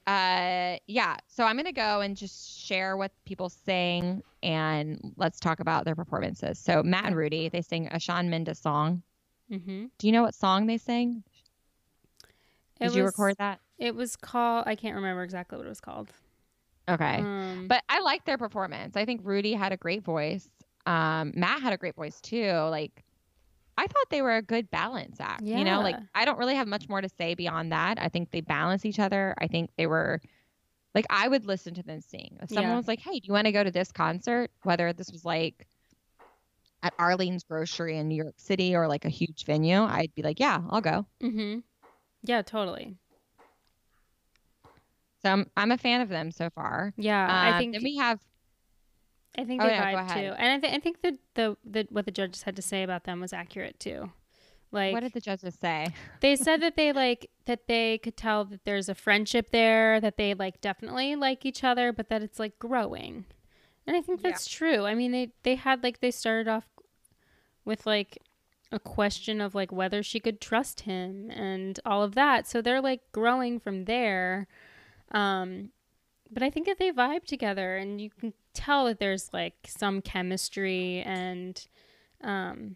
[0.05, 1.17] Uh, yeah.
[1.27, 5.95] So I'm gonna go and just share what people sang and let's talk about their
[5.95, 6.59] performances.
[6.59, 9.01] So Matt and Rudi, they sing a Shawn Mendes song.
[9.49, 9.89] Mhm.
[9.97, 11.23] Do you know what song they sang?
[12.80, 13.59] It Did you was- record that?
[13.77, 14.65] It was called.
[14.67, 16.11] I can't remember exactly what it was called.
[16.89, 17.17] Okay.
[17.19, 18.97] Um, but I like their performance.
[18.97, 20.49] I think Rudi had a great voice.
[20.85, 22.51] Um, Matt had a great voice too.
[22.69, 23.03] Like,
[23.78, 25.44] I thought they were a good balance act.
[25.44, 28.00] You know, like I don't really have much more to say beyond that.
[28.00, 29.34] I think they balance each other.
[29.38, 30.22] I think they were
[30.94, 32.38] like I would listen to them sing.
[32.41, 32.78] If someone Yeah.
[32.78, 35.68] was like, "Hey, do you want to go to this concert?" Whether this was like
[36.84, 40.40] at Arlene's Grocery in New York City or like a huge venue, I'd be like,
[40.40, 41.60] "Yeah, I'll go." Mm-hmm.
[42.24, 42.41] Yeah.
[42.44, 42.98] Totally.
[45.24, 46.94] So I'm I'm a fan of them so far.
[46.98, 47.26] Yeah.
[47.26, 47.74] Um, I think.
[47.74, 48.20] then we have
[49.38, 51.88] I think Oh, they yeah, vibe too, and I, th- I think that the, the
[51.89, 54.11] what the judges had to say about them was accurate too.
[54.72, 55.88] Like what did the judges say?
[56.22, 60.18] they said that they like that they could tell that there's a friendship there, that
[60.18, 63.26] they like definitely like each other, but that it's like growing.
[63.85, 64.30] And I think Yeah.
[64.31, 64.85] that's true.
[64.85, 66.65] I mean, they they had like they started off
[67.65, 68.18] with like
[68.72, 72.47] a question of like whether she could trust him and all of that.
[72.47, 74.47] So they're like growing from there.
[75.11, 75.69] Um
[76.31, 80.01] but I think that they vibe together and you can tell that there's like some
[80.01, 81.65] chemistry and
[82.23, 82.75] um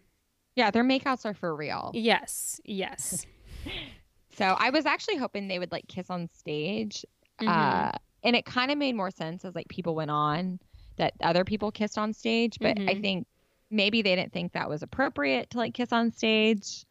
[0.56, 1.90] Yeah, their makeouts are for real.
[1.94, 3.24] yes, yes.
[4.30, 7.04] So I was actually hoping they would like kiss on stage.
[7.40, 7.48] Mhm.
[7.48, 7.90] Uh,
[8.22, 10.60] and it kind of made more sense as like people went on
[10.96, 12.56] that other people kissed on stage.
[12.60, 13.00] But I Mhm.
[13.02, 13.26] think
[13.68, 16.84] maybe they didn't think that was appropriate to like kiss on stage.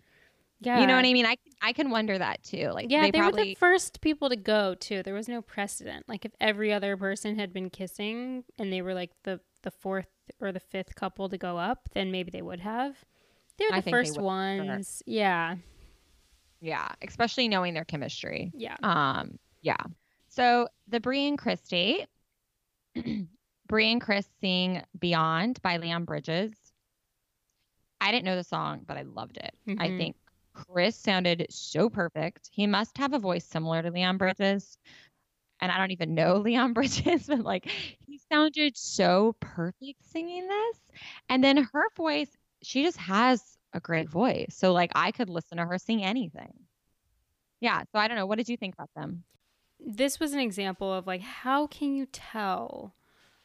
[0.59, 0.79] Yeah.
[0.79, 1.25] You know what I mean?
[1.25, 2.69] I I can wonder that too.
[2.69, 5.03] Like Yeah, they, they, were the first people to go too.
[5.03, 6.05] There was no precedent.
[6.07, 10.07] Like if every other person had been kissing and they were like the the fourth
[10.39, 12.95] or the fifth couple to go up, then maybe they would have.
[13.57, 14.23] They were the first would, for sure.
[14.23, 15.03] ones.
[15.05, 15.55] Yeah.
[16.61, 18.51] yeah, especially knowing their chemistry.
[18.53, 18.75] Yeah.
[18.83, 19.77] Um, yeah.
[20.27, 22.07] So the Brie and Chris date.
[23.67, 26.53] Brie and Chris sing Beyond by Leon Bridges.
[27.99, 29.53] I didn't know the song, but I loved it.
[29.79, 29.97] I Mhm.
[29.97, 30.15] think
[30.57, 32.49] Chris sounded so perfect.
[32.51, 34.77] He must have a voice similar to Leon Bridges.
[35.59, 40.77] And I don't even know Leon Bridges, but like he sounded so perfect singing this.
[41.29, 42.29] And then her voice,
[42.63, 44.55] she just has a great voice.
[44.57, 46.53] So like I could listen to her sing anything.
[47.59, 47.83] Yeah.
[47.91, 48.25] So I don't know.
[48.25, 49.23] What did you think about them?
[49.79, 52.95] This was an example of like how can you tell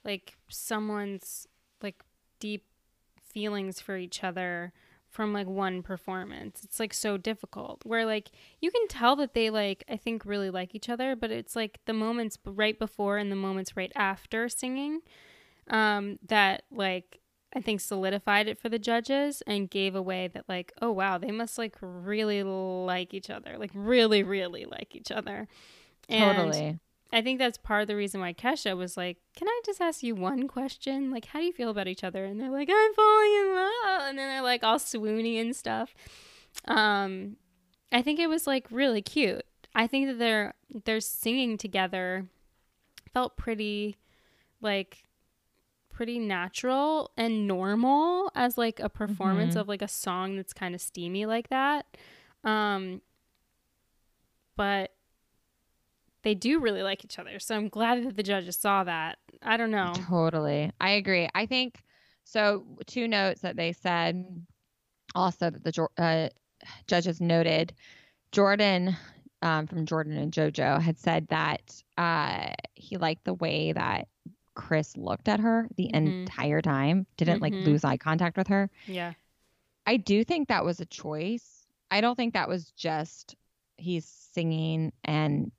[0.03, 1.47] like someone's
[1.83, 2.03] like
[2.41, 2.65] deep
[3.23, 4.73] feelings for each other
[5.13, 6.63] from like one performance.
[6.65, 7.83] It's like so difficult.
[7.85, 8.31] Where like
[8.61, 11.79] you can tell that they like I think really like each other, but it's like
[11.87, 15.01] the moments right before and the moments right after singing
[15.69, 17.21] um that like
[17.55, 21.31] I think solidified it for the judges and gave away that like oh wow, they
[21.31, 23.57] must like really like each other.
[23.59, 25.47] Like really really like each other.
[26.09, 26.79] And totally.
[27.13, 30.03] I think that's part of the reason why Kesha was like, "Can I just ask
[30.03, 31.11] you one question?
[31.11, 34.03] Like, how do you feel about each other?" And they're like, "I'm falling in love,"
[34.09, 35.95] and then they're like all swoony and stuff.
[36.67, 37.37] Um,
[37.91, 39.45] I think it was like really cute.
[39.75, 42.27] I think that they're they're singing together
[43.13, 43.97] felt pretty
[44.61, 45.05] like
[45.91, 49.61] pretty natural and normal as like a performance mm-hmm.
[49.61, 51.87] of like a song that's kind of steamy like that.
[52.45, 53.03] Um,
[54.57, 54.92] but
[56.23, 57.39] they do really like each other.
[57.39, 59.19] So I'm glad that the judges saw that.
[59.43, 59.93] I don't know.
[60.09, 60.73] Totally.
[60.81, 61.29] I agree.
[61.35, 61.83] I think
[62.25, 62.65] so.
[62.87, 64.25] Two notes that they said
[65.15, 66.29] also that the uh,
[66.87, 67.73] judges noted
[68.31, 68.97] Jordan
[69.43, 74.09] um, from Jordan and JoJo had said that uh, he liked the way that
[74.55, 76.07] Chris looked at her the mm-hmm.
[76.07, 77.55] entire time, didn't mm-hmm.
[77.55, 78.71] like lose eye contact with her.
[78.87, 79.15] Yeah.
[79.87, 81.67] I do think that was a choice.
[81.91, 83.35] I don't think that was just
[83.77, 85.51] he's singing and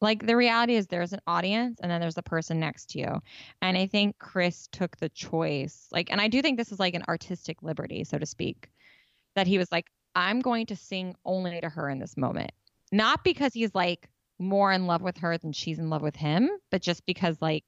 [0.00, 3.22] like the reality is there's an audience and then there's the person next to you.
[3.62, 5.88] And I think Chris took the choice.
[5.92, 8.70] Like and I do think this is like an artistic liberty, so to speak,
[9.34, 12.52] that he was like I'm going to sing only to her in this moment.
[12.92, 14.08] Not because he's like
[14.38, 17.64] more in love with her than she's in love with him, but just because like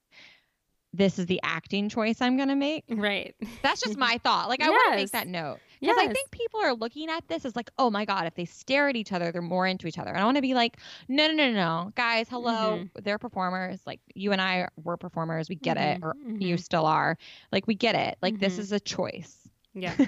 [0.92, 2.84] this is the acting choice I'm going to make.
[2.88, 3.34] Right.
[3.62, 4.48] That's just my thought.
[4.48, 4.72] Like, I yes.
[4.72, 5.58] want to make that note.
[5.80, 6.08] Because yes.
[6.08, 8.88] I think people are looking at this as like, oh my God, if they stare
[8.88, 10.10] at each other, they're more into each other.
[10.10, 10.78] And I want to be like,
[11.08, 11.92] no, no, no, no.
[11.94, 12.78] Guys, hello.
[12.78, 13.02] Mm-hmm.
[13.02, 13.80] They're performers.
[13.86, 15.48] Like, you and I were performers.
[15.48, 16.02] We get mm-hmm.
[16.02, 16.06] it.
[16.06, 16.40] Or mm-hmm.
[16.40, 17.18] you still are.
[17.52, 18.18] Like, we get it.
[18.22, 18.62] Like, this mm-hmm.
[18.62, 19.36] is a choice.
[19.74, 19.94] Yeah.
[19.96, 20.06] so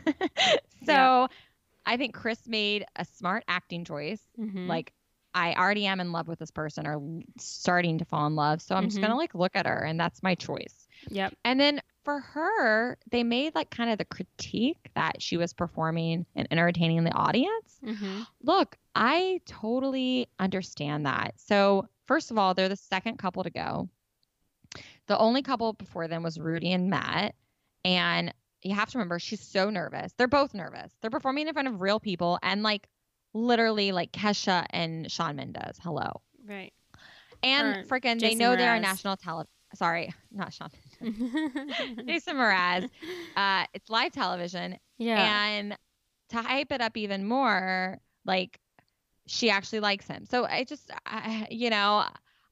[0.86, 1.26] yeah.
[1.84, 4.20] I think Chris made a smart acting choice.
[4.38, 4.66] Mm-hmm.
[4.66, 4.92] Like,
[5.34, 7.00] I already am in love with this person or
[7.38, 8.62] starting to fall in love.
[8.62, 8.88] So I'm mm-hmm.
[8.88, 10.88] just going to like look at her and that's my choice.
[11.10, 11.34] Yep.
[11.44, 16.24] And then for her, they made like kind of the critique that she was performing
[16.34, 17.78] and entertaining the audience.
[17.84, 18.22] Mm-hmm.
[18.42, 21.34] Look, I totally understand that.
[21.36, 23.90] So, first of all, they're the second couple to go.
[25.06, 27.34] The only couple before them was Rudi and Matt.
[27.84, 28.32] And
[28.62, 30.14] you have to remember, she's so nervous.
[30.16, 30.90] They're both nervous.
[31.02, 32.88] They're performing in front of real people and like
[33.34, 35.78] literally like Kesha and Shawn Mendes.
[35.82, 36.22] Hello.
[36.46, 36.72] Right.
[37.42, 38.56] And freaking, they know Mraz.
[38.56, 39.50] they're on national television.
[39.74, 40.70] Sorry, not Shawn.
[42.06, 42.88] Jason Mraz.
[43.36, 44.78] Uh, it's live television.
[44.98, 45.46] Yeah.
[45.48, 45.76] And
[46.30, 48.58] to hype it up even more, like
[49.26, 50.24] she actually likes him.
[50.26, 52.04] So I just, I, you know,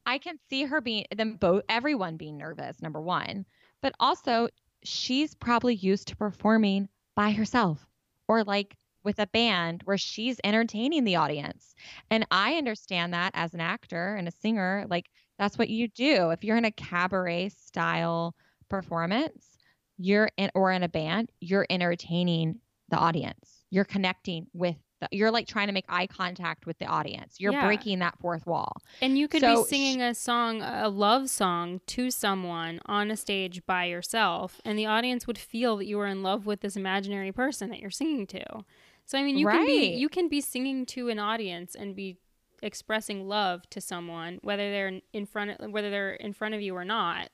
[0.05, 2.81] I can see her being them both, everyone being nervous.
[2.81, 3.45] Number one,
[3.83, 4.49] but also
[4.83, 7.87] she's probably used to performing by herself
[8.29, 11.75] or like with a band where she's entertaining the audience.
[12.11, 15.07] And I understand that as an actor and a singer, like
[15.39, 16.31] that's what you do.
[16.31, 18.35] If you're in a cabaret style
[18.69, 19.59] performance,
[19.99, 23.65] you're in or in a band, you're entertaining the audience.
[23.71, 27.37] You're connecting with the, you're like trying to make eye contact with the audience.
[27.39, 27.67] You're yeah.
[27.67, 28.73] breaking that fourth wall.
[29.03, 33.17] And you could so be singing a song, a love song to someone on a
[33.17, 36.77] stage by yourself, and the audience would feel that you were in love with this
[36.77, 38.65] imaginary person that you're singing to.
[39.05, 39.59] So I mean, you right.
[39.59, 42.17] can be you can be singing to an audience and be
[42.63, 46.75] expressing love to someone, whether they're in front of, whether they're in front of you
[46.75, 47.31] or not.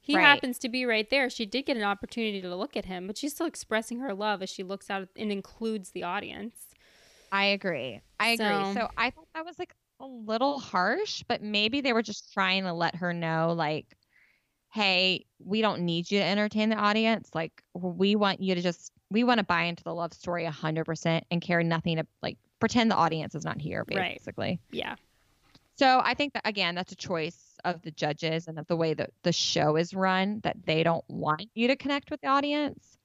[0.00, 0.22] He right.
[0.22, 1.28] happens to be right there.
[1.28, 4.40] She did get an opportunity to look at him, but she's still expressing her love
[4.40, 6.54] as she looks out and includes the audience.
[7.32, 8.00] I agree.
[8.20, 8.74] I so, agree.
[8.74, 12.62] So I thought that was like a little harsh, but maybe they were just trying
[12.64, 13.96] to let her know, like,
[14.72, 17.30] hey, we don't need you to entertain the audience.
[17.34, 21.22] Like, we want you to just we want to buy into the love story 100%
[21.30, 24.46] and care nothing to like pretend the audience is not here basically.
[24.46, 24.60] Right.
[24.70, 24.96] yeah.
[25.76, 28.94] So i think that again that's a choice of the judges and of the way
[28.94, 32.98] that the show is run that they don't want you to connect with the audience.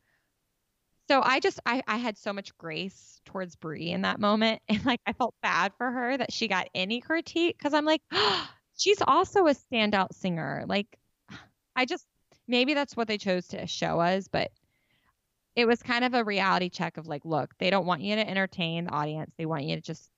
[1.08, 4.62] So i just i, I had so much grace towards brie in that moment.
[4.70, 8.02] And like i felt bad for her that she got any critique because i'm like
[8.12, 10.64] oh, she's also a standout singer.
[10.68, 10.88] Like
[11.76, 12.06] i just
[12.48, 14.52] maybe that's what they chose to show us but
[15.56, 18.28] it was kind of a reality check of like, look, they don't want you to
[18.30, 19.32] entertain the audience.
[19.38, 20.10] They want you to just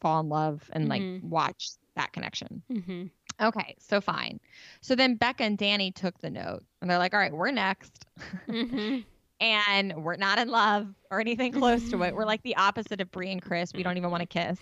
[0.00, 1.22] fall in love and like Mhm.
[1.24, 2.62] watch that connection.
[2.70, 3.04] Mm-hmm.
[3.40, 4.40] Okay, so fine.
[4.80, 8.06] So then Becca and Danny took the note and they're like, all right, we're next.
[8.48, 8.98] Mm-hmm.
[9.40, 12.14] and we're not in love or anything close to it.
[12.14, 13.72] We're like the opposite of Brie and Chris.
[13.74, 14.58] We don't even want to kiss.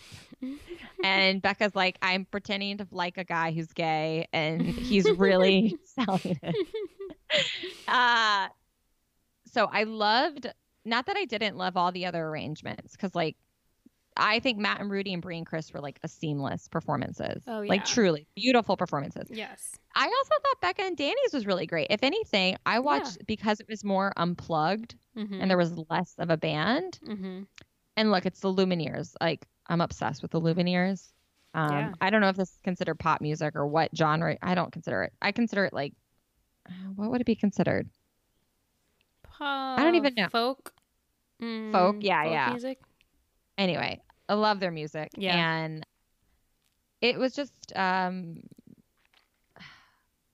[1.05, 6.39] And Becca's like, I'm pretending to like a guy who's gay, and he's really selling
[6.43, 6.55] it.
[7.87, 8.49] Uh,
[9.55, 10.47] so I loved,
[10.85, 13.37] not that I didn't love all the other arrangements, because like,
[14.17, 17.43] I think Matt and Rudi and Brie and Chris were like a seamless performances.
[17.49, 17.69] Oh, yeah.
[17.69, 19.29] Like truly beautiful performances.
[19.31, 19.73] yes.
[19.97, 21.89] I also thought Becca and Danny's was really great.
[21.91, 25.41] If anything, I watched because it was more unplugged Mm-hmm.
[25.41, 26.99] and there was less of a band.
[27.09, 27.43] mm-hmm.
[27.97, 29.15] And look, it's the Lumineers.
[29.21, 31.13] Like I'm obsessed with the Lumineers.
[31.55, 31.93] Um, Yeah.
[32.01, 34.37] I don't know if this is considered pop music or what genre.
[34.43, 35.13] I don't consider it.
[35.23, 35.93] I consider it like,
[36.69, 37.89] uh, what would it be considered?
[39.41, 40.29] Don't even know.
[40.29, 40.73] Folk.
[41.41, 42.51] Folk, Mm, yeah, folk yeah.
[42.51, 42.79] Music.
[43.59, 45.11] Anyway, I love their music.
[45.17, 45.37] Yeah.
[45.37, 45.85] And
[47.01, 48.41] it was just, um,
[49.57, 49.63] I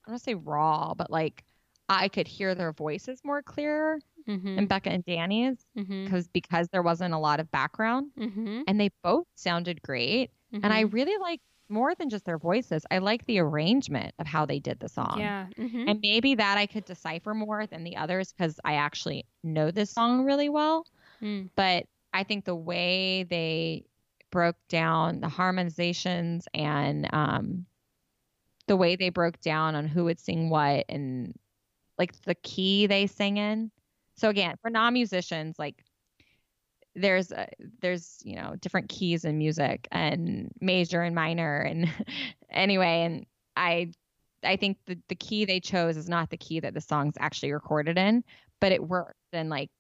[0.07, 1.43] don't want to say raw, but like
[1.89, 3.99] I could hear their voices more clearer
[4.29, 4.59] Mm-hmm.
[4.59, 6.05] in Becca and Danny's mm-hmm.
[6.05, 8.63] because because there wasn't a lot of background Mm-hmm.
[8.69, 10.31] and they both sounded great.
[10.53, 11.41] And I really like
[11.71, 12.85] more than just their voices.
[12.91, 15.17] I like the arrangement of how they did the song.
[15.19, 15.47] Yeah.
[15.59, 15.89] Mm-hmm.
[15.89, 19.91] And maybe that I could decipher more than the others because I actually know this
[19.91, 20.87] song really well.
[21.23, 21.51] Mm.
[21.55, 23.85] But I think the way they
[24.31, 27.67] broke down the harmonizations and um,
[28.67, 31.35] the way they broke down on who would sing what and
[31.99, 33.71] like the key they sing in.
[34.17, 35.83] So again, for non-musicians, like
[37.01, 37.47] there's uh,
[37.81, 41.89] there's you know different keys in music and major and minor and
[42.51, 43.93] anyway and I
[44.45, 47.53] I think the the key they chose is not the key that the song's actually
[47.53, 48.25] recorded in,
[48.61, 49.71] but it worked and like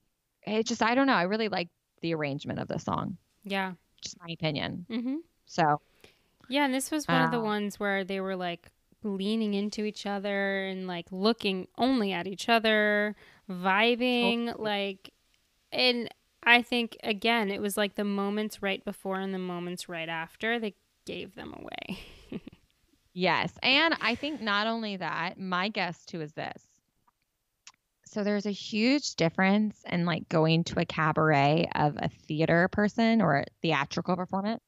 [0.46, 1.68] it just I don't know I really like
[2.02, 3.72] the arrangement of the song, Yeah.
[4.02, 4.86] just my opinion.
[4.90, 5.16] Mm-hmm.
[5.46, 5.80] So
[6.48, 8.70] Yeah, and this was one of the Uh, ones where they were like
[9.02, 13.16] leaning into each other and like looking only at each other,
[13.48, 15.12] vibing like
[15.72, 16.08] and
[16.42, 20.58] I think again it was like the moments right before and the moments right after
[20.58, 21.98] that gave them away.
[23.12, 23.52] Yes.
[23.62, 26.62] And I think not only that, my guess too is this.
[28.06, 33.22] So there's a huge difference in like going to a cabaret of a theater person
[33.22, 34.62] or a theatrical performance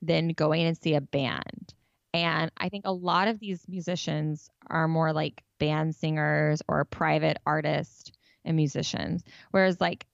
[0.00, 1.74] than going and see a band.
[2.14, 7.38] And I think a lot of these musicians are more like band singers or private
[7.44, 8.12] artists
[8.44, 9.24] and musicians.
[9.50, 10.06] Whereas like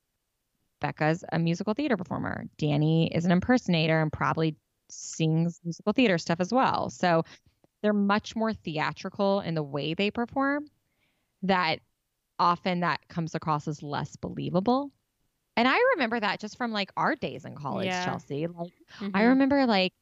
[0.84, 2.44] Becca's a musical theater performer.
[2.58, 4.54] Danny is an impersonator and probably
[4.90, 6.90] sings musical theater stuff as well.
[6.90, 7.24] So
[7.82, 10.66] they're much more theatrical in the way they perform
[11.42, 11.78] that
[12.38, 14.90] often that comes across as less believable
[15.56, 18.04] and i remember that just from like our days in college Yeah.
[18.04, 18.72] chelsea like
[19.14, 19.28] i Mhm.
[19.28, 19.92] remember like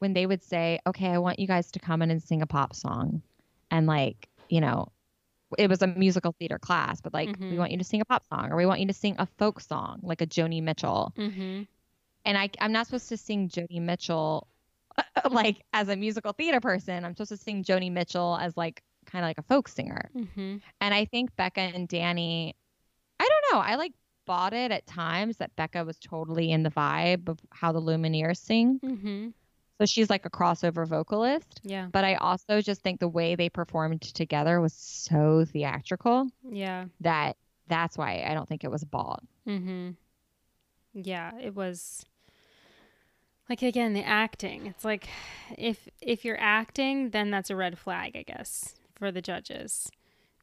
[0.00, 2.46] when they would say okay i want you guys to come in and sing a
[2.46, 3.22] pop song
[3.70, 4.88] and like you know
[5.58, 7.58] it was a musical theater class but like we Mhm.
[7.58, 9.60] want you to sing a pop song or we want you to sing a folk
[9.60, 11.66] song like a joni mitchell Mhm.
[12.24, 14.48] and I, I'm not supposed to sing Joni Mitchell
[15.30, 17.04] like as a musical theater person.
[17.04, 20.10] I'm supposed to sing Joni Mitchell as like kind of like a folk singer.
[20.16, 20.60] Mhm.
[20.80, 22.56] And I think Becca and Danny,
[23.20, 23.92] I don't know, I like
[24.26, 28.38] bought it at times that Becca was totally in the vibe of how the Lumineers
[28.38, 28.80] sing.
[29.78, 31.60] So she's like a crossover vocalist.
[31.62, 31.88] Yeah.
[31.92, 36.86] But I also just think the way they performed together was so theatrical Yeah.
[37.00, 37.36] that
[37.68, 39.22] that's why I don't think it was bought.
[39.46, 39.96] Mhm.
[40.94, 42.04] Yeah, it was
[43.48, 44.66] like again the acting.
[44.66, 45.08] It's like
[45.58, 49.90] if if you're acting, then that's a red flag, I guess, for the judges.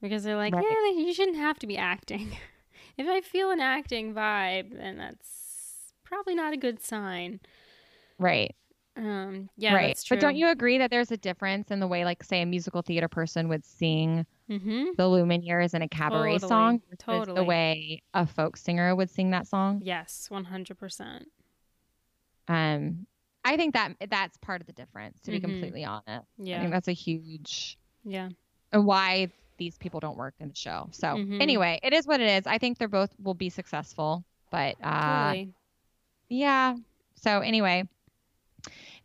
[0.02, 0.66] Because they're like, Right.
[0.70, 2.38] "Yeah, you shouldn't have to be acting."
[2.98, 7.40] if I feel an acting vibe, then that's probably not a good sign.
[8.20, 8.56] Right.
[8.96, 10.00] Um, yeah, right.
[10.10, 12.82] But don't you agree that there's a difference in the way, like, say, a musical
[12.82, 14.96] theater person would sing Mhm.
[14.98, 17.36] the Lumineers in a cabaret Totally, song totally.
[17.36, 19.82] the way a folk singer would sing that song?
[19.84, 21.28] Yes, 100%.
[22.48, 23.08] Um,
[23.46, 25.44] I think that that's part of the difference, to be Mhm.
[25.44, 26.28] completely honest.
[26.38, 28.30] Yeah, I think that's a huge Yeah.
[28.72, 30.90] and why these people don't work in the show.
[30.92, 31.42] So Mhm.
[31.42, 32.48] anyway, it is what it is.
[32.48, 35.54] I think they're both will be successful, but uh, Totally.
[36.30, 36.76] yeah.
[37.16, 37.88] So anyway,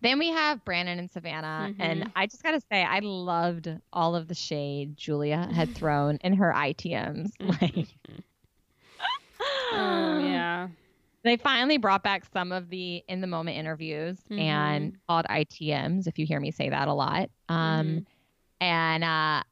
[0.00, 2.12] then we have Brandon and Savannah, and Mhm.
[2.14, 6.52] I just gotta say, I loved all of the shade Julia had thrown in her
[6.52, 7.32] ITMs.
[7.40, 7.86] Like,
[9.72, 10.68] Oh, yeah.
[11.24, 16.06] they finally brought back some of the in the moment interviews and called ITMs.
[16.06, 18.06] If you hear me say that a lot, um, Mhm.
[18.60, 19.42] and uh,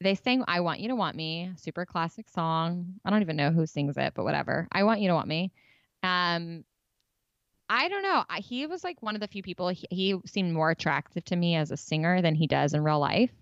[0.00, 2.94] they sang I Want You to Want Me, super classic song.
[3.04, 4.66] I don't even know who sings it, but whatever.
[4.72, 5.52] I Want You to Want Me.
[6.02, 6.64] Um,
[7.68, 8.24] I don't know.
[8.38, 11.56] He was like one of the few people, he, he seemed more attractive to me
[11.56, 13.32] as a singer than he does in real life.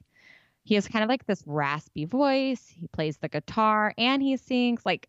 [0.65, 2.65] He has kind of like this raspy voice.
[2.69, 5.09] He plays the guitar and he sings like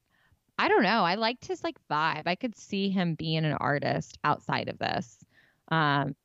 [0.58, 1.04] I don't know.
[1.04, 2.24] I liked his like vibe.
[2.28, 5.18] I could see him being an artist outside of this.
[5.70, 6.16] Um,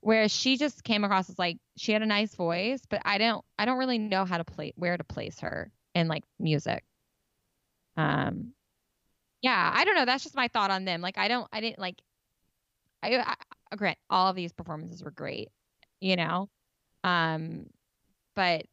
[0.00, 3.44] whereas she just came across as like she had a nice voice, but I don't
[3.58, 6.84] I don't really know how to play where to place her in like music.
[7.96, 8.52] Um,
[9.42, 10.04] yeah, I don't know.
[10.04, 11.00] That's just my thought on them.
[11.00, 12.00] Like I don't I didn't like.
[13.02, 13.36] I,
[13.72, 15.48] I, grant all of these performances were great,
[16.00, 16.48] you know,
[17.04, 17.66] um,
[18.34, 18.66] but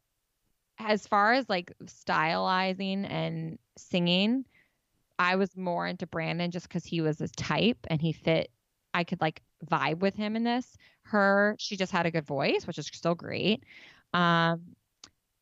[0.78, 4.44] as far as like stylizing and singing,
[5.18, 8.50] I was more into Brandon just because he was his type and he fit.
[8.94, 10.76] I could like vibe with him in this.
[11.02, 13.64] Her, she just had a good voice, which is still great.
[14.14, 14.62] Um,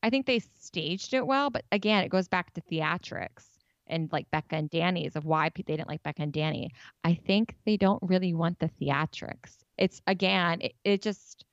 [0.03, 3.56] I think they staged it well, but again, it goes back to theatrics
[3.87, 6.73] and like Becca and Danny's of why they didn't like Becca and Danny.
[7.05, 9.59] I think they don't really want the theatrics.
[9.79, 11.45] It's again, it, it just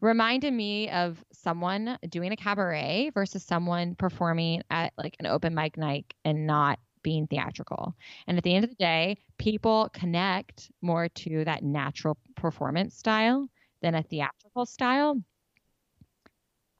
[0.00, 5.76] reminded me of someone doing a cabaret versus someone performing at like an open mic
[5.76, 7.94] night and not being theatrical.
[8.26, 13.48] And at the end of the day, people connect more to that natural performance style
[13.82, 15.22] than a theatrical style.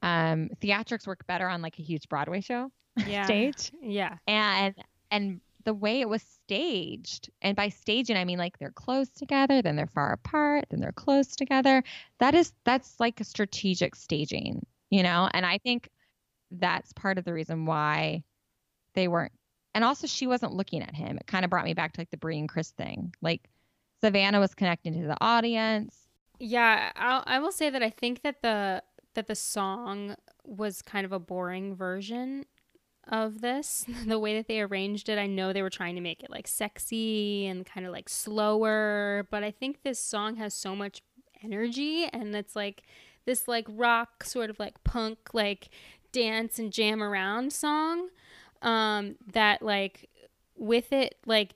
[0.03, 2.71] Um, theatrics work better on like a huge Broadway show
[3.07, 3.25] Yeah.
[3.25, 3.73] stage.
[3.83, 4.17] Yeah.
[4.27, 4.75] And
[5.11, 9.63] and the way it was staged, and by staging I mean like they're close together,
[9.63, 11.83] then they're far apart, then they're close together.
[12.19, 15.29] That is that's like a strategic staging, you know?
[15.33, 15.91] And I think
[16.51, 18.25] that's part of the reason why
[18.95, 19.33] they weren't
[19.75, 21.17] and also she wasn't looking at him.
[21.17, 23.15] It kind of brought me back to like the Brie and Chris thing.
[23.23, 23.49] Like
[24.01, 25.97] Savannah was connecting to the audience.
[26.39, 28.83] Yeah, I'll, I will say that I think that the
[29.15, 32.47] that the song was kind of a boring version
[33.09, 33.85] of this.
[34.07, 36.49] the way that they arranged it, I know they were trying to make it like
[36.49, 41.03] sexy and kind of like slower, but I think this song has so much
[41.43, 42.83] energy and it's like
[43.25, 45.69] this like rock sort of like punk like
[46.13, 48.09] dance and jam around song
[48.63, 50.09] um that like
[50.57, 51.55] with it like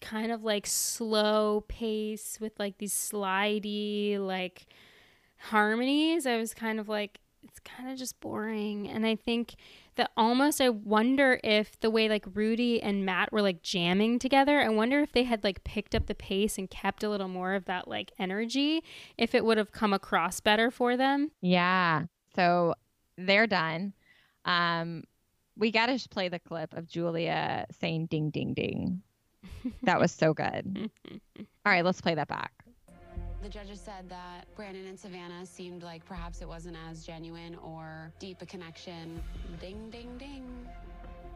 [0.00, 4.66] kind of like slow pace with like these slidey like
[5.38, 9.54] harmonies i was kind of like it's kind of just boring and i think
[9.96, 14.60] that almost i wonder if the way like rudi and matt were like jamming together
[14.60, 17.54] i wonder if they had like picked up the pace and kept a little more
[17.54, 18.82] of that like energy
[19.18, 22.04] if it would have come across better for them Yeah.
[22.34, 22.74] So
[23.16, 23.92] they're done.
[24.44, 25.04] Um,
[25.56, 29.02] we got to play the clip of Julia saying ding, ding, ding.
[29.82, 30.90] That was so good.
[31.38, 32.52] All right, let's play that back.
[33.44, 38.10] The judges said that Brandon and Savannah seemed like perhaps it wasn't as genuine or
[38.18, 39.22] deep a connection.
[39.60, 40.66] Ding, ding, ding.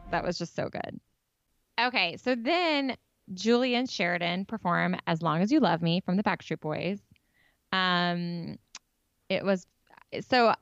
[0.09, 0.99] That was just so good.
[1.79, 2.95] Okay, so then
[3.35, 6.99] Julia and Sheridan perform As Long as You Love Me from the Backstreet Boys.
[7.71, 8.57] Um,
[9.29, 9.67] it was
[10.27, 10.55] so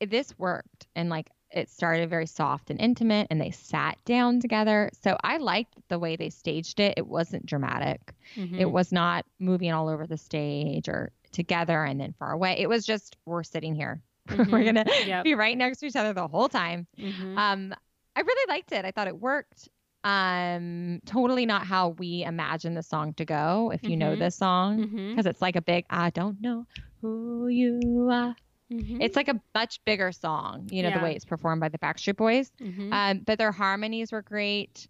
[0.00, 4.90] this worked and like it started very soft and intimate and they sat down together.
[5.02, 6.94] So I liked the way they staged it.
[6.96, 8.14] It wasn't dramatic.
[8.36, 8.58] Mm-hmm.
[8.58, 12.56] It was not moving all over the stage or together and then far away.
[12.58, 14.00] It was just we're sitting here.
[14.30, 14.64] we're Mhm.
[14.64, 15.24] gonna Yep.
[15.24, 16.86] be right next to each other the whole time.
[16.98, 17.36] Mhm.
[17.36, 17.74] Um,
[18.16, 18.84] I really liked it.
[18.84, 19.68] I thought it worked.
[20.04, 23.70] Um, totally not how we imagine the song to go.
[23.72, 24.18] If you know Mhm.
[24.18, 26.66] this song, because it's like a big I don't know
[27.00, 28.34] who you are.
[28.72, 28.98] Mhm.
[29.02, 30.68] It's like a much bigger song.
[30.70, 30.98] You know Yeah.
[30.98, 32.50] the way it's performed by the Backstreet Boys.
[32.60, 32.92] Mhm.
[32.92, 34.88] Um, but their harmonies were great.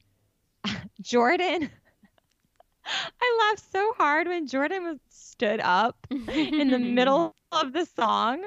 [1.00, 1.70] Jordan,
[2.84, 8.42] I laughed so hard when Jordan was stood up in the middle of the song.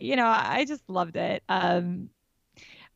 [0.00, 1.42] You know, I just loved it.
[1.48, 2.10] Um,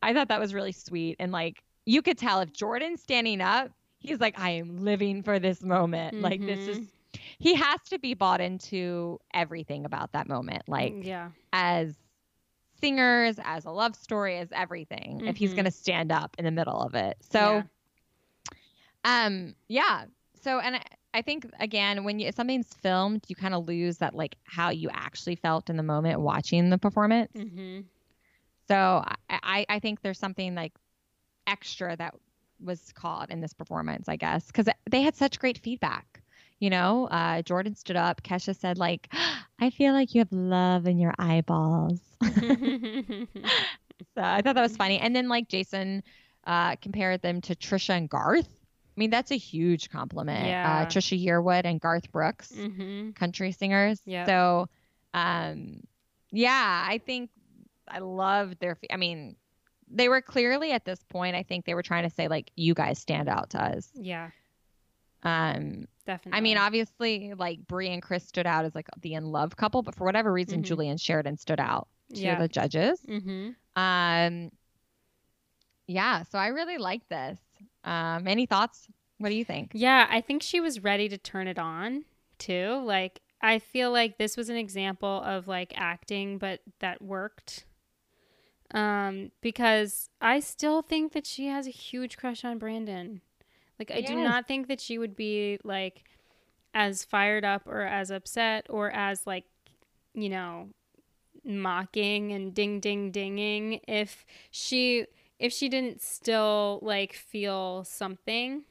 [0.01, 1.17] I thought that was really sweet.
[1.19, 5.39] And like, you could tell if Jordan's standing up, he's like, I am living for
[5.39, 6.21] this moment.
[6.21, 6.87] Like, this is,
[7.39, 10.63] he has to be bought into everything about that moment.
[10.67, 11.29] Like, yeah.
[11.51, 11.95] as
[12.79, 15.55] singers, as a love story, as everything, if he's Mhm.
[15.55, 17.17] going to stand up in the middle of it.
[17.21, 17.63] So,
[19.05, 20.05] um, yeah.
[20.41, 20.81] So, and I,
[21.13, 24.89] I think again, when you, something's filmed, you kind of lose that like how you
[24.91, 27.31] actually felt in the moment watching the performance.
[27.33, 27.81] Mm-hmm.
[28.67, 30.73] So, I, I, I think there's something like
[31.47, 32.15] extra that
[32.61, 36.21] was caught in this performance, I guess, because they had such great feedback.
[36.63, 38.23] You know, uh, Jordan stood up.
[38.23, 39.09] Kesha said, like,
[39.59, 41.99] I feel like you have love in your eyeballs.
[44.15, 44.99] So I thought that was funny.
[44.99, 46.03] And then like Jason
[46.45, 48.47] uh, compared them to Trisha and Garth.
[48.47, 50.45] I mean, that's a huge compliment.
[50.45, 50.81] Yeah.
[50.81, 53.11] Uh, Trisha Yearwood and Garth Brooks, mm-hmm.
[53.11, 54.01] country singers.
[54.05, 54.27] Yep.
[54.27, 54.69] So,
[55.13, 55.81] um,
[56.31, 57.29] yeah, I think
[57.87, 58.77] I loved their.
[58.91, 59.35] I mean,
[59.89, 61.35] they were clearly at this point.
[61.35, 63.89] I think they were trying to say like, you guys stand out to us.
[63.95, 64.29] Yeah.
[65.23, 66.37] Um, definitely.
[66.37, 69.81] I mean, obviously, like Brie and Chris stood out as like the in love couple,
[69.81, 70.65] but for whatever reason, Mhm.
[70.65, 72.39] Julia and Sheridan stood out to Yeah.
[72.39, 72.99] the judges.
[73.07, 73.51] Mm-hmm.
[73.81, 74.51] Um,
[75.87, 77.39] yeah, so I really like this.
[77.83, 78.87] Um, any thoughts?
[79.17, 79.71] What do you think?
[79.73, 82.05] Yeah, I think she was ready to turn it on
[82.37, 82.81] too.
[82.83, 87.65] Like I feel like this was an example of like acting but that worked.
[88.73, 93.21] Um because I still think that she has a huge crush on Brandon.
[93.89, 96.03] Like I do not think that she would be like
[96.73, 99.45] as fired up or as upset or as like
[100.13, 100.69] you know
[101.43, 105.05] mocking and ding ding dinging if she
[105.39, 108.63] if she didn't still like feel something.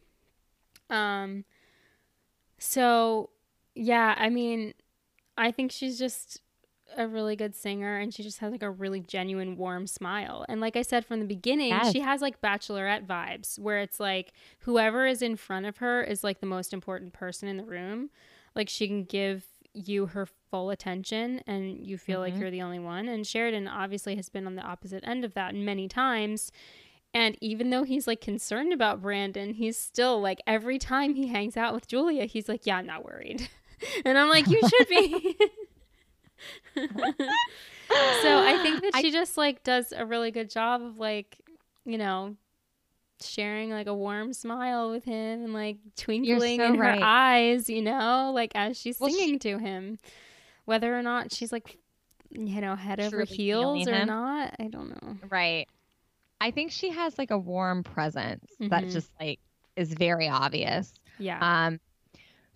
[0.90, 1.44] Um
[2.62, 3.30] so
[3.74, 4.72] yeah i mean
[5.36, 6.40] i think she's just
[6.96, 10.44] a really good singer and she just has like a really genuine warm smile.
[10.48, 11.92] And like i said from the beginning Yes.
[11.92, 16.22] she has like bachelorette vibes where it's like whoever is in front of her is
[16.24, 18.10] like the most important person in the room.
[18.54, 19.44] Like she can give
[19.74, 22.40] you her full attention and you feel like Mhm.
[22.40, 23.08] you're the only one.
[23.08, 26.52] And sheridan obviously has been on the opposite end of that many times.
[27.14, 31.56] And even though he's like concerned about brandon he's still like every time he hangs
[31.56, 33.48] out with julia he's like yeah i'm not worried.
[34.04, 35.36] And i'm like you should be
[36.74, 41.38] so i think that she just like does a really good job of like
[41.84, 42.34] you know
[43.20, 47.80] sharing like a warm smile with him and like twinkling so in her eyes you
[47.82, 49.98] know like as she's Well, she- singing to him
[50.64, 51.78] whether or not she's like
[52.30, 54.08] you know head over heels or him.
[54.08, 55.68] not i don't know Right.
[56.40, 58.92] I think she has like a warm presence that Mhm.
[58.92, 59.38] just like
[59.76, 60.92] is very obvious.
[61.18, 61.78] yeah Um,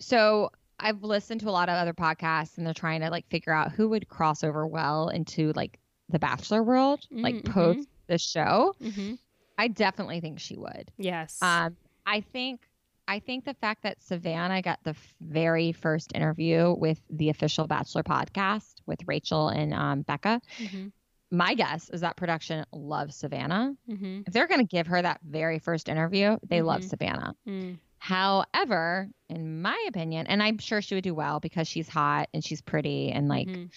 [0.00, 3.53] so I've listened to a lot of other podcasts and they're trying to like figure
[3.53, 5.78] out who would cross over well into like
[6.09, 8.74] the Bachelor world, like Mhm, post the show.
[8.81, 9.15] hmm
[9.59, 10.90] I definitely think she would.
[10.98, 12.61] yes Um, I think
[13.09, 17.66] I think the fact that Savannah got the f- very first interview with the official
[17.69, 20.40] Bachelor podcast with Rachel and um, Becca.
[20.59, 20.89] hmm
[21.31, 23.74] My guess is that production loves Savannah.
[23.89, 26.89] hmm If they're going to give her that very first interview, they love Mhm.
[26.90, 27.35] Savannah.
[27.48, 32.28] mm However, in my opinion, and I'm sure she would do well because she's hot
[32.32, 33.70] and she's pretty and like, Mhm.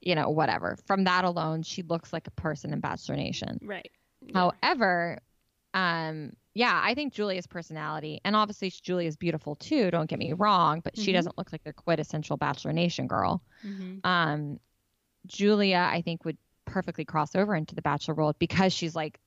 [0.00, 0.76] you know, whatever.
[0.86, 3.60] From that alone, she looks like a person in Bachelor Nation.
[3.62, 3.88] right
[4.20, 4.50] Yeah.
[4.62, 5.20] However,
[5.74, 9.92] um, yeah, I think Julia's personality, and obviously Julia's beautiful too.
[9.92, 11.14] Don't get me wrong, but she Mhm.
[11.14, 13.42] doesn't look like the quintessential Bachelor Nation girl.
[13.62, 14.00] Mhm.
[14.04, 14.60] Um,
[15.26, 19.20] Julia, I think, would perfectly cross over into the Bachelor world because she's like,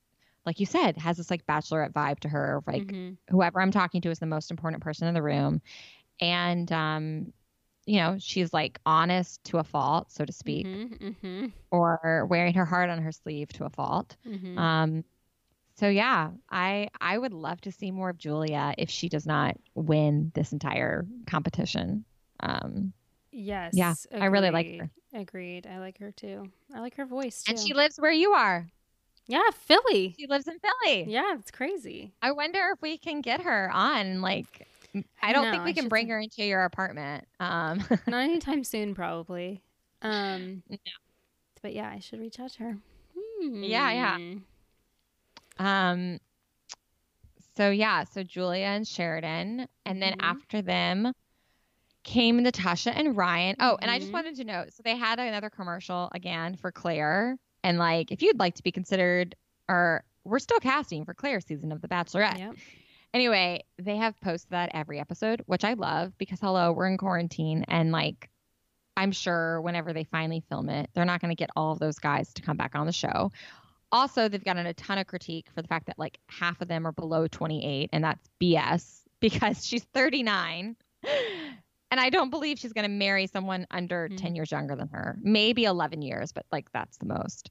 [0.50, 2.64] like you said, has this like Bachelorette vibe to her.
[2.66, 3.18] Like Mhm.
[3.30, 5.62] whoever I'm talking to is the most important person in the room,
[6.20, 7.34] and um,
[7.86, 10.98] you know, she's like honest to a fault, so to speak, Mhm.
[11.22, 11.52] Mhm.
[11.70, 14.18] or wearing her heart on her sleeve to a fault.
[14.26, 14.58] Mhm.
[14.58, 15.04] Um,
[15.76, 19.56] so yeah, I I would love to see more of Julia if she does not
[19.76, 22.06] win this entire competition.
[22.40, 22.92] Um,
[23.32, 24.80] yes yeah, I really like agreed.
[24.80, 24.92] her.
[25.14, 28.32] agreed i like her too i like her voice too and she lives where you
[28.34, 28.68] are.
[29.30, 31.06] Yeah philly She lives in Philly.
[31.08, 34.20] yeah it's crazy I wonder if we can get her on.
[34.22, 34.68] Like,
[35.24, 37.26] I don't know, think we I can bring her into your apartment.
[37.40, 39.62] Um, not anytime soon probably
[40.02, 40.78] um No.
[41.62, 42.78] but yeah i should reach out to her
[43.42, 44.18] Yeah, yeah.
[45.58, 45.66] Hmm.
[45.66, 46.20] um.
[47.58, 50.22] So yeah, so Julia and Sheridan, and then Mhm.
[50.22, 51.12] after them
[52.04, 53.56] came Natasha and Ryan.
[53.60, 54.14] Oh, and I just Mhm.
[54.14, 58.40] wanted to note, so they had another commercial again for Claire, and like if you'd
[58.40, 59.36] like to be considered,
[59.68, 62.40] or we're still casting for Claire's season of The Bachelorette.
[62.40, 62.56] Yep.
[63.14, 67.66] Anyway, they have posted that every episode, which I love because hello, we're in quarantine
[67.68, 68.30] and like
[69.00, 72.00] I'm sure whenever they finally film it, they're not going to get all of those
[72.00, 73.32] guys to come back on the show.
[73.92, 76.86] Also, they've gotten a ton of critique for the fact that like half of them
[76.86, 80.76] are below 28 and that's BS because she's 39.
[81.92, 84.18] And I don't believe she's going to marry someone under Mhm.
[84.18, 85.18] 10 years younger than her.
[85.22, 87.50] Maybe 11 years, but like that's the most.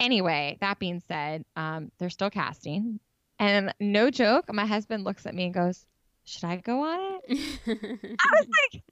[0.00, 2.98] Anyway, that being said, um, they're still casting.
[3.38, 5.86] And no joke, my husband looks at me and goes,
[6.24, 8.18] Should I go on it?
[8.20, 8.82] I was like,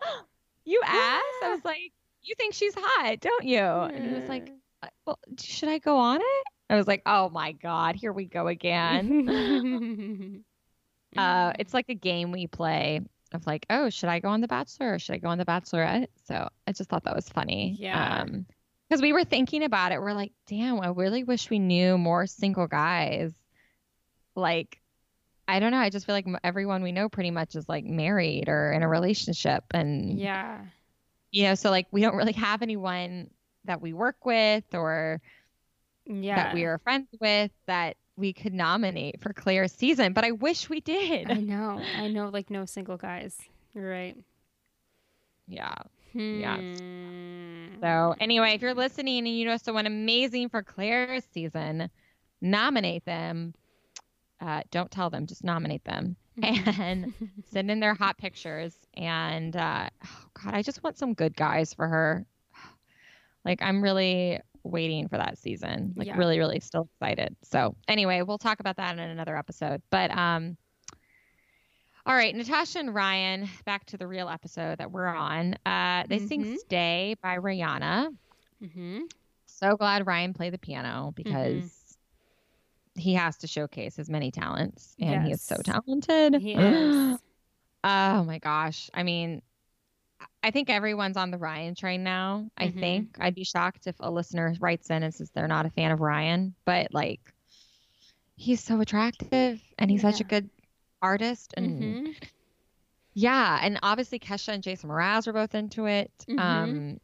[0.64, 1.24] You asked?
[1.44, 1.92] I was like,
[2.22, 3.58] You think she's hot, don't you?
[3.60, 4.50] And he was like,
[4.82, 6.44] "Uh, Well, should I go on it?
[6.70, 10.42] I was like, Oh my God, here we go again.
[11.16, 13.00] uh, it's like a game we play
[13.32, 15.44] of like, Oh, should I go on The Bachelor or should I go on The
[15.44, 16.08] Bachelorette?
[16.26, 17.76] So I just thought that was funny.
[17.78, 18.22] Yeah.
[18.22, 18.46] Um,
[18.88, 20.00] because we were thinking about it.
[20.00, 23.34] We're like, damn, I really wish we knew more single guys.
[24.34, 24.80] Like,
[25.46, 25.78] I don't know.
[25.78, 28.88] I just feel like everyone we know pretty much is like married or in a
[28.88, 29.64] relationship.
[29.72, 30.60] And, yeah.
[31.30, 33.28] you know, so like we don't really have anyone
[33.66, 35.20] that we work with or
[36.06, 36.36] Yeah.
[36.36, 40.68] that we are friends with that we could nominate for Claire's season, but I wish
[40.68, 41.30] we did.
[41.30, 41.80] I know.
[41.96, 43.36] I know like no single guys.
[43.74, 44.16] You're right.
[46.40, 46.56] yeah.
[46.56, 47.80] Hmm.
[47.80, 51.90] So anyway, if you're listening and you know someone amazing for Claire's season,
[52.40, 53.54] nominate them.
[54.40, 57.12] Uh, don't tell them, just nominate them and
[57.50, 58.74] send in their hot pictures.
[58.94, 62.26] And uh, oh God, I just want some good guys for her.
[63.44, 64.40] Like I'm really
[64.70, 65.94] waiting for that season.
[65.96, 66.16] Like Yeah.
[66.16, 67.36] really, really still excited.
[67.42, 69.82] So anyway, we'll talk about that in another episode.
[69.90, 70.56] But um,
[72.06, 75.54] all right, Natasha and Ryan, back to the real episode that we're on.
[75.66, 76.28] Uh, they Mhm.
[76.28, 78.16] sing "Stay" by Rihanna.
[78.62, 79.00] Mm-hmm.
[79.46, 81.96] So glad Ryan played the piano because
[82.94, 86.40] he has to showcase his many talents, and he is so talented.
[86.40, 87.18] He is.
[87.84, 88.90] Oh my gosh!
[88.92, 89.40] I mean,
[90.48, 92.48] I think everyone's on the Ryan train now.
[92.56, 92.80] I Mhm.
[92.80, 95.90] think I'd be shocked if a listener writes in and says they're not a fan
[95.90, 97.20] of Ryan, but like,
[98.34, 100.48] he's so attractive and he's such a good
[101.02, 102.28] artist and Mhm.
[103.12, 106.10] yeah, and obviously Kesha and Jason Mraz were both into it.
[106.26, 106.40] Mhm.
[106.40, 107.00] Um,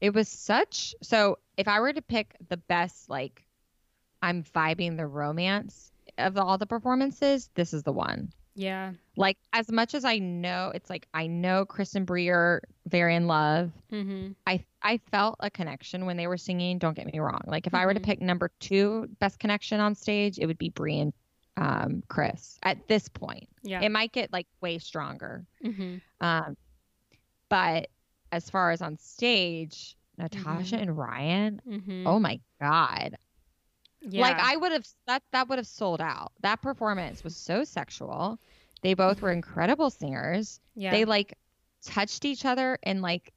[0.00, 1.40] it was such so.
[1.56, 3.44] If I were to pick the best, like,
[4.22, 8.32] I'm vibing the romance of all the performances, this is the one.
[8.56, 8.92] Yeah.
[9.16, 13.70] Like, as much as I know, it's like I know Kristen Breer very in love.
[13.92, 14.32] Mm-hmm.
[14.46, 16.78] I I felt a connection when they were singing.
[16.78, 17.42] Don't get me wrong.
[17.46, 18.04] Like, if I were to Mhm.
[18.04, 21.12] pick number two best connection on stage, it would be Brie and
[21.58, 22.58] um, Chris.
[22.62, 23.80] At this point, Yeah.
[23.82, 25.46] it might get like way stronger.
[25.64, 25.96] mm-hmm.
[26.20, 26.56] Um,
[27.48, 27.88] but
[28.32, 30.82] as far as on stage, Natasha Mhm.
[30.82, 32.06] and Ryan, Mm-hmm.
[32.06, 33.16] oh my god!
[34.08, 34.22] Yeah.
[34.22, 36.32] Like I would have that that would have sold out.
[36.40, 38.38] That performance was so sexual.
[38.82, 40.60] They both were incredible singers.
[40.74, 40.90] yeah.
[40.92, 41.34] They like
[41.84, 43.32] touched each other and like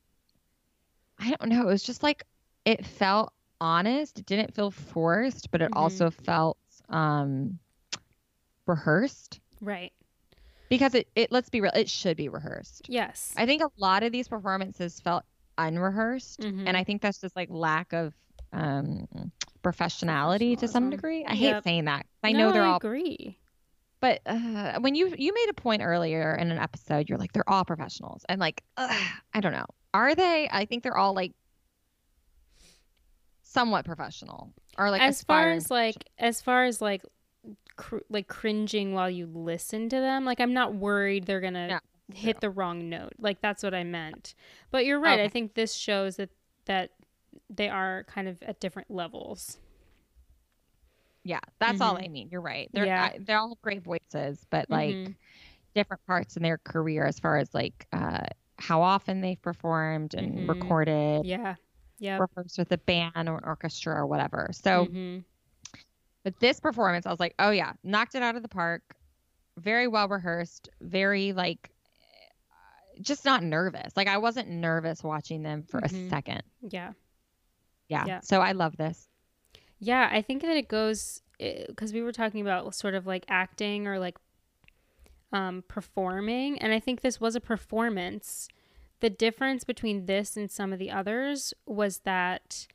[1.18, 1.62] I don't know.
[1.64, 2.24] It was just like
[2.66, 4.20] it felt honest.
[4.20, 5.76] It didn't feel forced, but it Mhm.
[5.78, 6.58] also felt
[6.90, 7.60] um
[8.66, 9.92] rehearsed right.
[10.70, 13.34] because it, it let's be real it should be rehearsed Yes.
[13.36, 15.24] I think a lot of these performances felt
[15.58, 16.64] unrehearsed, Mhm.
[16.68, 18.14] and I think that's just like lack of
[18.54, 19.08] um,
[19.64, 21.26] professionality to some degree.
[21.26, 22.06] I hate saying that.
[22.24, 23.38] I No, know they're I all, agree.
[24.00, 27.50] but uh, when you you made a point earlier in an episode, you're like they're
[27.50, 28.92] all professionals, and like ugh,
[29.34, 30.50] I don't know, are they?
[30.52, 31.34] I think they're all like
[33.44, 37.04] somewhat professional, or like as far as like as far as like
[37.76, 41.82] cr- like cringing while you listen to them, like I'm not worried they're gonna
[42.14, 43.14] hit the wrong note.
[43.20, 44.36] Like that's what I meant.
[44.72, 45.20] But you're right.
[45.20, 46.30] I think this shows that
[46.66, 46.92] that
[47.50, 49.58] they are kind of at different levels.
[51.24, 52.04] yeah, that's all Mhm.
[52.06, 52.30] I mean.
[52.32, 52.70] You're right.
[52.72, 53.12] They're Yeah.
[53.14, 54.96] I, they all great voices, but like.
[54.96, 55.16] Mhm.
[55.76, 58.26] different parts in their career as far as like uh,
[58.58, 60.50] how often they've performed and Mhm.
[60.50, 61.56] recorded, yeah,
[62.00, 62.18] yeah.
[62.18, 64.50] rehearsed with a band or an orchestra or whatever.
[64.52, 65.24] So, Mhm.
[66.24, 68.96] but this performance, I was like, oh yeah, knocked it out of the park.
[69.58, 70.70] Very well rehearsed.
[70.82, 71.70] Very like,
[73.00, 73.96] just not nervous.
[73.96, 76.42] Like I wasn't nervous watching them for a second.
[76.62, 76.94] yeah.
[77.90, 78.06] Yeah.
[78.08, 78.20] Yeah.
[78.22, 79.10] So I love this.
[79.80, 83.88] Yeah, I think that it goes because we were talking about sort of like acting
[83.88, 84.18] or like
[85.32, 88.48] um, performing, and I think this was a performance.
[89.00, 92.68] The difference between this and some of the others was that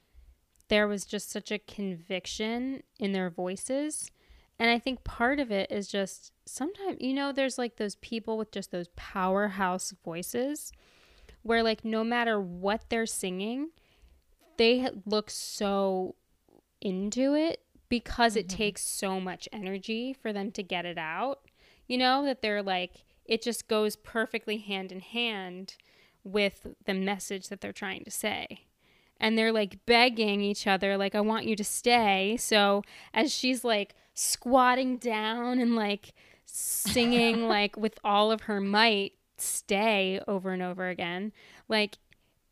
[0.68, 4.10] there was just such a conviction in their voices.
[4.58, 8.38] And I think part of it is just sometimes, you know, there's like those people
[8.38, 10.72] with just those powerhouse voices
[11.42, 13.70] where, like, no matter what they're singing,
[14.56, 16.14] they look so
[16.80, 18.56] into it because it Mhm.
[18.56, 21.40] takes so much energy for them to get it out.
[21.86, 25.76] You know, that they're like, it just goes perfectly hand in hand
[26.22, 28.66] with the message that they're trying to say.
[29.20, 32.36] And they're like begging each other, like, I want you to stay.
[32.38, 32.82] So
[33.12, 36.12] as she's like squatting down and like
[36.44, 41.32] singing, like with all of her might, stay over and over again,
[41.68, 41.98] like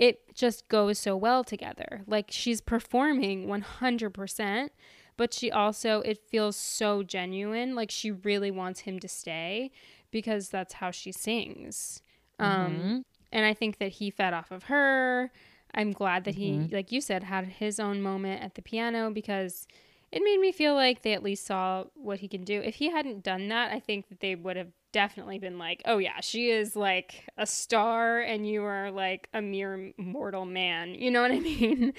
[0.07, 2.03] it just goes so well together.
[2.09, 4.71] Like she's performing 100%,
[5.17, 7.77] but she also, it feels so genuine.
[7.77, 9.71] Like she really wants him to stay
[10.11, 12.03] because that's how she sings.
[12.41, 13.05] Um, Mhm.
[13.31, 15.31] and I think that he fed off of her.
[15.75, 19.67] I'm glad that he, like you said, had his own moment at the piano because
[20.13, 22.61] it made me feel like they at least saw what he can do.
[22.61, 25.97] If he hadn't done that, I think that they would have definitely been like, oh,
[25.99, 30.95] yeah, she is like a star and you are like a mere mortal man.
[30.95, 31.89] You know what I mean?
[31.89, 31.95] if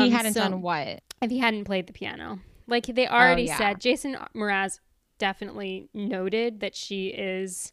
[0.00, 1.00] he Um, hadn't so- done what?
[1.22, 2.40] if he hadn't played the piano.
[2.66, 3.56] Like they already yeah.
[3.56, 4.80] said, Jason Mraz
[5.18, 7.72] definitely noted that she is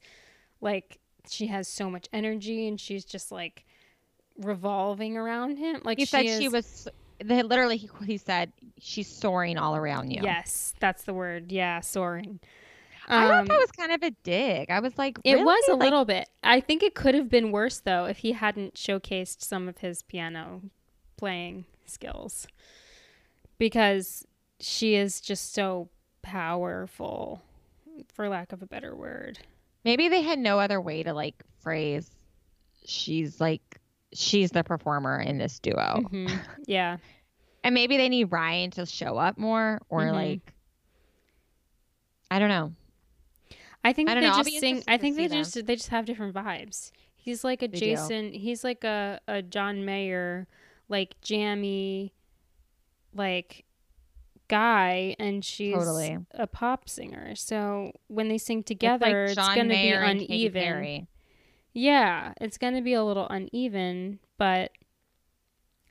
[0.62, 3.66] like she has so much energy and she's just like
[4.38, 5.82] revolving around him.
[5.84, 6.88] Like he she said is, she was.
[7.24, 10.22] They literally, he, he said she's soaring all around you.
[10.24, 11.52] Yes, that's the word.
[11.52, 12.40] Yeah, soaring.
[13.08, 14.70] I thought that Um, was kind of a dig.
[14.72, 15.74] I was like, It was a?
[15.74, 16.28] Like, little bit.
[16.44, 20.02] I think it could have been worse though if he hadn't showcased some of his
[20.04, 20.62] piano
[21.18, 22.48] playing skills.
[23.58, 24.26] Because
[24.60, 25.90] she is just so
[26.22, 27.42] powerful,
[28.14, 29.40] for lack of a better word.
[29.84, 32.10] Maybe they had no other way to like phrase.
[32.86, 33.80] She's like,
[34.16, 36.40] she's the performer in this duo, Mhm.
[36.66, 36.98] Yeah.
[37.64, 40.14] and maybe they need Ryan to show up more, or Mhm.
[40.14, 40.54] like,
[42.32, 42.74] I don't know.
[43.84, 44.34] I think I they know.
[44.44, 44.84] Just sing.
[44.88, 45.38] I think they them.
[45.44, 46.92] just they just have different vibes.
[47.16, 47.86] He's like a They do.
[47.86, 48.34] Jason.
[48.34, 50.48] He's like a a John Mayer,
[50.90, 52.14] like jammy,
[53.14, 53.64] like
[54.48, 56.18] guy, and she's Totally.
[56.32, 57.36] a pop singer.
[57.36, 61.08] So when they sing It's together, like it's, going to be Mayer and Katy uneven.
[61.76, 64.72] Yeah, it's going to be a little uneven, but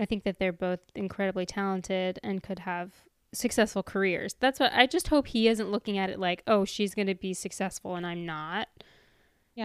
[0.00, 2.92] I think that they're both incredibly talented and could have
[3.32, 4.34] successful careers.
[4.40, 7.14] That's what I just hope he isn't looking at it like, "Oh, she's going to
[7.14, 8.68] be successful and I'm not."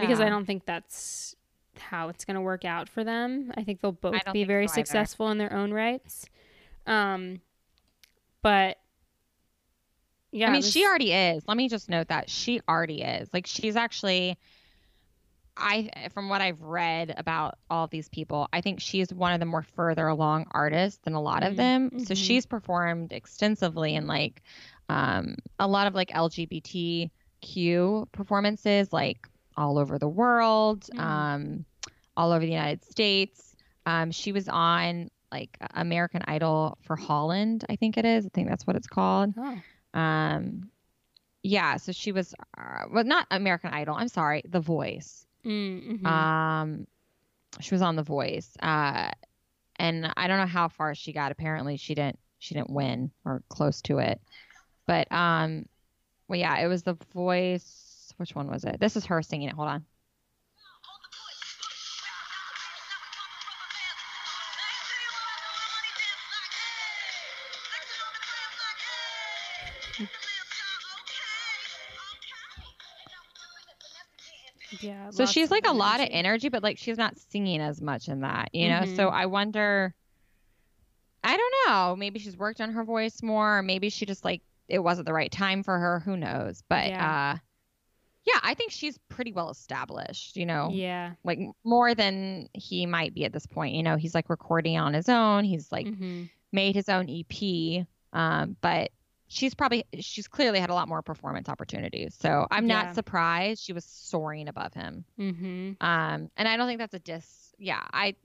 [0.02, 1.34] Because I don't think that's
[1.78, 3.52] how it's going to work out for them.
[3.56, 6.26] I think they'll both be very so successful in their own rights.
[6.86, 7.40] Um
[8.42, 8.78] but
[10.32, 11.42] yeah, I mean, she already is.
[11.48, 13.28] Let me just note that she already is.
[13.32, 14.38] Like, she's actually,
[15.56, 19.40] I, from what I've read about all of these people, I think she's one of
[19.40, 21.98] the more further along artists than a lot of Mhm, them.
[22.00, 22.16] So mhm.
[22.16, 24.42] she's performed extensively in like
[24.88, 31.00] um, a lot of like LGBTQ performances, like all over the world, Mm.
[31.00, 31.64] um,
[32.16, 33.54] all over the United States.
[33.86, 38.26] Um, she was on like American Idol for Holland, I think it is.
[38.26, 39.34] I think that's what it's called.
[39.36, 39.62] Oh.
[39.98, 40.70] Um,
[41.42, 43.94] yeah, so she was, uh, well, not American Idol.
[43.94, 45.26] I'm sorry, The Voice.
[45.44, 46.06] Mm, mhm.
[46.06, 46.86] Um,
[47.60, 48.56] she was on The Voice.
[48.60, 49.10] Uh,
[49.76, 51.32] and I don't know how far she got.
[51.32, 52.18] Apparently, she didn't.
[52.38, 54.20] She didn't win or close to it.
[54.86, 55.66] But um,
[56.28, 58.12] well, yeah, it was The Voice.
[58.16, 58.78] Which one was it?
[58.80, 59.54] This is her singing it.
[59.54, 59.84] Hold on.
[74.78, 75.10] Yeah.
[75.10, 76.48] So she's like a lot of energy.
[76.48, 78.84] but like she's not singing as much in that, you know?
[78.84, 79.12] So Mhm.
[79.12, 79.94] I wonder,
[81.22, 81.96] I don't know.
[81.96, 85.12] Maybe she's worked on her voice more, or maybe she just like it wasn't the
[85.12, 85.98] right time for her.
[86.00, 86.62] Who knows?
[86.68, 87.34] But Yeah.
[87.34, 87.38] uh,
[88.24, 90.70] yeah, I think she's pretty well established, you know?
[90.72, 91.14] Yeah.
[91.24, 93.74] Like more than he might be at this point.
[93.74, 96.28] You know, he's like recording on his own, he's like Mhm.
[96.52, 97.84] made his own EP.
[98.12, 98.90] Um, but
[99.32, 102.16] she's probably she's clearly had a lot more performance opportunities.
[102.20, 102.82] So I'm Yeah.
[102.82, 105.04] not surprised she was soaring above him.
[105.18, 105.76] Mhm.
[105.80, 107.54] Um, and I don't think that's a diss.
[107.56, 108.16] Yeah, I,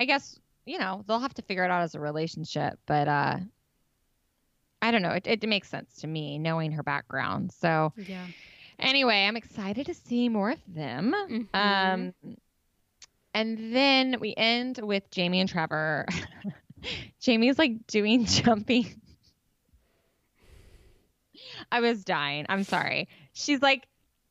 [0.00, 3.36] I guess you know they'll have to figure it out as a relationship, but uh,
[4.80, 5.10] I don't know.
[5.10, 7.52] It, it makes sense to me knowing her background.
[7.52, 8.26] So Yeah.
[8.78, 11.14] anyway, I'm excited to see more of them.
[11.30, 11.46] Mhm.
[11.54, 12.14] Um,
[13.34, 16.06] and then we end with Jamie and Trevor.
[17.20, 19.00] Jamie's like doing jumping.
[21.70, 22.46] I was dying.
[22.48, 23.08] I'm sorry.
[23.32, 23.86] She's like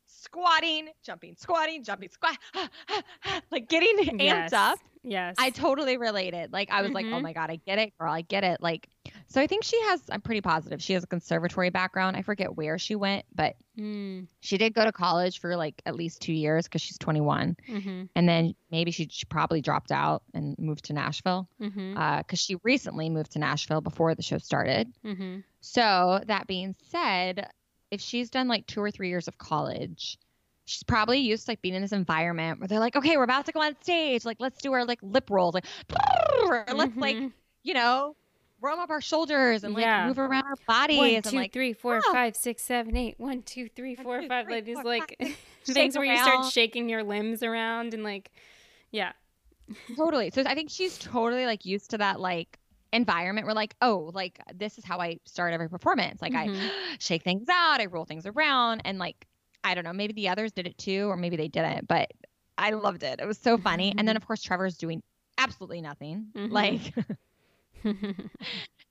[0.06, 2.36] squatting, jumping, squatting, jumping, squat,
[3.50, 4.52] like getting amped yes.
[4.52, 4.78] up.
[5.04, 5.34] Yes.
[5.38, 6.52] I totally related.
[6.52, 7.22] Like I was like, oh Mhm.
[7.22, 8.60] my god, I get it, girl, I get it.
[8.62, 8.88] Like,
[9.26, 10.02] so I think she has.
[10.10, 12.16] I'm pretty positive she has a conservatory background.
[12.16, 15.96] I forget where she went, but Mm, she did go to college for like at
[15.96, 18.08] least two years because she's 21, mhm.
[18.14, 22.18] and then maybe she, she probably dropped out and moved to Nashville Mhm.
[22.18, 24.92] because she recently moved to Nashville before the show started.
[25.04, 25.42] Mhm.
[25.62, 27.48] So that being said,
[27.90, 30.18] if she's done like two or three years of college,
[30.64, 33.46] she's probably used to like being in this environment where they're like, okay, we're about
[33.46, 35.66] to go on stage, like let's do our like lip rolls, like
[36.44, 37.32] or let's like Mhm.
[37.62, 38.16] you know
[38.60, 40.06] roam up our shoulders and like Yeah.
[40.06, 42.12] move around our bodies One, and like three, four, oh.
[42.12, 43.16] five, six, seven, eight.
[43.18, 44.48] One, two, three, One, four, two, five.
[44.48, 45.36] Like these four, like five.
[45.64, 48.30] things where you start shaking your limbs around and like,
[48.92, 49.12] yeah.
[49.96, 50.30] totally.
[50.30, 52.58] So I think she's totally like used to that like
[52.92, 56.22] environment where like oh like this is how I start every performance.
[56.22, 56.54] Like Mhm.
[56.56, 56.70] I
[57.00, 59.26] shake things out, I roll things around, and like
[59.64, 62.10] I don't know, maybe the others did it too, or maybe they didn't, but
[62.58, 63.20] I loved it.
[63.20, 63.94] It was so funny.
[63.96, 65.02] And then of course Trevor's doing
[65.38, 66.26] absolutely nothing.
[66.34, 66.50] Mhm.
[66.50, 66.94] Like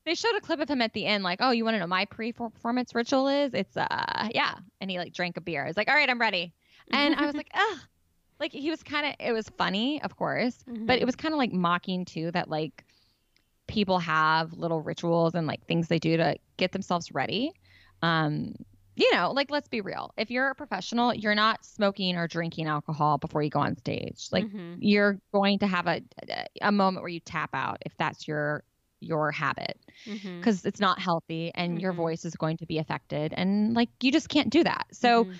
[0.05, 1.87] they showed a clip of him at the end, like, oh, you want to know
[1.87, 3.53] my pre-performance ritual is?
[3.53, 4.55] It's uh yeah.
[4.79, 5.65] And he like drank a beer.
[5.65, 6.53] He's like, all right, I'm ready.
[6.91, 7.77] And I was like, ugh.
[8.39, 11.01] Like he was kind of it was funny, of course, but Mhm.
[11.01, 12.83] it was kind of like mocking too that like
[13.67, 17.51] people have little rituals and like things they do to get themselves ready.
[18.01, 18.55] Um
[18.95, 20.13] you know, like let's be real.
[20.17, 24.27] If you're a professional, you're not smoking or drinking alcohol before you go on stage.
[24.31, 24.77] Like Mhm.
[24.79, 26.01] you're going to have a
[26.61, 28.63] a moment where you tap out if that's your
[28.99, 30.39] your habit Mhm.
[30.39, 31.97] because it's not healthy and your Mhm.
[31.97, 34.85] voice is going to be affected and like you just can't do that.
[34.91, 35.39] So Mhm.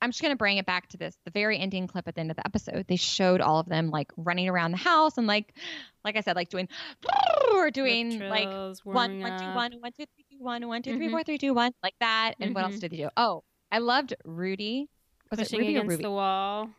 [0.00, 2.20] I'm just going to bring it back to this the very ending clip at the
[2.20, 2.86] end of the episode.
[2.88, 5.56] They showed all of them like running around the house and like
[6.04, 6.68] like I said like doing
[7.52, 8.48] or doing like
[8.84, 11.10] one one two one one two three one one two three Mhm.
[11.10, 12.34] four three two one like that.
[12.40, 12.80] And what else Mhm.
[12.80, 13.08] did they do?
[13.16, 14.88] Oh, I loved Rudi.
[15.30, 16.02] Was pushing it Ruby against Ruby?
[16.02, 16.70] the wall.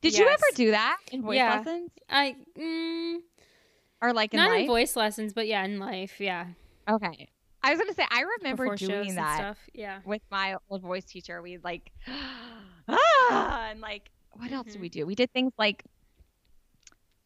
[0.00, 1.56] Did you ever do that in voice Yeah.
[1.58, 3.18] lessons I mm,
[4.00, 4.60] or like in not life?
[4.62, 6.46] in voice lessons, but yeah, in life, yeah.
[6.88, 7.28] okay,
[7.62, 9.58] I was gonna say I remember Before doing that stuff.
[9.74, 10.00] Yeah.
[10.04, 11.42] with my old voice teacher.
[11.42, 11.92] We'd like
[12.88, 14.80] ah, and like what else did Mhm.
[14.80, 15.06] we do?
[15.06, 15.84] We did things like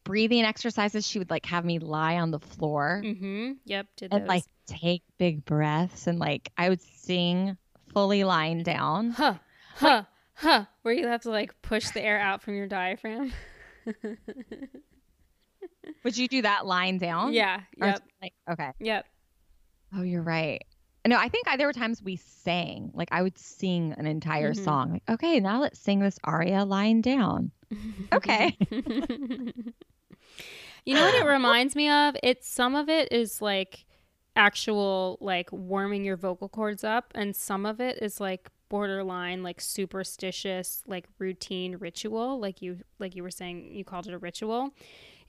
[0.03, 1.07] breathing exercises.
[1.07, 3.53] She would like have me lie on the floor Mm-hmm.
[3.65, 3.87] Yep.
[3.95, 4.27] Did and those.
[4.27, 7.57] like take big breaths and like I would sing
[7.93, 9.11] fully lying down.
[9.11, 9.35] huh,
[9.75, 10.03] huh,
[10.35, 13.33] huh, where you have to like push the air out from your diaphragm.
[16.03, 17.33] Would you do that lying down?
[17.33, 17.61] yeah.
[17.77, 18.03] Yep.
[18.21, 18.71] Like okay.
[18.79, 19.05] Yep.
[19.95, 20.63] Oh, you're right.
[21.07, 22.91] No, I think I, there were times we sang.
[22.93, 24.63] Like I would sing an entire Mhm.
[24.63, 24.91] song.
[24.93, 27.51] Like, okay, now let's sing this aria lying down.
[28.13, 28.57] Okay.
[28.71, 29.73] you
[30.95, 32.15] know what it reminds me of?
[32.23, 33.85] It's some of it is like
[34.35, 39.61] actual like warming your vocal cords up and some of it is like borderline like
[39.61, 44.71] superstitious like routine ritual like you like you were saying you called it a ritual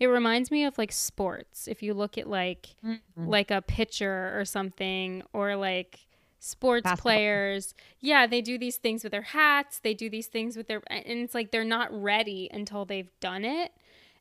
[0.01, 2.99] it reminds me of like sports if you look at like Mhm.
[3.17, 6.01] like a pitcher or something or like
[6.39, 7.13] sports Basketball.
[7.13, 10.83] players yeah they do these things with their hats they do these things with their
[10.89, 13.73] and it's like they're not ready until they've done it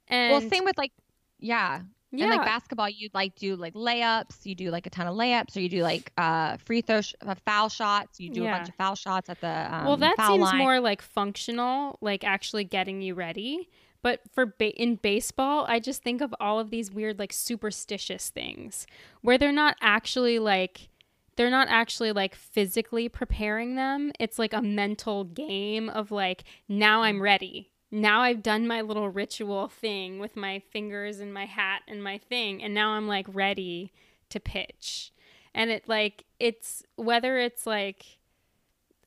[0.08, 0.92] and well, same with like,
[1.40, 1.82] yeah.
[2.18, 4.46] Yeah And like basketball, you'd like do like layups.
[4.46, 7.14] You do like a ton of layups, or you do like uh free throw, sh-
[7.26, 8.20] uh, foul shots.
[8.20, 10.58] You do a bunch of foul shots at the um, well that seems line.
[10.58, 13.70] more like functional like actually getting you ready.
[14.02, 18.30] But for ba- in baseball i just think of all of these weird like superstitious
[18.30, 18.86] things
[19.22, 20.90] where they're not actually like
[21.36, 24.12] they're not actually like physically preparing them.
[24.20, 29.10] It's like a mental game of like now i'm ready now i've done my little
[29.10, 33.26] ritual thing with my fingers and my hat and my thing and now i'm like
[33.30, 33.92] ready
[34.30, 35.12] to pitch.
[35.54, 38.06] And it like it's whether it's like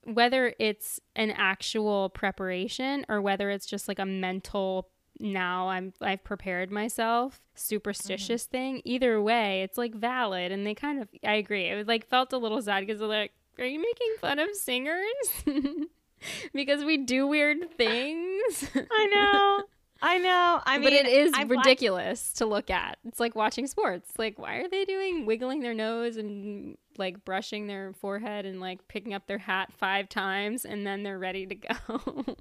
[0.04, 4.88] whether it's an actual preparation or whether it's just like a mental
[5.20, 8.50] now I'm I've prepared myself superstitious mm-hmm.
[8.50, 10.52] thing either way it's like valid.
[10.52, 13.08] And they kind of I agree it was like felt a little sad because they're
[13.08, 15.04] like are you making fun of singers
[16.54, 19.64] because we do weird things I know,
[20.00, 20.60] I know.
[20.64, 22.98] I mean, but it is I'm ridiculous to look at.
[23.04, 24.10] It's like watching sports.
[24.16, 28.86] Like, why are they doing wiggling their nose and like brushing their forehead and like
[28.88, 32.24] picking up their hat five times and then they're ready to go?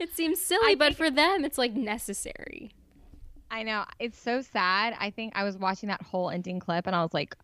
[0.00, 2.72] it seems silly, I but think- for them, it's like necessary.
[3.50, 4.96] I know it's so sad.
[4.98, 7.36] I think I was watching that whole ending clip, and I was like,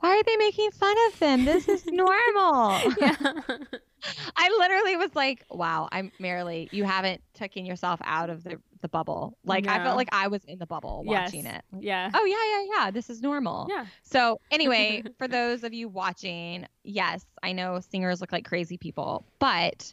[0.00, 1.44] "Why are they making fun of them?
[1.44, 3.16] This is normal." Yeah.
[4.36, 6.72] I literally was like, "Wow, I'm Marilee.
[6.72, 9.36] You haven't taken yourself out of the the bubble.
[9.44, 11.32] Like I felt like I was in the bubble Yes.
[11.32, 11.64] watching it.
[11.80, 12.10] Yeah.
[12.14, 12.36] oh yeah,
[12.76, 12.90] yeah, yeah.
[12.92, 13.66] This is normal.
[13.68, 13.86] Yeah.
[14.04, 19.26] So anyway, for those of you watching, yes, I know singers look like crazy people,
[19.40, 19.92] but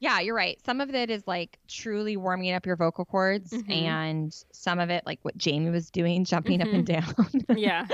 [0.00, 0.58] yeah, you're right.
[0.64, 3.70] Some of it is like truly warming up your vocal cords, Mhm.
[3.70, 7.14] and some of it, like what Jamie was doing, jumping up and down,
[7.54, 7.86] Yeah.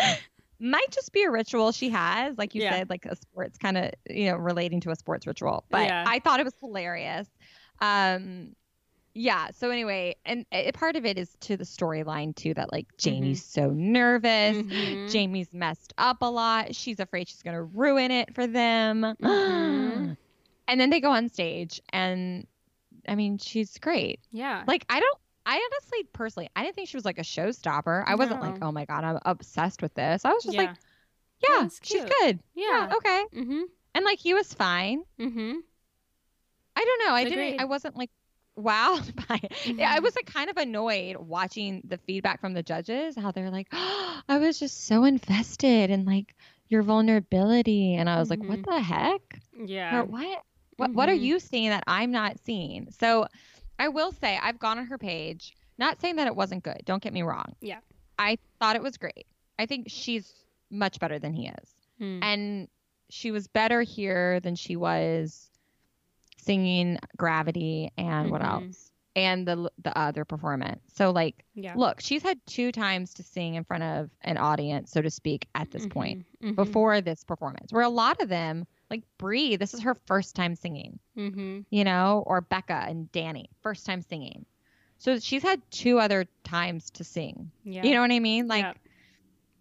[0.60, 2.70] Might just be a ritual she has, like you Yeah.
[2.72, 5.64] said, like a sports kind of, you know, relating to a sports ritual.
[5.70, 6.05] But Yeah.
[6.06, 7.28] I thought it was hilarious.
[7.80, 8.55] Um,
[9.14, 9.48] yeah.
[9.51, 13.44] So anyway, and a part of it is to the storyline too, that like Jamie's
[13.44, 14.56] so nervous.
[14.56, 15.10] Mhm.
[15.10, 16.74] Jamie's messed up a lot.
[16.74, 19.02] She's afraid she's gonna ruin it for them.
[19.20, 20.16] Mhm.
[20.68, 22.47] and then they go on stage, and
[23.09, 24.20] I mean, she's great.
[24.30, 24.64] Yeah.
[24.66, 25.18] Like I don't.
[25.50, 28.04] I honestly, personally, I didn't think she was like a showstopper.
[28.06, 30.24] I wasn't like, oh my god, I'm obsessed with this.
[30.26, 30.60] I was just yeah.
[30.62, 30.76] like,
[31.42, 32.38] yeah, That's she's good.
[32.54, 32.90] yeah.
[32.96, 33.24] okay.
[33.34, 33.60] Mm-hmm.
[33.94, 35.04] And like he was fine.
[35.18, 35.52] Mm-hmm.
[36.76, 37.14] I don't know.
[37.14, 37.34] I Agreed.
[37.36, 37.60] didn't.
[37.60, 38.10] I wasn't like
[38.58, 39.52] wowed by it.
[39.78, 43.16] Yeah, I was like kind of annoyed watching the feedback from the judges.
[43.16, 46.34] How they're like, oh, I was just so invested in like
[46.68, 48.66] your vulnerability, and I was like, what Mhm.
[48.66, 49.40] the heck?
[49.64, 50.00] Yeah.
[50.00, 50.42] Or what?
[50.76, 51.20] What What are Mhm.
[51.22, 52.90] you seeing that I'm not seeing?
[52.90, 53.26] So,
[53.78, 55.56] I will say I've gone on her page.
[55.78, 56.82] Not saying that it wasn't good.
[56.84, 57.55] Don't get me wrong.
[57.60, 57.78] Yeah.
[58.18, 59.26] I thought it was great.
[59.59, 62.20] I think she's much better than he is Hmm.
[62.22, 62.68] and
[63.10, 65.50] she was better here than she was
[66.36, 68.48] singing gravity and what Mhm.
[68.48, 70.82] else and the the other performance.
[70.94, 71.74] So like Yeah.
[71.76, 75.48] look, she's had two times to sing in front of an audience, so to speak,
[75.55, 77.72] at this point Mhm, mhm, before this performance.
[77.72, 81.65] Where a lot of them, like Brie, this is her first time singing, mhm.
[81.70, 84.47] you know, or Becca and Danny, first time singing.
[84.98, 87.51] So she's had two other times to sing.
[87.65, 87.85] Yeah.
[87.85, 88.48] You know what I mean?
[88.48, 88.73] Like Yeah.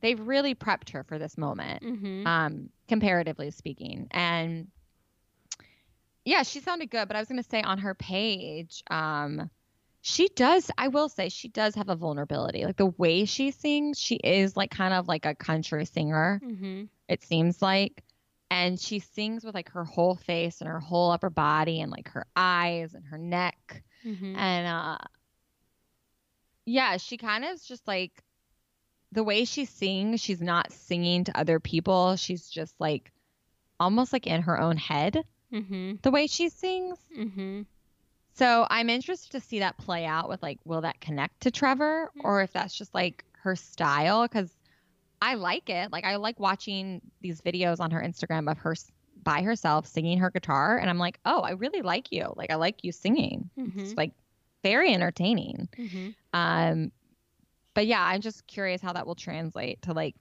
[0.01, 2.25] they've really prepped her for this moment Mhm.
[2.25, 4.07] um, comparatively speaking.
[4.11, 4.71] And
[6.25, 9.49] yeah, she sounded good, but I was going to say on her page, um,
[10.01, 12.65] she does, I will say, she does have a vulnerability.
[12.65, 16.89] Like the way she sings, she is like kind of like a country singer, Mhm.
[17.07, 18.03] it seems like.
[18.49, 22.09] And she sings with like her whole face and her whole upper body and like
[22.09, 23.83] her eyes and her neck.
[24.05, 24.37] Mhm.
[24.37, 24.97] And uh,
[26.65, 28.23] yeah, she kind of is just like
[29.11, 32.15] the way she sings, she's not singing to other people.
[32.15, 33.11] She's just like
[33.79, 36.01] almost like in her own head, Mhm.
[36.01, 36.97] the way she sings.
[37.15, 37.65] Mhm.
[38.33, 42.11] So I'm interested to see that play out with like, will that connect to Trevor
[42.19, 44.23] or if that's just like her style?
[44.23, 44.55] Because
[45.21, 45.91] I like it.
[45.91, 48.75] Like, I like watching these videos on her Instagram of her
[49.23, 50.77] by herself singing her guitar.
[50.77, 52.31] And I'm like, oh, I really like you.
[52.35, 53.49] Like, I like you singing.
[53.57, 53.79] Mhm.
[53.79, 54.11] It's like
[54.63, 55.69] very entertaining.
[55.77, 56.15] Mhm.
[56.33, 56.91] Um,
[57.73, 60.15] but yeah, I'm just curious how that will translate to like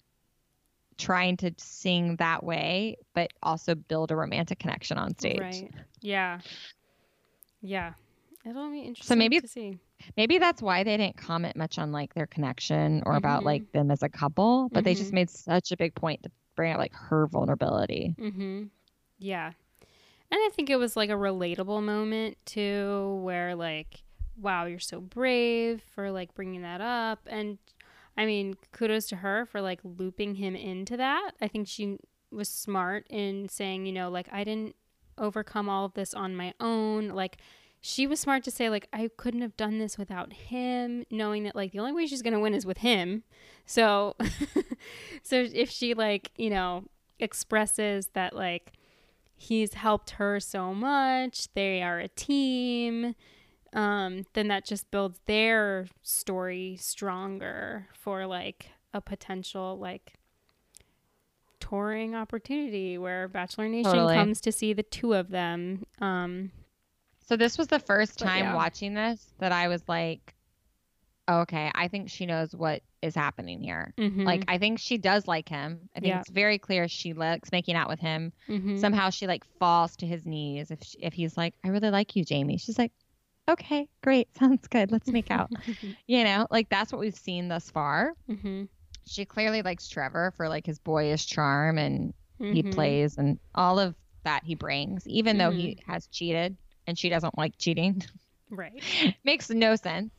[0.98, 5.38] trying to sing that way, but also build a romantic connection on stage.
[5.40, 5.70] Right.
[6.00, 6.40] Yeah.
[7.60, 7.92] Yeah.
[8.44, 9.78] It'll be interesting so maybe- to see.
[10.16, 13.46] Maybe that's why they didn't comment much on like their connection or about Mhm.
[13.46, 15.14] like them as a couple, but they just Mhm.
[15.14, 18.14] made such a big point to bring out like her vulnerability.
[18.18, 18.70] Mhm.
[19.18, 19.46] Yeah.
[20.30, 24.02] And I think it was like a relatable moment too where like
[24.38, 27.56] wow, you're so brave for like bringing that up and
[28.18, 31.32] I mean, kudos to her for like looping him into that.
[31.40, 31.98] I think she
[32.30, 34.76] was smart in saying, you know, like I didn't
[35.18, 37.08] overcome all of this on my own.
[37.08, 37.38] Like
[37.80, 41.54] she was smart to say like I couldn't have done this without him, knowing that
[41.54, 43.22] like the only way she's going to win is with him.
[43.64, 44.16] So
[45.22, 46.84] so if she like, you know,
[47.18, 48.72] expresses that like
[49.36, 53.14] he's helped her so much, they are a team,
[53.72, 60.14] um, then that just builds their story stronger for like a potential like
[61.60, 64.14] touring opportunity where Bachelor Nation Totally.
[64.14, 65.84] comes to see the two of them.
[66.00, 66.52] Um,
[67.26, 68.54] So this was the first time yeah.
[68.54, 70.34] watching this that I was like,
[71.28, 73.92] oh, okay, I think she knows what is happening here.
[73.98, 75.88] mhm, Like I think she does like him.
[75.96, 76.20] I think Yeah.
[76.20, 78.32] it's very clear she likes making out with him.
[78.48, 78.78] mhm.
[78.78, 82.14] Somehow she like falls to his knees if she, if he's like, I really like
[82.14, 82.58] you, Jamie.
[82.58, 82.92] She's like,
[83.48, 84.92] okay, great, sounds good.
[84.92, 85.50] Let's make out.
[86.06, 88.12] you know, like that's what we've seen thus far.
[88.30, 88.68] Mhm,
[89.06, 92.72] She clearly likes Trevor for like his boyish charm and he mhm.
[92.72, 97.36] plays and all of that he brings, even though he has cheated and she doesn't
[97.38, 98.02] like cheating.
[98.50, 98.82] right.
[99.24, 100.12] Makes no sense.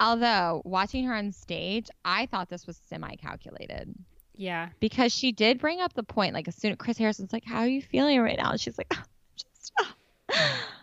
[0.00, 3.94] Although watching her on stage, I thought this was semi calculated
[4.34, 4.70] Yeah.
[4.80, 6.34] because she did bring up the point.
[6.34, 8.88] Like as soon Chris Harrison's like, "How are you feeling right now?" And she's like,
[8.92, 9.04] "Ah,
[9.36, 9.96] "Just." ah."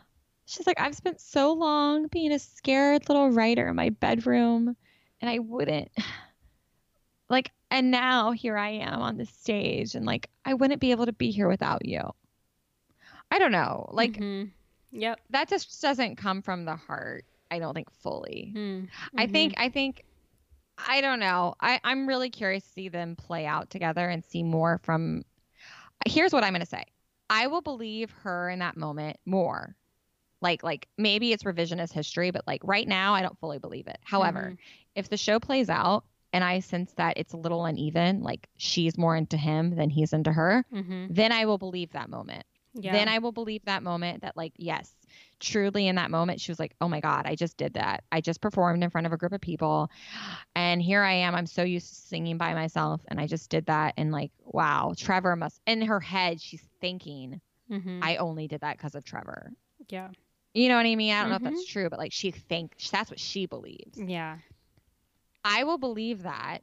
[0.46, 4.76] She's like, "I've spent so long being a scared little writer in my bedroom,
[5.22, 5.92] and I wouldn't."
[7.32, 11.06] Like, and now here I am on the stage, and like, I wouldn't be able
[11.06, 12.02] to be here without you.
[13.32, 13.88] I don't know.
[13.92, 14.52] Like, Mhm.
[14.92, 15.20] Yep.
[15.30, 17.26] that just doesn't come from the heart.
[17.52, 18.54] I don't think fully.
[18.56, 20.06] Mm, I think I think
[20.88, 21.56] I don't know.
[21.60, 25.24] I, I'm really curious to see them play out together and see more from
[26.08, 26.86] here's what I'm gonna say.
[27.30, 29.76] I will believe her in that moment more.
[30.42, 33.98] Like like maybe it's revisionist history, but like right now I don't fully believe it.
[34.04, 34.58] However,
[34.96, 38.98] if the show plays out and I sense that it's a little uneven, like she's
[38.98, 41.08] more into him than he's into her, Mhm.
[41.14, 42.46] then I will believe that moment
[42.82, 42.94] Yeah.
[42.94, 44.92] then I will believe that moment that like yes,
[45.40, 48.04] truly in that moment she was like, "Oh my god, I just did that.
[48.12, 49.90] I just performed in front of a group of people
[50.56, 51.36] and here I am.
[51.36, 54.94] I'm so used to singing by myself and I just did that and like, wow,
[54.98, 58.00] Trevor must in her head she's thinking, Mhm.
[58.04, 59.52] I only did that because of Trevor."
[59.88, 60.10] yeah.
[60.54, 61.14] You know what I mean?
[61.14, 61.54] I don't know if Mm-hmm.
[61.54, 63.98] that's true, but like she thinks that's what she believes.
[64.00, 64.38] Yeah.
[65.44, 66.60] I will believe that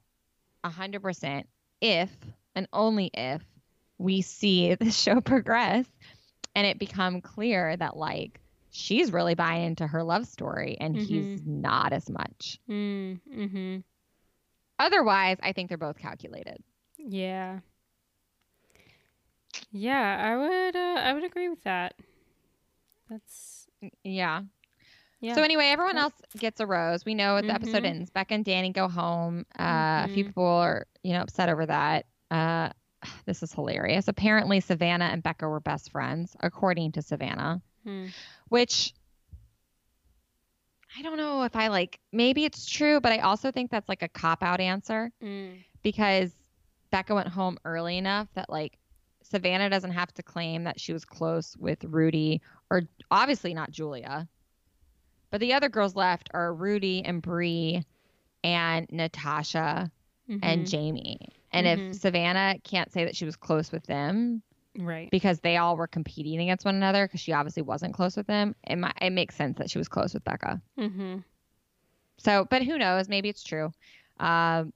[0.65, 1.47] 100%
[1.81, 2.11] if
[2.55, 3.43] and only if
[3.99, 5.87] we see the show progress
[6.57, 11.41] and it become clear that like she's really buying into her love story and he's
[11.47, 12.59] not as much.
[12.69, 13.83] Mm, mhm.
[14.79, 16.59] Otherwise, I think they're both calculated.
[16.99, 17.61] Yeah.
[19.73, 21.95] Yeah, I would uh, I would agree with that.
[23.09, 23.67] That's
[24.03, 24.43] Yeah.
[25.21, 25.35] yeah.
[25.35, 27.05] So anyway, everyone else gets a rose.
[27.05, 27.87] We know the episode Mhm.
[27.87, 28.11] ends.
[28.11, 29.47] Becca and Danny go home.
[29.59, 30.29] Uh, A few Mhm.
[30.29, 32.07] people are, you know, upset over that.
[32.31, 32.71] Uh,
[33.27, 34.09] this is hilarious.
[34.09, 37.61] Apparently, Savannah and Becca were best friends, according to Savannah.
[37.85, 38.07] Hmm.
[38.49, 38.95] Which
[40.99, 44.03] I don't know if I like maybe it's true, but I also think that's like
[44.03, 45.63] a cop out answer Mm.
[45.83, 46.35] because
[46.91, 48.79] Becca went home early enough that like
[49.23, 52.41] Savannah doesn't have to claim that she was close with Rudi
[52.71, 54.27] or obviously not Julia.
[55.31, 57.85] But the other girls left are Rudi and Bri
[58.45, 59.91] and Natasha
[60.29, 60.69] and Mhm.
[60.71, 61.29] Jamie.
[61.57, 61.91] And Mhm.
[61.91, 64.43] if Savannah can't say that she was close with them
[64.79, 65.11] right.
[65.11, 68.55] because they all were competing against one another because she obviously wasn't close with them,
[68.67, 70.61] it, mi- it makes sense that she was close with Becca.
[70.79, 71.19] Mm-hmm.
[72.19, 73.09] So, but who knows?
[73.09, 73.73] Maybe it's true.
[74.19, 74.73] Um,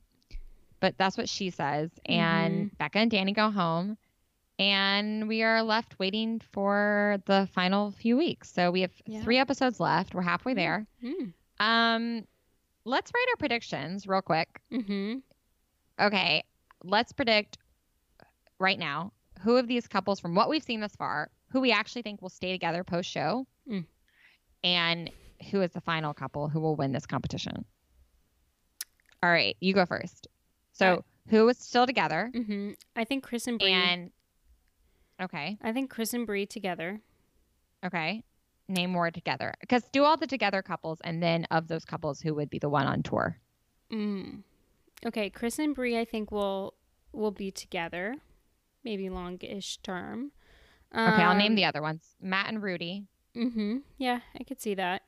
[0.81, 1.91] but that's what she says.
[2.07, 3.97] And Becca and Danny go home,
[4.59, 8.51] and we are left waiting for the final few weeks.
[8.53, 9.23] So we have Yeah.
[9.23, 10.15] three episodes left.
[10.15, 10.57] We're halfway Mm.
[10.57, 10.87] there.
[11.03, 11.33] Mm.
[11.61, 12.27] Um,
[12.85, 14.61] let's write our predictions real quick.
[14.73, 15.19] Mm-hmm.
[16.03, 16.43] Okay,
[16.83, 17.59] let's predict
[18.59, 19.13] right now
[19.43, 22.29] who of these couples, from what we've seen thus far, who we actually think will
[22.29, 23.87] stay together post show, Mm.
[24.65, 25.11] and
[25.51, 27.65] who is the final couple who will win this competition.
[29.23, 30.27] All right, you go first.
[30.73, 31.05] So, Alright.
[31.29, 32.31] who is still together?
[32.35, 32.73] Mm-hmm.
[32.97, 33.73] I think Chris and Bri.
[33.73, 34.11] And
[35.23, 37.01] okay, I think Chris and Bri together.
[37.85, 38.23] okay,
[38.69, 39.55] name more together.
[39.61, 42.69] Because do all the together couples, and then of those couples, who would be the
[42.69, 43.39] one on tour?
[43.93, 44.43] Mm.
[45.07, 46.75] Okay, Chris and Bri, I think will
[47.13, 48.17] will be together,
[48.85, 50.33] maybe longish term.
[50.95, 53.07] Okay, I'll name Um, the other ones: Matt and Rudi.
[53.37, 53.79] Mm-hmm.
[53.99, 55.03] Yeah, I could see that.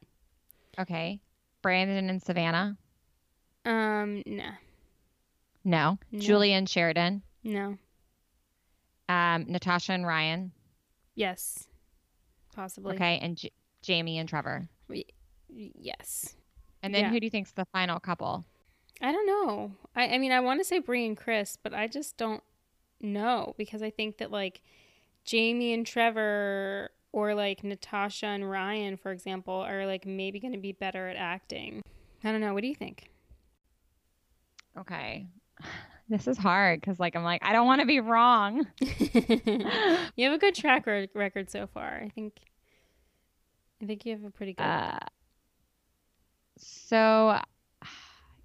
[0.79, 1.21] Okay,
[1.61, 2.77] Brandon and Savannah.
[3.65, 4.51] Um, no,
[5.65, 5.99] No.
[6.11, 6.21] No.
[6.21, 7.23] Julie and Sheridan.
[7.45, 7.79] no,
[9.09, 10.53] Um, Natasha and Ryan.
[11.15, 11.69] yes,
[12.55, 12.95] possibly.
[12.95, 13.53] Okay, and J-
[13.83, 14.69] Jamie and Trevor.
[14.89, 15.05] Y-
[15.49, 16.35] yes.
[16.83, 17.11] And then Yeah.
[17.11, 18.45] who do you think's the final couple?
[19.03, 19.73] I don't know.
[19.97, 22.43] I, I mean, I want to say Bri and Chris, but I just don't
[23.01, 24.63] know because I think that like
[25.25, 30.59] Jamie and Trevor or like Natasha and Ryan, for example, are like maybe going to
[30.59, 31.83] be better at acting.
[32.23, 32.55] I don't know.
[32.55, 33.11] What do you think?
[34.79, 35.27] Okay.
[36.09, 38.67] This is hard because, like, I'm like, I don't want to be wrong.
[38.81, 42.03] you have a good track re- record so far.
[42.05, 42.35] I think.
[43.81, 44.65] I think you have a pretty good.
[44.65, 44.99] Uh,
[46.59, 47.41] so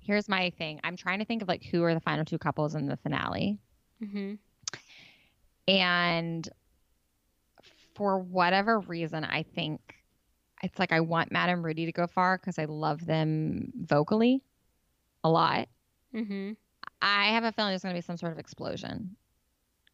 [0.08, 0.80] here's my thing.
[0.84, 3.60] I'm trying to think of like who are the final two couples in the finale,
[4.04, 4.36] hmm
[5.68, 6.48] and
[7.94, 9.82] for whatever reason, I think
[10.64, 14.42] it's like I want Matt and Rudi to go far because I love them vocally
[15.24, 15.68] a lot.
[16.14, 16.52] hmm
[17.02, 19.16] I have a feeling there's going to be some sort of explosion.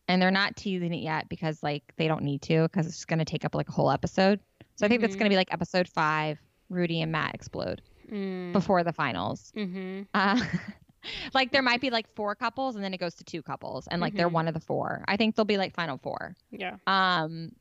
[0.07, 3.19] And they're not teasing it yet because like they don't need to because it's going
[3.19, 4.39] to take up like a whole episode.
[4.75, 7.81] So I think that's going to be like episode 5 Rudi and Matt explode
[8.13, 8.53] Mm.
[8.53, 9.51] before the finals.
[9.55, 10.39] hmm Uh,
[11.33, 13.99] like there might be like four couples and then it goes to two couples and
[14.01, 14.33] like they're Mhm.
[14.33, 15.03] one of the four.
[15.07, 16.35] I think they'll be like final four.
[16.51, 16.75] Yeah.
[16.87, 17.51] Um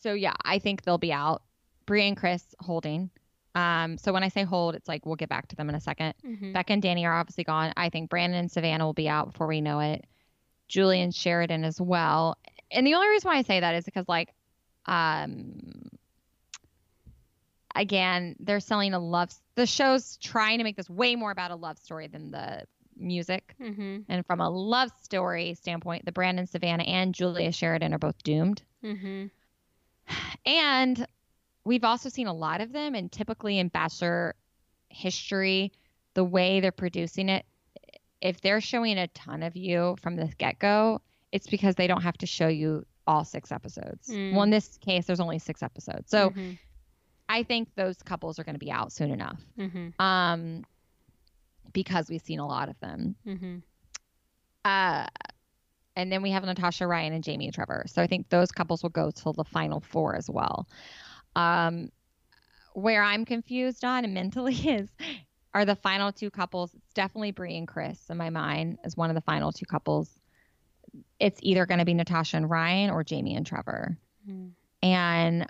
[0.00, 1.42] so yeah, I think they'll be out.
[1.86, 3.10] Bri and Chris holding.
[3.54, 5.80] Um so when I say hold, it's like we'll get back to them in a
[5.80, 6.14] second.
[6.22, 7.72] hmm Becca and Danny are obviously gone.
[7.76, 10.04] I think Brandon and Savannah will be out before we know it.
[10.68, 12.38] Julie and Sheridan as well.
[12.70, 14.32] And the only reason why I say that is because like
[14.86, 15.58] um
[17.74, 21.56] again, they're selling a love the show's trying to make this way more about a
[21.56, 22.64] love story than the
[22.96, 23.54] music.
[23.58, 28.22] hmm And from a love story standpoint, the Brandon Savannah and Julia Sheridan are both
[28.22, 28.62] doomed.
[28.82, 29.26] hmm
[30.44, 31.06] And
[31.64, 34.34] we've also seen a lot of them, and typically in Bachelor
[34.88, 35.72] history,
[36.14, 37.46] the way they're producing it,
[38.20, 41.00] if they're showing a ton of you from the get go,
[41.32, 44.08] it's because they don't have to show you all six episodes.
[44.08, 44.32] Mm.
[44.32, 46.10] Well, in this case, there's only six episodes.
[46.10, 46.52] So hmm
[47.28, 50.64] I think those couples are going to be out soon enough hmm um,
[51.72, 53.16] because we've seen a lot of them.
[53.24, 53.58] hmm
[54.64, 55.06] Uh,
[55.96, 57.84] and then we have Natasha Ryan and Jamie and Trevor.
[57.86, 60.66] So I think those couples will go till the final four as well.
[61.36, 61.90] Um,
[62.74, 64.88] where I'm confused on and mentally is
[65.54, 66.74] are the final two couples.
[66.74, 70.18] It's definitely Bri and Chris in my mind as one of the final two couples.
[71.20, 73.96] It's either going to be Natasha and Ryan or Jamie and Trevor.
[74.28, 74.52] Mm.
[74.82, 75.46] And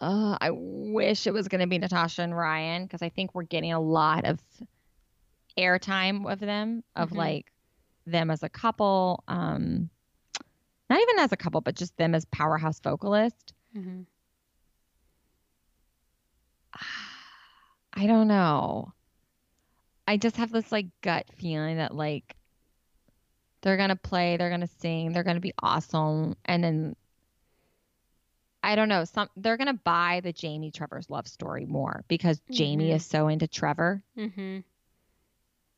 [0.00, 3.42] uh, I wish it was going to be Natasha and Ryan because I think we're
[3.42, 4.40] getting a lot of
[5.58, 7.16] airtime of them, of Mhm.
[7.16, 7.52] like
[8.06, 9.22] them as a couple.
[9.28, 9.90] Um,
[10.90, 13.54] not even as a couple, but just them as powerhouse vocalist.
[13.72, 14.02] hmm
[17.94, 18.92] I don't know.
[20.08, 22.36] I just have this like gut feeling that like
[23.60, 26.96] they're gonna play, they're gonna sing, they're gonna be awesome, and then
[28.62, 29.04] I don't know.
[29.04, 32.94] Some they're gonna buy the Jamie Trevor's love story more because Jamie Mhm.
[32.96, 34.60] is so into Trevor, hmm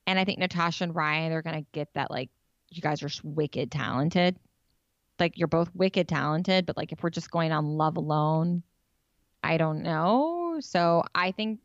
[0.07, 2.31] and I think Natasha and Ryan they're gonna get that like
[2.71, 4.37] you guys are just wicked talented.
[5.19, 8.63] Like you're both wicked talented, but like if we're just going on love alone,
[9.43, 10.57] I don't know.
[10.61, 11.61] So I think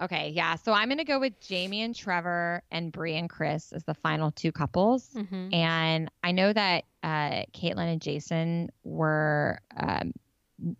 [0.00, 0.56] okay, yeah.
[0.56, 4.30] So I'm gonna go with Jamie and Trevor and Bri and Chris as the final
[4.30, 5.08] two couples.
[5.14, 5.54] Mm-hmm.
[5.54, 10.12] And I know that uh, Kaitlyn and Jason were um,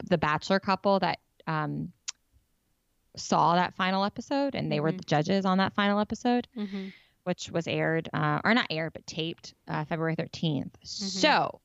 [0.09, 1.93] the bachelor couple that um,
[3.17, 4.99] saw that final episode, and they were Mhm.
[4.99, 6.89] the judges on that final episode, Mm-hmm.
[7.25, 10.73] which was aired, uh, or not aired, but taped uh, February 13th.
[10.83, 11.61] So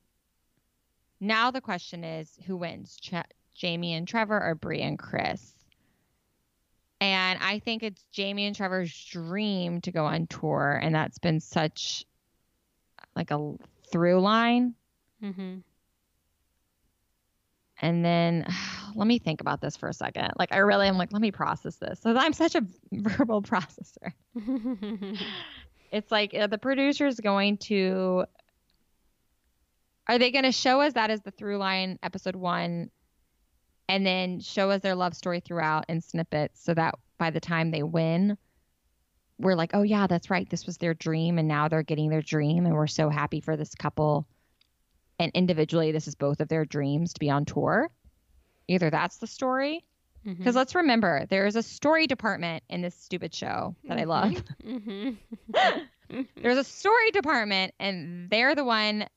[1.20, 3.14] now the question is who wins, Ch-
[3.54, 5.54] Jamie and Trevor or Bri and Chris?
[7.02, 11.40] And I think it's Jamie and Trevor's dream to go on tour, and that's been
[11.40, 12.06] such
[13.16, 13.56] like a
[13.92, 14.76] through line.
[15.22, 15.58] Mm-hmm.
[17.82, 18.46] And then
[18.96, 20.32] let me think about this for a second.
[20.38, 22.00] Like I really am like, let me process this.
[22.00, 22.62] So I'm such a
[22.94, 24.14] verbal processor.
[25.92, 28.26] It's like the producers going to
[30.08, 32.90] are they going to show us that as the through line episode 1
[33.88, 37.72] and then show us their love story throughout in snippets so that by the time
[37.72, 38.38] they win
[39.38, 40.48] we're like, "Oh yeah, that's right.
[40.48, 43.58] This was their dream and now they're getting their dream and we're so happy for
[43.58, 44.28] this couple."
[45.20, 47.90] And individually this is both of their dreams to be on tour.
[48.68, 49.84] Either that's the story
[50.24, 50.38] Mm-hmm.
[50.38, 54.44] because let's remember there is a story department in this stupid show that I love.
[54.64, 55.12] Mm-hmm.
[56.40, 59.08] There's a story department, and they're the one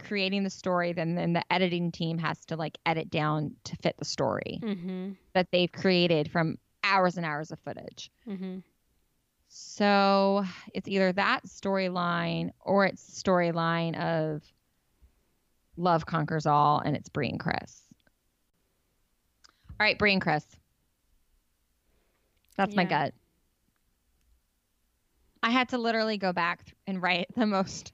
[0.00, 0.92] creating the story.
[0.92, 5.10] Then, then the editing team has to like edit down to fit the story mm-hmm.
[5.34, 8.10] that they've created from hours and hours of footage.
[8.28, 8.58] Mm-hmm.
[9.48, 14.42] So it's either that storyline or it's storyline of
[15.76, 17.82] love conquers all, and it's Bri and Chris.
[19.68, 20.44] All right, Bri and Chris.
[22.56, 23.14] That's my gut.
[25.42, 27.92] I had to literally go back and write the most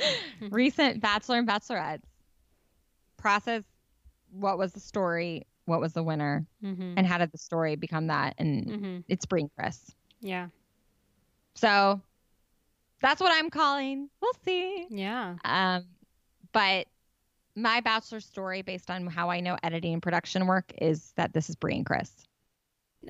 [0.50, 2.02] recent Bachelor and Bachelorettes,
[3.16, 3.64] process
[4.30, 6.94] what was the story, what was the winner, Mm-hmm.
[6.96, 8.98] and how did the story become that, and mm-hmm.
[9.08, 9.90] it's Bri and Chris.
[10.20, 10.48] Yeah.
[11.54, 12.00] So
[13.00, 14.08] that's what I'm calling.
[14.20, 14.86] We'll see.
[14.90, 15.36] Yeah.
[15.44, 15.84] Um,
[16.52, 16.86] but
[17.54, 21.48] my bachelor story, based on how I know editing and production work, is that this
[21.50, 22.10] is Bri and Chris.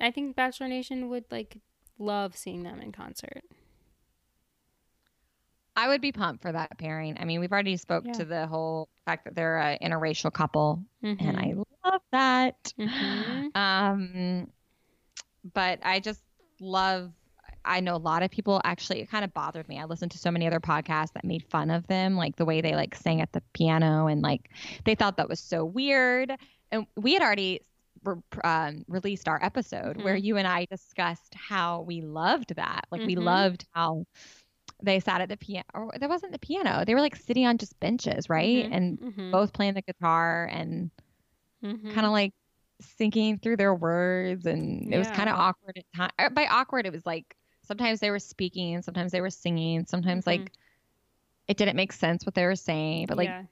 [0.01, 1.57] I think Bachelor Nation would like
[1.97, 3.43] love seeing them in concert.
[5.79, 7.17] I would be pumped for that pairing.
[7.19, 8.11] I mean, we've already spoke Yeah.
[8.13, 11.25] to the whole fact that they're a interracial couple, Mm-hmm.
[11.27, 11.53] and I
[11.89, 12.73] love that.
[12.77, 13.51] Mhm.
[13.55, 14.51] Um,
[15.53, 16.21] but I just
[16.59, 17.11] love.
[17.65, 18.99] I know a lot of people actually.
[19.01, 19.79] It kind of bothered me.
[19.79, 22.61] I listened to so many other podcasts that made fun of them, like the way
[22.61, 24.49] they like sang at the piano, and like
[24.85, 26.33] they thought that was so weird.
[26.71, 27.61] And we had already
[28.43, 32.85] um, released our episode where you and I discussed how we loved that.
[32.91, 33.23] Like we Mhm.
[33.23, 34.05] loved how
[34.81, 35.65] they sat at the piano.
[35.73, 36.85] Or that wasn't the piano.
[36.85, 38.65] They were like sitting on just benches, right?
[38.65, 38.69] Mhm.
[38.71, 39.31] And Mhm.
[39.31, 40.91] both playing the guitar and
[41.63, 41.91] Mhm.
[41.91, 42.33] kind of like
[42.81, 46.93] sinking through their words and it was kind of awkward at times by awkward it
[46.93, 50.49] was like sometimes they were speaking sometimes they were singing sometimes like
[51.49, 53.43] it didn't make sense what they were saying but like yeah.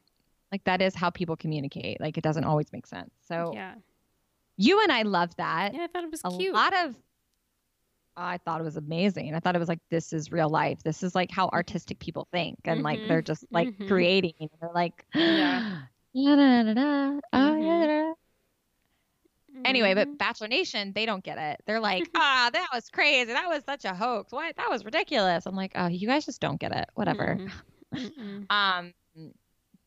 [0.49, 3.75] like that is how people communicate like it doesn't always make sense so yeah.
[4.55, 6.53] you and i love that Yeah, I thought it was a cute.
[6.53, 6.95] A lot of
[8.17, 11.03] i thought it was amazing i thought it was like this is real life this
[11.03, 13.07] is like how artistic people think and like Mhm.
[13.07, 13.87] they're just like Mhm.
[13.87, 15.83] creating and they're like Yeah.
[16.15, 18.13] da, da, da, da, oh, yeah.
[19.65, 21.61] Anyway, but Bachelor Nation, they don't get it.
[21.65, 23.33] They're like, ah, that was crazy.
[23.33, 24.31] That was such a hoax.
[24.31, 24.55] What?
[24.55, 25.45] That was ridiculous.
[25.45, 26.85] I'm like, oh, you guys just don't get it.
[26.95, 27.37] Whatever.
[27.39, 27.51] Mhm.
[27.95, 28.45] Mm-mm.
[28.51, 28.93] Um,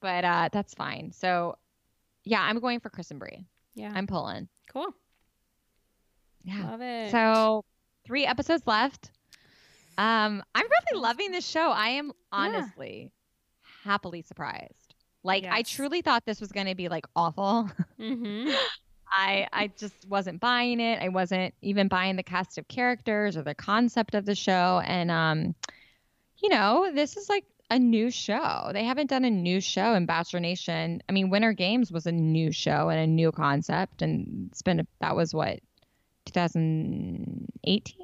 [0.00, 1.12] but uh, that's fine.
[1.12, 1.56] So,
[2.24, 3.46] yeah, I'm going for Chris and Bri.
[3.74, 3.92] Yeah.
[3.94, 4.48] I'm pulling.
[4.72, 4.88] cool.
[6.42, 6.70] Yeah.
[6.70, 7.10] Love it.
[7.10, 7.64] So
[8.04, 9.10] three episodes left.
[9.98, 11.70] Um, I'm really loving this show.
[11.70, 13.12] I am honestly
[13.84, 14.94] happily surprised.
[15.22, 17.70] Like I truly thought this was going to be like awful.
[17.98, 18.50] Mm-hmm.
[19.12, 21.02] I I just wasn't buying it.
[21.02, 24.80] I wasn't even buying the cast of characters or the concept of the show.
[24.84, 25.54] And um,
[26.38, 28.70] you know, this is like a new show.
[28.72, 31.02] They haven't done a new show in Bachelor Nation.
[31.08, 34.86] I mean, Winter Games was a new show and a new concept, and it's been
[35.00, 35.60] that was what
[36.30, 37.96] 2018,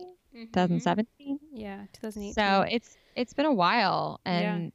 [0.52, 1.38] 2017.
[1.52, 2.32] Yeah, 2018.
[2.34, 4.32] So it's it's been a while, Yeah.
[4.56, 4.72] and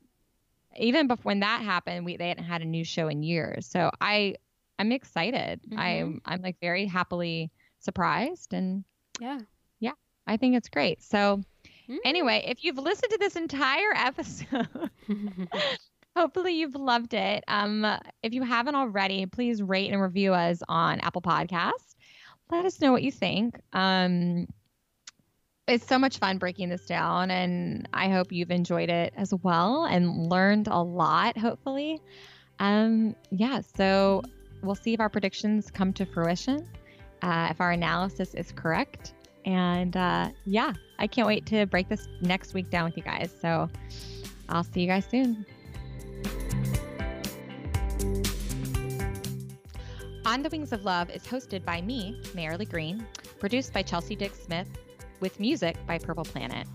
[0.77, 3.67] even before when that happened, we they hadn't had a new show in years.
[3.67, 4.35] So I
[4.79, 5.61] I'm excited.
[5.69, 5.77] Mhm.
[5.77, 8.83] I'm I'm like very happily surprised, and
[9.19, 9.39] yeah.
[9.79, 9.93] Yeah,
[10.27, 11.01] I think it's great.
[11.03, 11.41] So
[11.89, 11.97] Mm.
[12.05, 14.67] anyway, if you've listened to this entire episode.
[16.15, 17.43] Hopefully you've loved it.
[17.47, 17.85] Um,
[18.21, 21.90] if you haven't already, please rate and review us on Apple Podcasts.
[22.51, 23.59] Let us know what you think.
[23.71, 24.47] Um,
[25.67, 29.85] it's so much fun breaking this down, and I hope you've enjoyed it as well
[29.85, 31.37] and learned a lot.
[31.37, 32.01] Hopefully,
[32.59, 33.61] um, yeah.
[33.75, 34.21] So
[34.61, 36.67] we'll see if our predictions come to fruition,
[37.21, 39.13] uh, if our analysis is correct.
[39.45, 43.33] And uh, yeah, I can't wait to break this next week down with you guys.
[43.41, 43.69] So
[44.49, 45.45] I'll see you guys soon.
[50.23, 53.05] On the Wings of Love is hosted by me, Marilee Green,
[53.39, 54.67] produced by Chelsea Dick Smith,
[55.19, 56.67] with music by Purple Planet.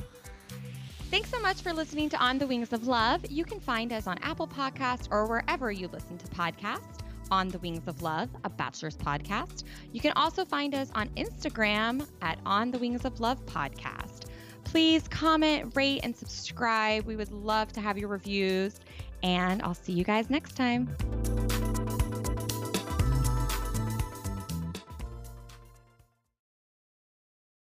[1.11, 3.25] Thanks so much for listening to On the Wings of Love.
[3.31, 7.01] You can find us on Apple Podcast or wherever you listen to podcasts.
[7.31, 9.65] On the Wings of Love, a bachelor's podcast.
[9.93, 14.27] You can also find us on Instagram at On the Wings of Love podcast.
[14.65, 17.05] Please comment, rate, and subscribe.
[17.05, 18.79] We would love to have your reviews.
[19.23, 20.89] And I'll see you guys next time.